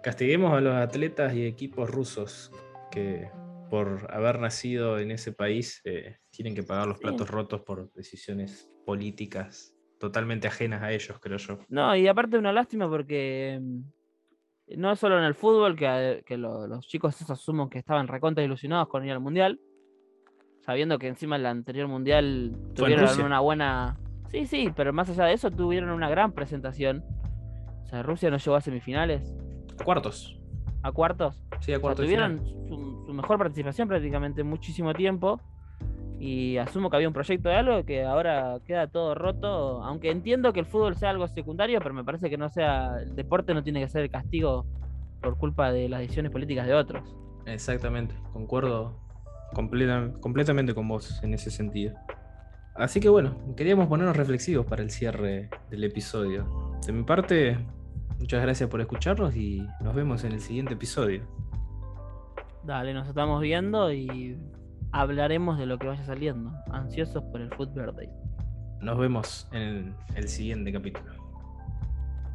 Castiguemos 0.03 0.53
a 0.53 0.61
los 0.61 0.75
atletas 0.75 1.33
y 1.33 1.45
equipos 1.45 1.89
rusos 1.89 2.51
que 2.91 3.29
por 3.69 4.07
haber 4.13 4.39
nacido 4.39 4.99
en 4.99 5.11
ese 5.11 5.31
país 5.31 5.81
eh, 5.85 6.17
tienen 6.29 6.53
que 6.53 6.63
pagar 6.63 6.87
los 6.87 6.99
platos 6.99 7.29
rotos 7.29 7.61
por 7.61 7.91
decisiones 7.93 8.69
políticas 8.85 9.75
totalmente 9.99 10.47
ajenas 10.47 10.83
a 10.83 10.91
ellos, 10.91 11.17
creo 11.21 11.37
yo. 11.37 11.59
No, 11.69 11.95
y 11.95 12.07
aparte 12.07 12.37
una 12.37 12.51
lástima 12.51 12.89
porque 12.89 13.57
mm, 13.61 14.77
no 14.77 14.95
solo 14.95 15.17
en 15.17 15.23
el 15.23 15.33
fútbol, 15.33 15.75
que, 15.75 16.37
los 16.37 16.87
chicos 16.87 17.15
esos 17.15 17.31
asumo 17.31 17.69
que 17.69 17.79
estaban 17.79 18.07
recontra 18.07 18.43
ilusionados 18.43 18.89
con 18.89 19.05
ir 19.05 19.11
al 19.11 19.19
Mundial, 19.19 19.59
sabiendo 20.59 20.99
que 20.99 21.07
encima 21.07 21.37
el 21.37 21.45
anterior 21.45 21.87
Mundial 21.87 22.55
tuvieron 22.75 23.21
una 23.21 23.39
buena... 23.39 23.97
Sí, 24.29 24.45
sí, 24.45 24.71
pero 24.75 24.93
más 24.93 25.09
allá 25.09 25.25
de 25.25 25.33
eso 25.33 25.51
tuvieron 25.51 25.89
una 25.89 26.09
gran 26.09 26.33
presentación. 26.33 27.03
O 27.83 27.87
sea, 27.87 28.03
Rusia 28.03 28.29
no 28.29 28.37
llegó 28.37 28.55
a 28.55 28.61
semifinales. 28.61 29.35
Cuartos. 29.83 30.39
¿A 30.81 30.91
cuartos? 30.91 31.41
Sí, 31.59 31.73
a 31.73 31.79
cuartos. 31.79 32.05
tuvieron 32.05 32.43
su, 32.67 33.13
mejor 33.13 33.37
participación 33.37 33.87
prácticamente 33.87 34.43
muchísimo 34.43 34.93
tiempo. 34.93 35.39
Y 36.19 36.57
asumo 36.57 36.89
que 36.89 36.95
había 36.95 37.07
un 37.07 37.13
proyecto 37.13 37.49
de 37.49 37.55
algo 37.55 37.83
que 37.85 38.03
ahora 38.03 38.59
queda 38.65 38.87
todo 38.87 39.13
roto. 39.13 39.83
Aunque 39.83 40.09
entiendo 40.09 40.53
que 40.53 40.61
el 40.61 40.65
fútbol 40.65 40.95
sea 40.95 41.09
algo 41.09 41.27
secundario, 41.27 41.79
pero 41.79 41.93
me 41.93 42.03
parece 42.03 42.29
que 42.29 42.37
no 42.37 42.49
sea. 42.49 42.97
El 43.01 43.15
deporte 43.15 43.53
no 43.53 43.63
tiene 43.63 43.81
que 43.81 43.89
ser 43.89 44.03
el 44.03 44.09
castigo 44.09 44.65
por 45.21 45.37
culpa 45.37 45.71
de 45.71 45.89
las 45.89 45.99
decisiones 45.99 46.31
políticas 46.31 46.65
de 46.67 46.73
otros. 46.73 47.15
Exactamente, 47.45 48.15
concuerdo 48.31 48.99
completamente 49.53 50.73
con 50.73 50.87
vos 50.87 51.21
en 51.23 51.33
ese 51.33 51.51
sentido. 51.51 51.93
Así 52.75 52.99
que 52.99 53.09
bueno, 53.09 53.35
queríamos 53.55 53.87
ponernos 53.87 54.17
reflexivos 54.17 54.65
para 54.65 54.81
el 54.81 54.89
cierre 54.89 55.49
del 55.69 55.83
episodio. 55.83 56.79
De 56.85 56.91
mi 56.91 57.03
parte, 57.03 57.57
Muchas 58.23 58.41
gracias 58.41 58.69
por 58.69 58.79
escucharnos 58.79 59.35
y 59.35 59.67
nos 59.81 59.93
vemos 59.93 60.23
en 60.23 60.31
el 60.31 60.39
siguiente 60.39 60.75
episodio. 60.75 61.23
Dale, 62.63 62.93
nos 62.93 63.05
estamos 63.07 63.41
viendo 63.41 63.91
y 63.91 64.37
hablaremos 64.93 65.59
de 65.59 65.65
lo 65.65 65.77
que 65.77 65.87
vaya 65.87 66.05
saliendo. 66.05 66.53
Ansiosos 66.71 67.21
por 67.25 67.41
el 67.41 67.53
Food 67.53 67.73
Birthday. 67.73 68.09
Nos 68.79 68.97
vemos 68.97 69.49
en 69.51 69.93
el 70.15 70.29
siguiente 70.29 70.71
capítulo. 70.71 71.22